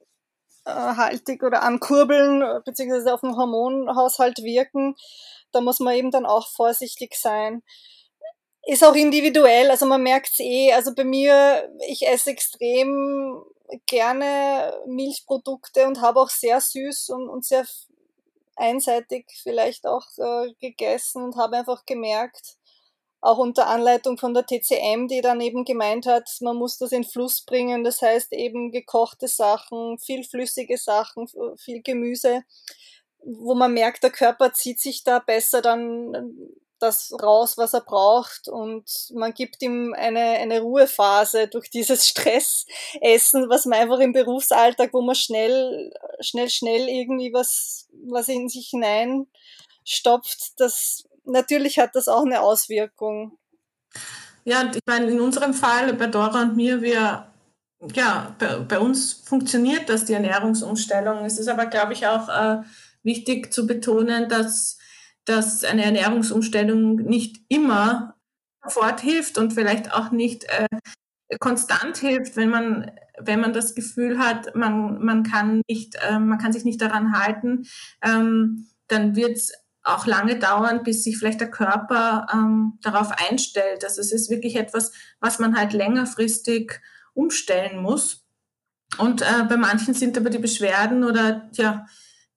haltig 0.65 1.43
oder 1.43 1.63
ankurbeln, 1.63 2.63
beziehungsweise 2.65 3.13
auf 3.13 3.23
den 3.23 3.37
Hormonhaushalt 3.37 4.45
wirken. 4.45 4.95
Da 5.51 5.61
muss 5.61 5.81
man 5.81 5.95
eben 5.95 6.13
dann 6.13 6.25
auch 6.25 6.49
vorsichtig 6.49 7.17
sein 7.17 7.63
ist 8.65 8.85
auch 8.85 8.95
individuell, 8.95 9.71
also 9.71 9.87
man 9.87 10.03
merkt's 10.03 10.39
eh, 10.39 10.73
also 10.73 10.95
bei 10.95 11.05
mir, 11.05 11.69
ich 11.89 12.07
esse 12.07 12.31
extrem 12.31 13.43
gerne 13.87 14.75
Milchprodukte 14.87 15.87
und 15.87 16.01
habe 16.01 16.21
auch 16.21 16.29
sehr 16.29 16.61
süß 16.61 17.11
und, 17.11 17.29
und 17.29 17.45
sehr 17.45 17.67
einseitig 18.57 19.27
vielleicht 19.43 19.87
auch 19.87 20.07
äh, 20.19 20.53
gegessen 20.61 21.23
und 21.23 21.37
habe 21.37 21.57
einfach 21.57 21.85
gemerkt, 21.87 22.57
auch 23.21 23.39
unter 23.39 23.69
Anleitung 23.69 24.19
von 24.19 24.35
der 24.35 24.47
TCM, 24.47 25.07
die 25.07 25.21
dann 25.21 25.41
eben 25.41 25.65
gemeint 25.65 26.07
hat, 26.07 26.29
man 26.41 26.57
muss 26.57 26.79
das 26.79 26.91
in 26.93 27.05
Fluss 27.05 27.45
bringen, 27.45 27.85
das 27.85 28.03
heißt 28.03 28.33
eben 28.33 28.73
gekochte 28.73 29.29
Sachen, 29.29 29.99
viel 29.99 30.25
flüssige 30.25 30.77
Sachen, 30.77 31.29
viel 31.57 31.83
Gemüse, 31.83 32.43
wo 33.25 33.55
man 33.55 33.73
merkt, 33.75 34.03
der 34.03 34.11
Körper 34.11 34.53
zieht 34.53 34.81
sich 34.81 35.05
da 35.05 35.21
besser 35.21 35.63
dann 35.63 36.35
das 36.83 37.13
raus, 37.23 37.57
was 37.57 37.75
er 37.75 37.81
braucht 37.81 38.49
und 38.49 38.85
man 39.15 39.33
gibt 39.33 39.63
ihm 39.63 39.95
eine, 39.97 40.21
eine 40.21 40.61
Ruhephase 40.61 41.49
durch 41.49 41.71
dieses 41.71 42.07
Stressessen, 42.09 43.49
was 43.49 43.65
man 43.67 43.79
einfach 43.79 44.01
im 44.01 44.13
Berufsalltag, 44.13 44.93
wo 44.93 45.03
man 45.03 45.15
schnell, 45.15 45.93
schnell, 46.21 46.51
schnell 46.51 46.89
irgendwie 46.89 47.33
was, 47.33 47.89
was 48.05 48.29
in 48.29 48.49
sich 48.49 48.71
hineinstopft, 48.71 50.53
das, 50.59 51.05
natürlich 51.25 51.79
hat 51.79 51.95
das 51.95 52.09
auch 52.09 52.25
eine 52.25 52.41
Auswirkung. 52.41 53.39
Ja, 54.45 54.69
ich 54.75 54.81
meine, 54.87 55.07
in 55.07 55.21
unserem 55.21 55.55
Fall, 55.55 55.93
bei 55.95 56.09
Dora 56.09 56.43
und 56.43 56.57
mir, 56.57 56.83
wir 56.83 57.29
ja, 57.95 58.35
bei, 58.39 58.57
bei, 58.59 58.79
uns 58.79 59.13
funktioniert 59.13 59.89
das, 59.89 60.05
die 60.05 60.13
Ernährungsumstellung. 60.13 61.25
Es 61.25 61.39
ist 61.39 61.49
aber, 61.49 61.67
glaube 61.67 61.93
ich, 61.93 62.07
auch 62.07 62.29
äh, 62.29 62.63
wichtig 63.03 63.53
zu 63.53 63.67
betonen, 63.67 64.29
dass, 64.29 64.79
dass 65.25 65.65
eine 65.65 65.85
Ernährungsumstellung 65.85 66.97
nicht 66.97 67.45
immer 67.49 68.17
sofort 68.65 69.01
hilft 69.01 69.39
und 69.39 69.53
vielleicht 69.53 69.93
auch 69.93 70.11
nicht 70.11 70.45
äh, 70.45 70.67
konstant 71.39 71.97
hilft, 71.97 72.37
wenn 72.37 72.51
man, 72.51 72.91
wenn 73.19 73.41
man 73.41 73.53
das 73.53 73.75
Gefühl 73.75 74.19
hat, 74.19 74.55
man, 74.55 75.05
man, 75.05 75.23
kann, 75.23 75.63
nicht, 75.69 75.97
äh, 75.97 76.19
man 76.19 76.39
kann 76.39 76.53
sich 76.53 76.65
nicht 76.65 76.81
daran 76.81 77.19
halten, 77.19 77.67
ähm, 78.03 78.69
dann 78.89 79.17
wird 79.17 79.37
es 79.37 79.53
auch 79.85 80.07
lange 80.07 80.39
dauern, 80.39 80.83
bis 80.85 81.03
sich 81.05 81.19
vielleicht 81.19 81.41
der 81.41 81.51
Körper 81.51 82.27
ähm, 82.33 82.79
darauf 82.83 83.11
einstellt. 83.11 83.85
Also 83.85 84.01
es 84.01 84.13
ist 84.13 84.31
wirklich 84.31 84.57
etwas, 84.57 84.93
was 85.21 85.39
man 85.39 85.57
halt 85.57 85.73
längerfristig 85.73 86.81
umstellen 87.15 87.83
muss. 87.83 88.25
Und 88.99 89.23
äh, 89.23 89.45
bei 89.49 89.57
manchen 89.57 89.95
sind 89.95 90.17
aber 90.17 90.31
die 90.31 90.39
Beschwerden 90.39 91.03
oder 91.03 91.49
ja, 91.55 91.87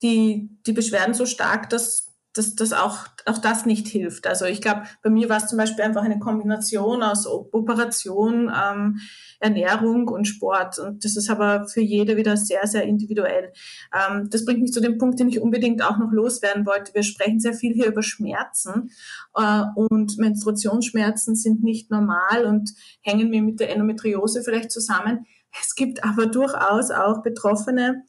die, 0.02 0.50
die 0.66 0.74
Beschwerden 0.74 1.14
so 1.14 1.26
stark, 1.26 1.70
dass, 1.70 2.15
dass, 2.36 2.54
dass 2.54 2.74
auch, 2.74 3.08
auch 3.26 3.38
das 3.38 3.66
nicht 3.66 3.88
hilft. 3.88 4.28
Also 4.28 4.46
ich 4.46 4.62
glaube, 4.62 4.84
bei 5.02 5.10
mir 5.10 5.30
war 5.30 5.38
es 5.38 5.48
zum 5.48 5.58
Beispiel 5.58 5.84
einfach 5.84 6.04
eine 6.04 6.20
Kombination 6.20 7.02
aus 7.02 7.26
Operation, 7.26 8.52
ähm, 8.54 9.00
Ernährung 9.40 10.10
und 10.10 10.26
Sport. 10.26 10.78
Und 10.80 11.06
das 11.06 11.16
ist 11.16 11.30
aber 11.30 11.68
für 11.68 11.82
jede 11.82 12.18
wieder 12.18 12.36
sehr, 12.36 12.68
sehr 12.68 12.84
individuell. 12.84 13.54
Ähm, 13.94 14.30
das 14.30 14.44
bringt 14.44 14.62
mich 14.62 14.74
zu 14.74 14.82
dem 14.82 14.98
Punkt, 14.98 15.20
den 15.20 15.30
ich 15.30 15.40
unbedingt 15.40 15.82
auch 15.82 15.98
noch 15.98 16.12
loswerden 16.12 16.66
wollte. 16.66 16.94
Wir 16.94 17.04
sprechen 17.04 17.40
sehr 17.40 17.54
viel 17.54 17.74
hier 17.74 17.88
über 17.88 18.04
Schmerzen 18.04 18.92
äh, 19.36 19.64
und 19.76 20.18
Menstruationsschmerzen 20.18 21.36
sind 21.36 21.64
nicht 21.64 21.90
normal 21.90 22.46
und 22.46 22.72
hängen 23.02 23.30
mir 23.30 23.42
mit 23.42 23.62
der 23.62 23.72
Endometriose 23.72 24.44
vielleicht 24.44 24.72
zusammen. 24.72 25.26
Es 25.62 25.76
gibt 25.76 26.04
aber 26.04 26.26
durchaus 26.26 26.92
auch 26.92 27.24
Betroffene, 27.24 28.04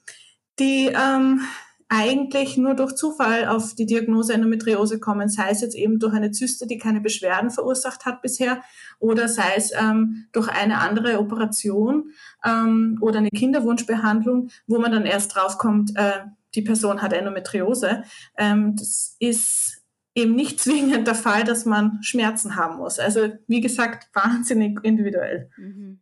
die 0.59 0.87
ähm, 0.87 1.43
eigentlich 1.89 2.57
nur 2.57 2.74
durch 2.74 2.95
Zufall 2.97 3.47
auf 3.47 3.74
die 3.74 3.87
Diagnose 3.87 4.34
Endometriose 4.34 4.99
kommen, 4.99 5.28
sei 5.28 5.51
es 5.51 5.61
jetzt 5.61 5.76
eben 5.76 6.01
durch 6.01 6.14
eine 6.14 6.32
Zyste, 6.32 6.66
die 6.66 6.78
keine 6.78 7.01
Beschwerden 7.01 7.51
verursacht 7.51 8.05
hat 8.05 8.22
bisher, 8.22 8.62
oder 8.99 9.28
sei 9.28 9.55
es 9.57 9.70
ähm, 9.72 10.26
durch 10.32 10.49
eine 10.49 10.78
andere 10.78 11.20
Operation 11.20 12.11
ähm, 12.45 12.99
oder 13.01 13.18
eine 13.18 13.30
Kinderwunschbehandlung, 13.30 14.51
wo 14.66 14.78
man 14.78 14.91
dann 14.91 15.07
erst 15.07 15.34
draufkommt, 15.34 15.93
äh, 15.97 16.24
die 16.57 16.62
Person 16.62 17.03
hat 17.03 17.12
Endometriose. 17.12 18.03
Ähm, 18.37 18.74
das 18.76 19.16
ist 19.20 19.84
eben 20.16 20.34
nicht 20.34 20.59
zwingend 20.61 21.07
der 21.07 21.14
Fall, 21.14 21.45
dass 21.45 21.66
man 21.66 22.03
Schmerzen 22.03 22.57
haben 22.57 22.78
muss. 22.78 22.99
Also 22.99 23.28
wie 23.47 23.61
gesagt, 23.61 24.09
wahnsinnig 24.12 24.80
individuell. 24.82 25.51
Mhm. 25.57 26.01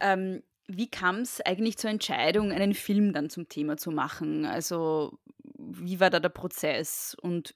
Ähm, 0.00 0.42
wie 0.68 0.88
kam 0.88 1.16
es 1.16 1.40
eigentlich 1.40 1.78
zur 1.78 1.90
Entscheidung, 1.90 2.52
einen 2.52 2.74
Film 2.74 3.12
dann 3.12 3.30
zum 3.30 3.48
Thema 3.48 3.76
zu 3.76 3.90
machen? 3.90 4.44
Also, 4.44 5.18
wie 5.56 5.98
war 5.98 6.10
da 6.10 6.20
der 6.20 6.28
Prozess 6.28 7.16
und 7.20 7.54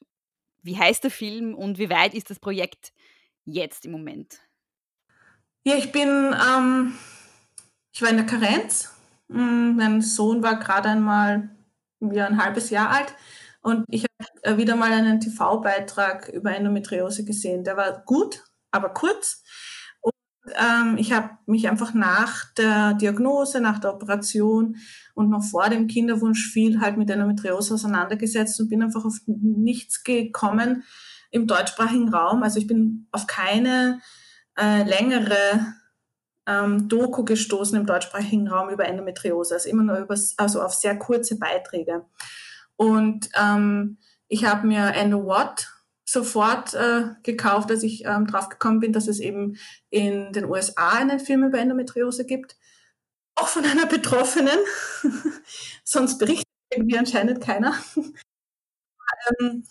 wie 0.62 0.78
heißt 0.78 1.04
der 1.04 1.10
Film 1.10 1.54
und 1.54 1.78
wie 1.78 1.90
weit 1.90 2.14
ist 2.14 2.30
das 2.30 2.40
Projekt 2.40 2.92
jetzt 3.44 3.84
im 3.84 3.92
Moment? 3.92 4.40
Ja, 5.64 5.76
ich 5.76 5.92
bin, 5.92 6.08
ähm, 6.08 6.94
ich 7.92 8.00
war 8.02 8.08
in 8.08 8.16
der 8.16 8.26
Karenz. 8.26 8.94
Mm, 9.28 9.76
mein 9.76 10.00
Sohn 10.00 10.42
war 10.42 10.58
gerade 10.58 10.88
einmal 10.88 11.50
ja, 12.00 12.26
ein 12.26 12.42
halbes 12.42 12.70
Jahr 12.70 12.90
alt 12.90 13.14
und 13.60 13.84
ich 13.88 14.04
habe 14.04 14.42
äh, 14.42 14.56
wieder 14.56 14.74
mal 14.74 14.92
einen 14.92 15.20
TV-Beitrag 15.20 16.28
über 16.28 16.54
Endometriose 16.54 17.24
gesehen. 17.24 17.62
Der 17.62 17.76
war 17.76 18.04
gut, 18.04 18.42
aber 18.70 18.88
kurz 18.90 19.44
ähm, 20.59 20.97
ich 20.99 21.12
habe 21.12 21.30
mich 21.47 21.68
einfach 21.68 21.95
nach 21.95 22.53
der 22.55 22.95
Diagnose, 22.95 23.61
nach 23.61 23.78
der 23.78 23.95
Operation 23.95 24.76
und 25.14 25.30
noch 25.30 25.43
vor 25.43 25.68
dem 25.68 25.86
Kinderwunsch 25.86 26.51
viel 26.53 26.80
halt 26.80 26.97
mit 26.97 27.11
Endometriose 27.11 27.74
auseinandergesetzt 27.74 28.61
und 28.61 28.68
bin 28.68 28.82
einfach 28.82 29.05
auf 29.05 29.18
nichts 29.26 30.03
gekommen 30.03 30.84
im 31.30 31.47
deutschsprachigen 31.47 32.09
Raum. 32.09 32.43
Also 32.43 32.59
ich 32.59 32.66
bin 32.66 33.07
auf 33.12 33.26
keine 33.26 34.01
äh, 34.59 34.82
längere 34.82 35.74
ähm, 36.47 36.88
Doku 36.88 37.24
gestoßen 37.24 37.78
im 37.78 37.86
deutschsprachigen 37.86 38.49
Raum 38.49 38.68
über 38.68 38.86
Endometriose, 38.86 39.55
also 39.55 39.68
immer 39.68 39.84
nur 39.84 39.99
über, 39.99 40.16
also 40.36 40.62
auf 40.62 40.74
sehr 40.74 40.99
kurze 40.99 41.38
Beiträge. 41.38 42.05
Und 42.76 43.28
ähm, 43.40 43.99
ich 44.26 44.45
habe 44.45 44.66
mir 44.66 44.93
Endo 44.95 45.26
Watt 45.26 45.72
sofort 46.12 46.74
äh, 46.74 47.06
gekauft, 47.22 47.70
als 47.70 47.82
ich 47.82 48.04
ähm, 48.04 48.26
drauf 48.26 48.48
gekommen 48.48 48.80
bin, 48.80 48.92
dass 48.92 49.08
es 49.08 49.18
eben 49.18 49.56
in 49.90 50.32
den 50.32 50.44
USA 50.44 50.90
einen 50.90 51.18
Film 51.18 51.44
über 51.44 51.58
Endometriose 51.58 52.26
gibt. 52.26 52.56
Auch 53.34 53.48
von 53.48 53.64
einer 53.64 53.86
Betroffenen. 53.86 54.58
Sonst 55.84 56.18
berichtet 56.18 56.46
irgendwie 56.70 56.98
anscheinend 56.98 57.40
keiner. 57.40 57.74
ähm, 59.40 59.64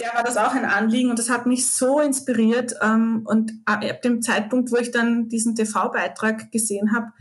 der 0.00 0.14
war 0.14 0.24
das 0.24 0.36
auch 0.36 0.54
ein 0.54 0.64
Anliegen 0.64 1.10
und 1.10 1.18
das 1.18 1.30
hat 1.30 1.46
mich 1.46 1.66
so 1.68 2.00
inspiriert. 2.00 2.74
Ähm, 2.80 3.22
und 3.26 3.52
ab 3.66 4.02
dem 4.02 4.22
Zeitpunkt, 4.22 4.72
wo 4.72 4.76
ich 4.76 4.90
dann 4.90 5.28
diesen 5.28 5.54
TV-Beitrag 5.54 6.50
gesehen 6.50 6.94
habe, 6.94 7.12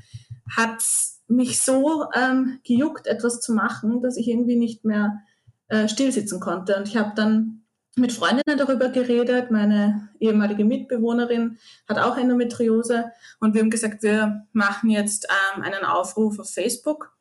hat 0.55 0.84
mich 1.28 1.61
so 1.61 2.05
ähm, 2.16 2.59
gejuckt, 2.64 3.07
etwas 3.07 3.41
zu 3.41 3.53
machen, 3.53 4.01
dass 4.01 4.18
ich 4.18 4.28
irgendwie 4.28 4.55
nicht 4.55 4.86
mehr 4.86 5.22
äh, 5.68 5.88
stillsitzen 5.88 6.39
konnte. 6.39 6.78
Und 6.78 6.88
ich 6.88 6.97
habe 6.97 7.11
dann 7.16 7.62
mit 7.96 8.12
Freundinnen 8.12 8.58
darüber 8.58 8.89
geredet. 8.89 9.52
Meine 9.52 10.10
ehemalige 10.20 10.66
Mitbewohnerin 10.66 11.60
hat 11.88 12.00
auch 12.00 12.18
Endometriose 12.18 13.12
und 13.39 13.54
wir 13.54 13.62
haben 13.62 13.70
gesagt, 13.70 14.04
wir 14.04 14.46
machen 14.52 14.89
jetzt 14.89 15.28
ähm, 15.56 15.62
einen 15.64 15.84
Aufruf 15.84 16.39
auf 16.39 16.50
Facebook 16.52 17.16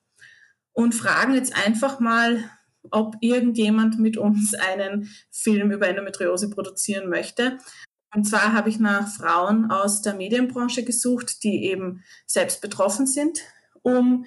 und 0.73 0.95
fragen 0.95 1.35
jetzt 1.35 1.55
einfach 1.67 2.01
mal, 2.01 2.45
ob 2.91 3.17
irgendjemand 3.21 3.99
mit 3.99 4.17
uns 4.17 4.55
einen 4.55 5.09
Film 5.31 5.71
über 5.71 5.89
Endometriose 5.89 6.51
produzieren 6.51 7.09
möchte. 7.09 7.59
Und 8.15 8.25
zwar 8.25 8.53
habe 8.53 8.69
ich 8.69 8.79
nach 8.79 9.09
Frauen 9.09 9.71
aus 9.71 10.03
der 10.03 10.15
Medienbranche 10.15 10.85
gesucht, 10.85 11.45
die 11.45 11.65
eben 11.65 12.03
selbst 12.27 12.61
betroffen 12.61 13.07
sind, 13.07 13.41
um 13.83 14.27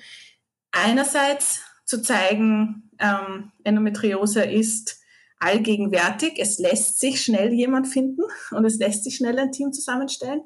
einerseits 0.72 1.62
zu 1.86 2.02
zeigen, 2.02 2.90
ähm, 3.00 3.52
Endometriose 3.64 4.44
ist 4.44 5.05
allgegenwärtig. 5.40 6.34
Es 6.38 6.60
lässt 6.60 7.00
sich 7.00 7.22
schnell 7.24 7.54
jemand 7.54 7.88
finden 7.88 8.24
und 8.52 8.66
es 8.66 8.78
lässt 8.78 9.04
sich 9.04 9.18
schnell 9.18 9.38
ein 9.40 9.52
Team 9.52 9.74
zusammenstellen. 9.74 10.42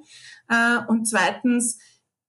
Äh, 0.49 0.79
und 0.87 1.07
zweitens, 1.07 1.79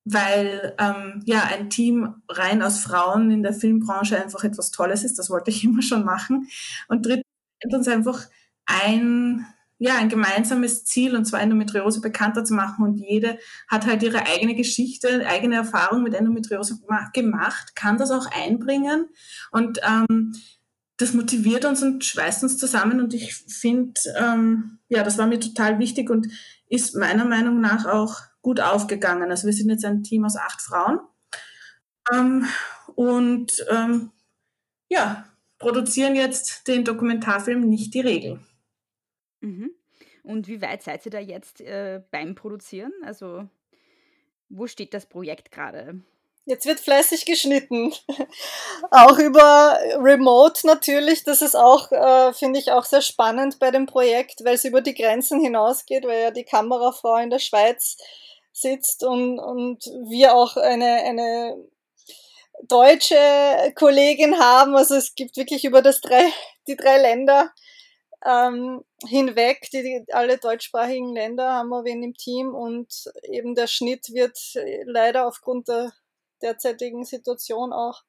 weil 0.04 0.74
ähm, 0.78 1.22
ja 1.24 1.44
ein 1.44 1.70
Team 1.70 2.22
rein 2.28 2.62
aus 2.62 2.80
Frauen 2.80 3.30
in 3.30 3.42
der 3.42 3.52
Filmbranche 3.52 4.22
einfach 4.22 4.44
etwas 4.44 4.70
Tolles 4.70 5.04
ist. 5.04 5.18
Das 5.18 5.30
wollte 5.30 5.50
ich 5.50 5.64
immer 5.64 5.82
schon 5.82 6.04
machen. 6.04 6.48
Und 6.88 7.06
drittens 7.06 7.24
uns 7.72 7.88
einfach 7.88 8.26
ein 8.66 9.46
ja, 9.82 9.96
ein 9.96 10.10
gemeinsames 10.10 10.84
Ziel, 10.84 11.16
und 11.16 11.24
zwar 11.24 11.40
Endometriose 11.40 12.02
bekannter 12.02 12.44
zu 12.44 12.52
machen. 12.52 12.84
Und 12.84 12.98
jede 12.98 13.38
hat 13.66 13.86
halt 13.86 14.02
ihre 14.02 14.26
eigene 14.26 14.54
Geschichte, 14.54 15.26
eigene 15.26 15.56
Erfahrung 15.56 16.02
mit 16.02 16.12
Endometriose 16.12 16.78
gemacht, 17.14 17.74
kann 17.74 17.96
das 17.96 18.10
auch 18.10 18.26
einbringen. 18.30 19.08
Und 19.50 19.80
ähm, 19.82 20.34
das 21.00 21.14
motiviert 21.14 21.64
uns 21.64 21.82
und 21.82 22.04
schweißt 22.04 22.42
uns 22.42 22.58
zusammen 22.58 23.00
und 23.00 23.14
ich 23.14 23.34
finde, 23.34 24.00
ähm, 24.18 24.78
ja, 24.88 25.02
das 25.02 25.18
war 25.18 25.26
mir 25.26 25.40
total 25.40 25.78
wichtig 25.78 26.10
und 26.10 26.28
ist 26.68 26.94
meiner 26.94 27.24
Meinung 27.24 27.60
nach 27.60 27.86
auch 27.86 28.16
gut 28.42 28.60
aufgegangen. 28.60 29.30
Also 29.30 29.46
wir 29.46 29.54
sind 29.54 29.70
jetzt 29.70 29.84
ein 29.84 30.02
Team 30.02 30.24
aus 30.24 30.36
acht 30.36 30.60
Frauen 30.60 31.00
ähm, 32.12 32.46
und 32.94 33.64
ähm, 33.70 34.10
ja, 34.88 35.24
produzieren 35.58 36.16
jetzt 36.16 36.68
den 36.68 36.84
Dokumentarfilm 36.84 37.60
nicht 37.60 37.94
die 37.94 38.00
Regel. 38.00 38.40
Mhm. 39.40 39.70
Und 40.22 40.48
wie 40.48 40.60
weit 40.60 40.82
seid 40.82 41.06
ihr 41.06 41.12
da 41.12 41.18
jetzt 41.18 41.60
äh, 41.60 42.02
beim 42.10 42.34
Produzieren? 42.34 42.92
Also 43.02 43.48
wo 44.48 44.66
steht 44.66 44.92
das 44.92 45.06
Projekt 45.06 45.50
gerade? 45.50 46.02
Jetzt 46.46 46.66
wird 46.66 46.80
fleißig 46.80 47.26
geschnitten. 47.26 47.92
auch 48.90 49.18
über 49.18 49.78
Remote 49.98 50.66
natürlich. 50.66 51.22
Das 51.24 51.42
ist 51.42 51.54
auch, 51.54 51.92
äh, 51.92 52.32
finde 52.32 52.58
ich, 52.58 52.72
auch 52.72 52.84
sehr 52.84 53.02
spannend 53.02 53.58
bei 53.58 53.70
dem 53.70 53.86
Projekt, 53.86 54.44
weil 54.44 54.54
es 54.54 54.64
über 54.64 54.80
die 54.80 54.94
Grenzen 54.94 55.40
hinausgeht, 55.40 56.04
weil 56.04 56.22
ja 56.22 56.30
die 56.30 56.44
Kamerafrau 56.44 57.16
in 57.18 57.30
der 57.30 57.38
Schweiz 57.38 57.98
sitzt 58.52 59.04
und, 59.04 59.38
und 59.38 59.84
wir 60.08 60.34
auch 60.34 60.56
eine, 60.56 61.02
eine 61.04 61.56
deutsche 62.66 63.16
Kollegin 63.74 64.38
haben. 64.38 64.74
Also 64.76 64.96
es 64.96 65.14
gibt 65.14 65.36
wirklich 65.36 65.64
über 65.64 65.82
das 65.82 66.00
drei, 66.00 66.24
die 66.66 66.76
drei 66.76 66.98
Länder 66.98 67.52
ähm, 68.24 68.84
hinweg, 69.06 69.68
die, 69.72 69.82
die, 69.82 70.12
alle 70.12 70.38
deutschsprachigen 70.38 71.14
Länder 71.14 71.52
haben 71.52 71.70
wir 71.70 71.84
wen 71.84 72.02
im 72.02 72.14
Team 72.14 72.54
und 72.54 73.10
eben 73.22 73.54
der 73.54 73.66
Schnitt 73.66 74.12
wird 74.12 74.38
leider 74.84 75.26
aufgrund 75.26 75.68
der 75.68 75.92
derzeitigen 76.42 77.04
Situation 77.04 77.72
auch 77.72 78.02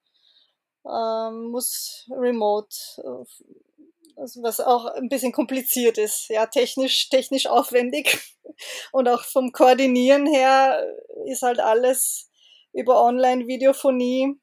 ähm, 0.85 1.51
muss 1.51 2.07
remote, 2.09 2.75
äh, 2.97 4.19
also 4.19 4.43
was 4.43 4.59
auch 4.59 4.85
ein 4.85 5.09
bisschen 5.09 5.31
kompliziert 5.31 5.97
ist, 5.97 6.27
ja, 6.29 6.45
technisch, 6.47 7.09
technisch 7.09 7.47
aufwendig 7.47 8.35
und 8.91 9.07
auch 9.07 9.23
vom 9.23 9.51
Koordinieren 9.51 10.25
her 10.25 10.85
ist 11.27 11.41
halt 11.41 11.59
alles 11.59 12.29
über 12.73 13.03
Online-Videophonie. 13.03 14.39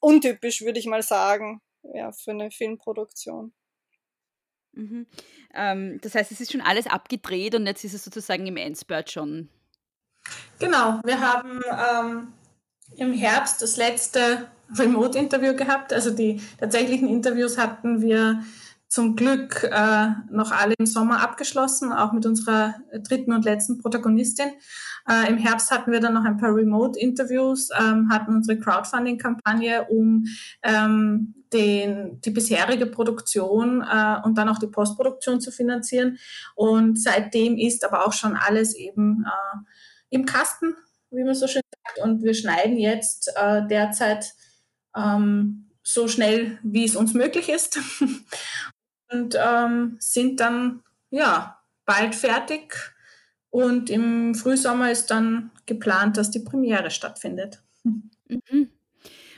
Untypisch, 0.00 0.60
würde 0.62 0.78
ich 0.78 0.86
mal 0.86 1.02
sagen, 1.02 1.62
ja, 1.94 2.12
für 2.12 2.32
eine 2.32 2.50
Filmproduktion. 2.50 3.54
Mhm. 4.72 5.06
Ähm, 5.54 5.98
das 6.02 6.14
heißt, 6.14 6.32
es 6.32 6.40
ist 6.40 6.52
schon 6.52 6.60
alles 6.60 6.86
abgedreht 6.86 7.54
und 7.54 7.66
jetzt 7.66 7.84
ist 7.84 7.94
es 7.94 8.04
sozusagen 8.04 8.46
im 8.46 8.56
Endspurt 8.56 9.10
schon. 9.10 9.48
Genau, 10.58 11.00
wir 11.04 11.20
haben 11.20 11.62
ähm, 11.70 12.32
im 12.96 13.12
Herbst 13.12 13.62
das 13.62 13.76
letzte 13.76 14.46
Remote-Interview 14.76 15.54
gehabt. 15.54 15.92
Also 15.92 16.10
die 16.10 16.40
tatsächlichen 16.58 17.08
Interviews 17.08 17.58
hatten 17.58 18.00
wir 18.00 18.42
zum 18.88 19.16
Glück 19.16 19.64
äh, 19.64 20.06
noch 20.30 20.52
alle 20.52 20.74
im 20.78 20.86
Sommer 20.86 21.20
abgeschlossen, 21.20 21.92
auch 21.92 22.12
mit 22.12 22.26
unserer 22.26 22.76
dritten 23.08 23.32
und 23.32 23.44
letzten 23.44 23.78
Protagonistin. 23.78 24.52
Äh, 25.08 25.28
Im 25.30 25.36
Herbst 25.36 25.72
hatten 25.72 25.90
wir 25.90 25.98
dann 25.98 26.14
noch 26.14 26.24
ein 26.24 26.36
paar 26.36 26.54
Remote-Interviews, 26.54 27.70
ähm, 27.76 28.08
hatten 28.08 28.36
unsere 28.36 28.58
Crowdfunding-Kampagne, 28.58 29.86
um 29.90 30.24
ähm, 30.62 31.34
den, 31.52 32.20
die 32.20 32.30
bisherige 32.30 32.86
Produktion 32.86 33.82
äh, 33.82 34.16
und 34.24 34.38
dann 34.38 34.48
auch 34.48 34.58
die 34.58 34.68
Postproduktion 34.68 35.40
zu 35.40 35.50
finanzieren. 35.50 36.18
Und 36.54 37.00
seitdem 37.00 37.58
ist 37.58 37.84
aber 37.84 38.06
auch 38.06 38.12
schon 38.12 38.36
alles 38.36 38.76
eben 38.76 39.24
äh, 39.26 39.58
im 40.10 40.24
Kasten, 40.24 40.76
wie 41.10 41.24
man 41.24 41.34
so 41.34 41.48
schön. 41.48 41.63
Und 42.02 42.22
wir 42.22 42.34
schneiden 42.34 42.78
jetzt 42.78 43.32
äh, 43.36 43.66
derzeit 43.66 44.34
ähm, 44.96 45.70
so 45.82 46.08
schnell, 46.08 46.58
wie 46.62 46.84
es 46.84 46.96
uns 46.96 47.14
möglich 47.14 47.48
ist. 47.48 47.78
und 49.10 49.36
ähm, 49.38 49.96
sind 50.00 50.40
dann 50.40 50.82
ja 51.10 51.60
bald 51.84 52.14
fertig. 52.14 52.74
Und 53.50 53.90
im 53.90 54.34
Frühsommer 54.34 54.90
ist 54.90 55.10
dann 55.10 55.52
geplant, 55.66 56.16
dass 56.16 56.30
die 56.30 56.40
Premiere 56.40 56.90
stattfindet. 56.90 57.62
Mhm. 57.82 58.70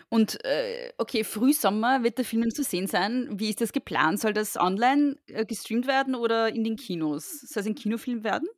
Und 0.08 0.42
äh, 0.44 0.92
okay, 0.98 1.24
Frühsommer 1.24 2.04
wird 2.04 2.18
der 2.18 2.24
Film 2.24 2.48
zu 2.54 2.62
sehen 2.62 2.86
sein. 2.86 3.28
Wie 3.32 3.50
ist 3.50 3.60
das 3.60 3.72
geplant? 3.72 4.20
Soll 4.20 4.32
das 4.32 4.56
online 4.56 5.16
äh, 5.26 5.44
gestreamt 5.44 5.86
werden 5.86 6.14
oder 6.14 6.48
in 6.48 6.62
den 6.62 6.76
Kinos? 6.76 7.40
Soll 7.40 7.62
es 7.62 7.66
ein 7.66 7.74
Kinofilm 7.74 8.22
werden? 8.22 8.48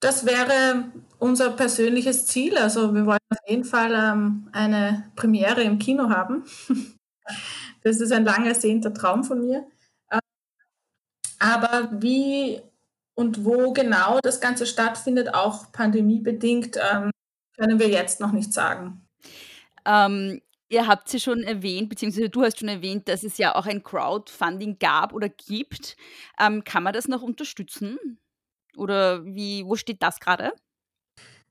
Das 0.00 0.24
wäre 0.24 0.92
unser 1.18 1.50
persönliches 1.50 2.26
Ziel. 2.26 2.56
Also 2.56 2.94
wir 2.94 3.06
wollen 3.06 3.18
auf 3.30 3.48
jeden 3.48 3.64
Fall 3.64 3.92
ähm, 3.94 4.48
eine 4.52 5.10
Premiere 5.16 5.62
im 5.62 5.78
Kino 5.78 6.10
haben. 6.10 6.44
das 7.82 8.00
ist 8.00 8.12
ein 8.12 8.24
lang 8.24 8.46
ersehnter 8.46 8.92
Traum 8.92 9.24
von 9.24 9.40
mir. 9.40 9.66
Aber 11.38 11.90
wie 12.00 12.60
und 13.14 13.44
wo 13.44 13.72
genau 13.72 14.18
das 14.22 14.40
Ganze 14.40 14.66
stattfindet, 14.66 15.34
auch 15.34 15.72
pandemiebedingt, 15.72 16.76
ähm, 16.76 17.10
können 17.56 17.78
wir 17.78 17.88
jetzt 17.88 18.20
noch 18.20 18.32
nicht 18.32 18.52
sagen. 18.52 19.06
Ähm, 19.86 20.42
ihr 20.68 20.86
habt 20.86 21.08
sie 21.08 21.20
schon 21.20 21.42
erwähnt, 21.42 21.88
beziehungsweise 21.88 22.28
du 22.28 22.42
hast 22.42 22.58
schon 22.58 22.68
erwähnt, 22.68 23.08
dass 23.08 23.22
es 23.22 23.38
ja 23.38 23.54
auch 23.54 23.66
ein 23.66 23.82
Crowdfunding 23.82 24.78
gab 24.78 25.12
oder 25.12 25.28
gibt. 25.28 25.96
Ähm, 26.38 26.64
kann 26.64 26.82
man 26.82 26.92
das 26.92 27.08
noch 27.08 27.22
unterstützen? 27.22 28.18
Oder 28.76 29.24
wie, 29.24 29.64
wo 29.64 29.76
steht 29.76 30.02
das 30.02 30.20
gerade? 30.20 30.52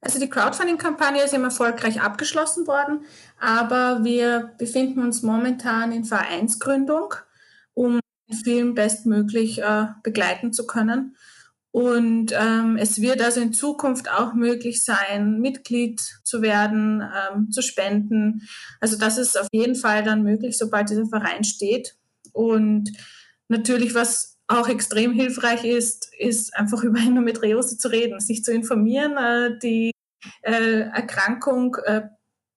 Also 0.05 0.19
die 0.19 0.29
Crowdfunding-Kampagne 0.29 1.23
ist 1.23 1.33
eben 1.33 1.45
erfolgreich 1.45 1.99
abgeschlossen 1.99 2.67
worden, 2.67 3.05
aber 3.39 4.03
wir 4.03 4.51
befinden 4.59 4.99
uns 4.99 5.23
momentan 5.23 5.91
in 5.91 6.05
Vereinsgründung, 6.05 7.15
um 7.73 7.99
den 8.29 8.37
Film 8.37 8.75
bestmöglich 8.75 9.63
äh, 9.63 9.87
begleiten 10.03 10.53
zu 10.53 10.67
können. 10.67 11.15
Und 11.71 12.33
ähm, 12.33 12.77
es 12.77 13.01
wird 13.01 13.19
also 13.19 13.41
in 13.41 13.51
Zukunft 13.51 14.11
auch 14.11 14.35
möglich 14.35 14.83
sein, 14.83 15.39
Mitglied 15.41 15.99
zu 16.23 16.43
werden, 16.43 17.01
ähm, 17.01 17.49
zu 17.49 17.63
spenden. 17.63 18.47
Also 18.79 18.99
das 18.99 19.17
ist 19.17 19.39
auf 19.39 19.47
jeden 19.51 19.75
Fall 19.75 20.03
dann 20.03 20.21
möglich, 20.21 20.55
sobald 20.55 20.91
dieser 20.91 21.07
Verein 21.07 21.43
steht. 21.43 21.97
Und 22.31 22.91
natürlich, 23.47 23.95
was 23.95 24.37
auch 24.47 24.69
extrem 24.69 25.13
hilfreich 25.13 25.65
ist, 25.65 26.11
ist 26.19 26.55
einfach 26.55 26.83
über 26.83 26.99
Endometriose 26.99 27.79
zu 27.79 27.87
reden, 27.87 28.19
sich 28.19 28.43
zu 28.43 28.53
informieren, 28.53 29.17
äh, 29.17 29.57
die 29.57 29.94
äh, 30.41 30.81
Erkrankung 30.81 31.77
äh, 31.85 32.03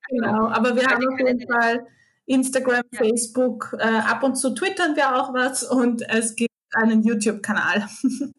genau, 0.09 0.49
aber 0.49 0.75
wir 0.75 0.87
haben 0.87 1.07
auf 1.07 1.19
jeden 1.19 1.47
Fall 1.51 1.87
Instagram, 2.25 2.83
ja. 2.93 2.99
Facebook, 2.99 3.77
äh, 3.79 3.85
ab 3.85 4.23
und 4.23 4.37
zu 4.37 4.55
twittern 4.55 4.97
wir 4.97 5.21
auch 5.21 5.35
was 5.35 5.65
und 5.65 6.03
es 6.09 6.35
gibt 6.35 6.55
einen 6.73 7.03
YouTube-Kanal. 7.03 7.87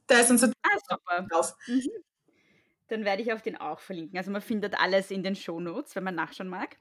da 0.07 0.19
ist 0.19 0.31
unser 0.31 0.47
ah, 0.47 0.77
super. 0.89 1.27
drauf. 1.29 1.53
Mhm 1.67 1.89
dann 2.89 3.05
werde 3.05 3.21
ich 3.21 3.33
auf 3.33 3.41
den 3.41 3.57
auch 3.57 3.79
verlinken. 3.79 4.17
Also 4.17 4.31
man 4.31 4.41
findet 4.41 4.79
alles 4.79 5.11
in 5.11 5.23
den 5.23 5.35
Shownotes, 5.35 5.95
wenn 5.95 6.03
man 6.03 6.15
nachschauen 6.15 6.49
mag. 6.49 6.77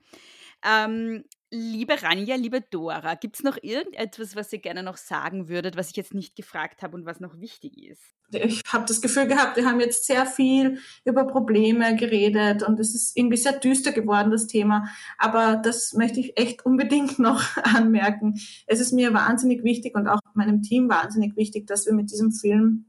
Ähm, 0.64 1.24
liebe 1.50 2.02
Ranja, 2.02 2.34
liebe 2.34 2.61
Dora, 2.61 3.14
gibt 3.14 3.36
es 3.36 3.44
noch 3.44 3.56
irgendetwas, 3.62 4.34
was 4.34 4.52
ihr 4.52 4.59
gerne 4.59 4.82
noch 4.82 4.96
sagen 4.96 5.48
würdet, 5.48 5.76
was 5.76 5.90
ich 5.90 5.96
jetzt 5.96 6.14
nicht 6.14 6.34
gefragt 6.34 6.82
habe 6.82 6.96
und 6.96 7.06
was 7.06 7.20
noch 7.20 7.40
wichtig 7.40 7.78
ist? 7.88 8.02
Ich 8.32 8.61
habe 8.70 8.84
das 8.86 9.00
Gefühl 9.00 9.26
gehabt, 9.26 9.56
wir 9.56 9.64
haben 9.64 9.80
jetzt 9.80 10.04
sehr 10.04 10.26
viel 10.26 10.80
über 11.04 11.26
Probleme 11.26 11.96
geredet 11.96 12.62
und 12.62 12.78
es 12.80 12.94
ist 12.94 13.16
irgendwie 13.16 13.38
sehr 13.38 13.59
düster 13.59 13.92
geworden, 13.92 14.30
das 14.30 14.48
Thema. 14.48 14.88
Aber 15.16 15.56
das 15.56 15.94
möchte 15.94 16.20
ich 16.20 16.36
echt 16.36 16.66
unbedingt 16.66 17.18
noch 17.18 17.56
anmerken. 17.59 18.34
Es 18.66 18.80
ist 18.80 18.92
mir 18.92 19.14
wahnsinnig 19.14 19.62
wichtig 19.62 19.94
und 19.94 20.09
auch 20.09 20.20
meinem 20.34 20.62
Team 20.62 20.88
wahnsinnig 20.88 21.36
wichtig, 21.36 21.66
dass 21.66 21.86
wir 21.86 21.94
mit 21.94 22.11
diesem 22.11 22.32
Film 22.32 22.86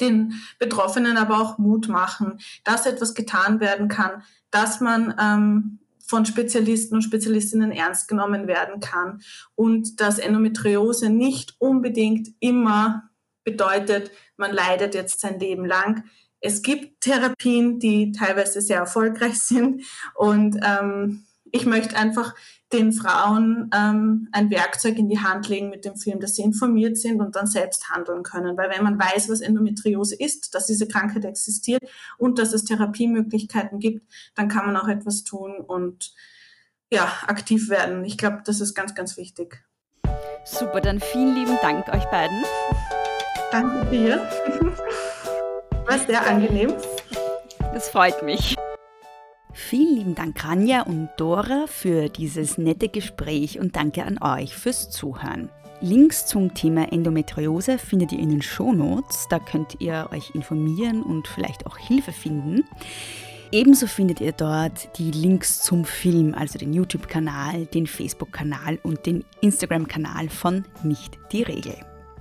den 0.00 0.34
Betroffenen 0.58 1.16
aber 1.16 1.40
auch 1.40 1.58
Mut 1.58 1.88
machen, 1.88 2.38
dass 2.64 2.86
etwas 2.86 3.14
getan 3.14 3.60
werden 3.60 3.88
kann, 3.88 4.22
dass 4.50 4.80
man 4.80 5.14
ähm, 5.20 5.78
von 6.08 6.24
Spezialisten 6.24 6.96
und 6.96 7.02
Spezialistinnen 7.02 7.70
ernst 7.70 8.08
genommen 8.08 8.46
werden 8.46 8.80
kann 8.80 9.20
und 9.54 10.00
dass 10.00 10.18
Endometriose 10.18 11.10
nicht 11.10 11.54
unbedingt 11.58 12.28
immer 12.40 13.10
bedeutet, 13.44 14.10
man 14.36 14.52
leidet 14.52 14.94
jetzt 14.94 15.20
sein 15.20 15.38
Leben 15.38 15.66
lang. 15.66 16.04
Es 16.40 16.62
gibt 16.62 17.02
Therapien, 17.02 17.78
die 17.78 18.12
teilweise 18.12 18.60
sehr 18.62 18.78
erfolgreich 18.78 19.38
sind 19.40 19.84
und 20.14 20.58
ähm, 20.62 21.24
ich 21.50 21.66
möchte 21.66 21.96
einfach 21.96 22.34
den 22.72 22.92
Frauen 22.92 23.70
ähm, 23.74 24.28
ein 24.32 24.50
Werkzeug 24.50 24.98
in 24.98 25.08
die 25.08 25.20
Hand 25.20 25.48
legen 25.48 25.70
mit 25.70 25.84
dem 25.84 25.96
Film, 25.96 26.20
dass 26.20 26.34
sie 26.34 26.42
informiert 26.42 26.98
sind 26.98 27.20
und 27.20 27.34
dann 27.34 27.46
selbst 27.46 27.88
handeln 27.90 28.22
können. 28.22 28.56
Weil 28.56 28.70
wenn 28.70 28.84
man 28.84 28.98
weiß, 28.98 29.30
was 29.30 29.40
Endometriose 29.40 30.16
ist, 30.16 30.54
dass 30.54 30.66
diese 30.66 30.86
Krankheit 30.86 31.24
existiert 31.24 31.82
und 32.18 32.38
dass 32.38 32.52
es 32.52 32.64
Therapiemöglichkeiten 32.64 33.78
gibt, 33.78 34.06
dann 34.34 34.48
kann 34.48 34.66
man 34.66 34.76
auch 34.76 34.88
etwas 34.88 35.24
tun 35.24 35.56
und 35.56 36.12
ja, 36.90 37.10
aktiv 37.26 37.68
werden. 37.68 38.04
Ich 38.04 38.18
glaube, 38.18 38.42
das 38.44 38.60
ist 38.60 38.74
ganz, 38.74 38.94
ganz 38.94 39.16
wichtig. 39.16 39.62
Super, 40.44 40.80
dann 40.80 41.00
vielen 41.00 41.34
lieben 41.34 41.58
Dank 41.60 41.88
euch 41.88 42.04
beiden. 42.06 42.42
Danke 43.50 43.86
dir. 43.90 44.16
War 45.86 45.98
sehr 45.98 46.26
angenehm. 46.26 46.72
Das 47.72 47.88
freut 47.88 48.22
mich. 48.22 48.56
Vielen 49.60 49.96
lieben 49.96 50.14
Dank, 50.14 50.44
Ranja 50.44 50.82
und 50.82 51.10
Dora, 51.16 51.66
für 51.66 52.08
dieses 52.08 52.58
nette 52.58 52.88
Gespräch 52.88 53.58
und 53.58 53.74
danke 53.74 54.04
an 54.04 54.16
euch 54.22 54.54
fürs 54.54 54.88
Zuhören. 54.88 55.50
Links 55.80 56.26
zum 56.26 56.54
Thema 56.54 56.90
Endometriose 56.92 57.76
findet 57.76 58.12
ihr 58.12 58.20
in 58.20 58.30
den 58.30 58.40
Shownotes. 58.40 59.26
Da 59.28 59.40
könnt 59.40 59.80
ihr 59.80 60.08
euch 60.12 60.30
informieren 60.34 61.02
und 61.02 61.26
vielleicht 61.26 61.66
auch 61.66 61.76
Hilfe 61.76 62.12
finden. 62.12 62.64
Ebenso 63.50 63.88
findet 63.88 64.20
ihr 64.20 64.32
dort 64.32 64.96
die 64.96 65.10
Links 65.10 65.60
zum 65.60 65.84
Film, 65.84 66.34
also 66.34 66.56
den 66.56 66.72
YouTube-Kanal, 66.72 67.66
den 67.66 67.88
Facebook-Kanal 67.88 68.78
und 68.84 69.04
den 69.06 69.24
Instagram-Kanal 69.40 70.28
von 70.28 70.64
Nicht 70.84 71.18
die 71.32 71.42
Regel. 71.42 71.74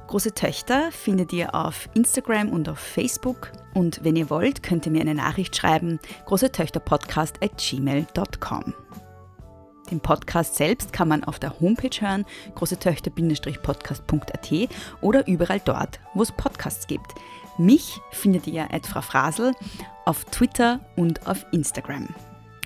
Große 0.08 0.34
Töchter 0.34 0.92
findet 0.92 1.32
ihr 1.34 1.54
auf 1.54 1.90
Instagram 1.94 2.50
und 2.50 2.70
auf 2.70 2.80
Facebook. 2.80 3.52
Und 3.74 4.06
wenn 4.06 4.16
ihr 4.16 4.30
wollt, 4.30 4.64
könnt 4.64 4.86
ihr 4.86 4.92
mir 4.92 5.02
eine 5.02 5.16
Nachricht 5.16 5.54
schreiben, 5.56 6.00
großetöchterpodcast 6.26 7.44
at 7.44 7.58
gmail.com. 7.58 8.74
Den 9.92 10.00
Podcast 10.00 10.56
selbst 10.56 10.94
kann 10.94 11.10
man 11.10 11.26
auf 11.26 11.40
der 11.40 11.60
Homepage 11.60 12.00
hören, 12.00 12.26
großetöchter-podcast.at 12.56 14.70
oder 15.02 15.28
überall 15.28 15.62
dort, 15.64 16.00
wo 16.14 16.22
es 16.22 16.32
Podcasts 16.32 16.88
gibt. 16.88 17.14
Mich 17.58 18.00
findet 18.12 18.48
ihr 18.48 18.74
at 18.74 18.86
Frau 18.86 19.02
Frasel 19.02 19.54
auf 20.06 20.24
Twitter 20.26 20.80
und 20.96 21.28
auf 21.28 21.46
Instagram. 21.52 22.08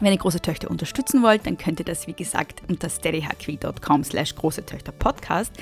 Wenn 0.02 0.14
ihr 0.14 0.18
große 0.18 0.42
Töchter 0.42 0.72
unterstützen 0.72 1.22
wollt, 1.22 1.46
dann 1.46 1.60
könnt 1.60 1.78
ihr 1.78 1.86
das, 1.86 2.08
wie 2.08 2.14
gesagt, 2.14 2.64
unter 2.68 2.90
steadyhq.com 2.90 4.04
slash 4.04 4.34
große 4.34 4.66
Töchter 4.66 4.92
Podcast. 4.92 5.54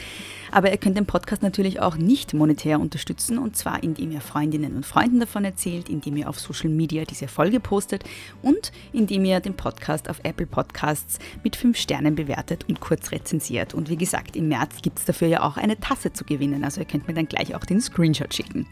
Aber 0.49 0.71
ihr 0.71 0.77
könnt 0.77 0.95
den 0.95 1.05
Podcast 1.05 1.43
natürlich 1.43 1.81
auch 1.81 1.97
nicht 1.97 2.33
monetär 2.33 2.79
unterstützen 2.79 3.37
und 3.37 3.57
zwar 3.57 3.83
indem 3.83 4.11
ihr 4.11 4.21
Freundinnen 4.21 4.77
und 4.77 4.85
Freunden 4.85 5.19
davon 5.19 5.43
erzählt, 5.43 5.89
indem 5.89 6.15
ihr 6.15 6.29
auf 6.29 6.39
Social 6.39 6.69
Media 6.69 7.03
diese 7.03 7.27
Folge 7.27 7.59
postet 7.59 8.05
und 8.41 8.71
indem 8.93 9.25
ihr 9.25 9.41
den 9.41 9.57
Podcast 9.57 10.09
auf 10.09 10.21
Apple 10.23 10.47
Podcasts 10.47 11.19
mit 11.43 11.57
5 11.57 11.77
Sternen 11.77 12.15
bewertet 12.15 12.63
und 12.69 12.79
kurz 12.79 13.11
rezensiert. 13.11 13.73
Und 13.73 13.89
wie 13.89 13.97
gesagt, 13.97 14.37
im 14.37 14.47
März 14.47 14.81
gibt 14.81 14.99
es 14.99 15.05
dafür 15.05 15.27
ja 15.27 15.43
auch 15.43 15.57
eine 15.57 15.81
Tasse 15.81 16.13
zu 16.13 16.23
gewinnen, 16.23 16.63
also 16.63 16.79
ihr 16.79 16.87
könnt 16.87 17.09
mir 17.09 17.13
dann 17.13 17.27
gleich 17.27 17.55
auch 17.55 17.65
den 17.65 17.81
Screenshot 17.81 18.33
schicken. 18.33 18.67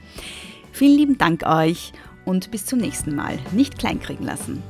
Vielen 0.71 0.97
lieben 0.97 1.17
Dank 1.17 1.45
euch 1.45 1.91
und 2.23 2.51
bis 2.51 2.65
zum 2.65 2.79
nächsten 2.79 3.15
Mal. 3.15 3.37
Nicht 3.51 3.77
kleinkriegen 3.77 4.25
lassen. 4.25 4.63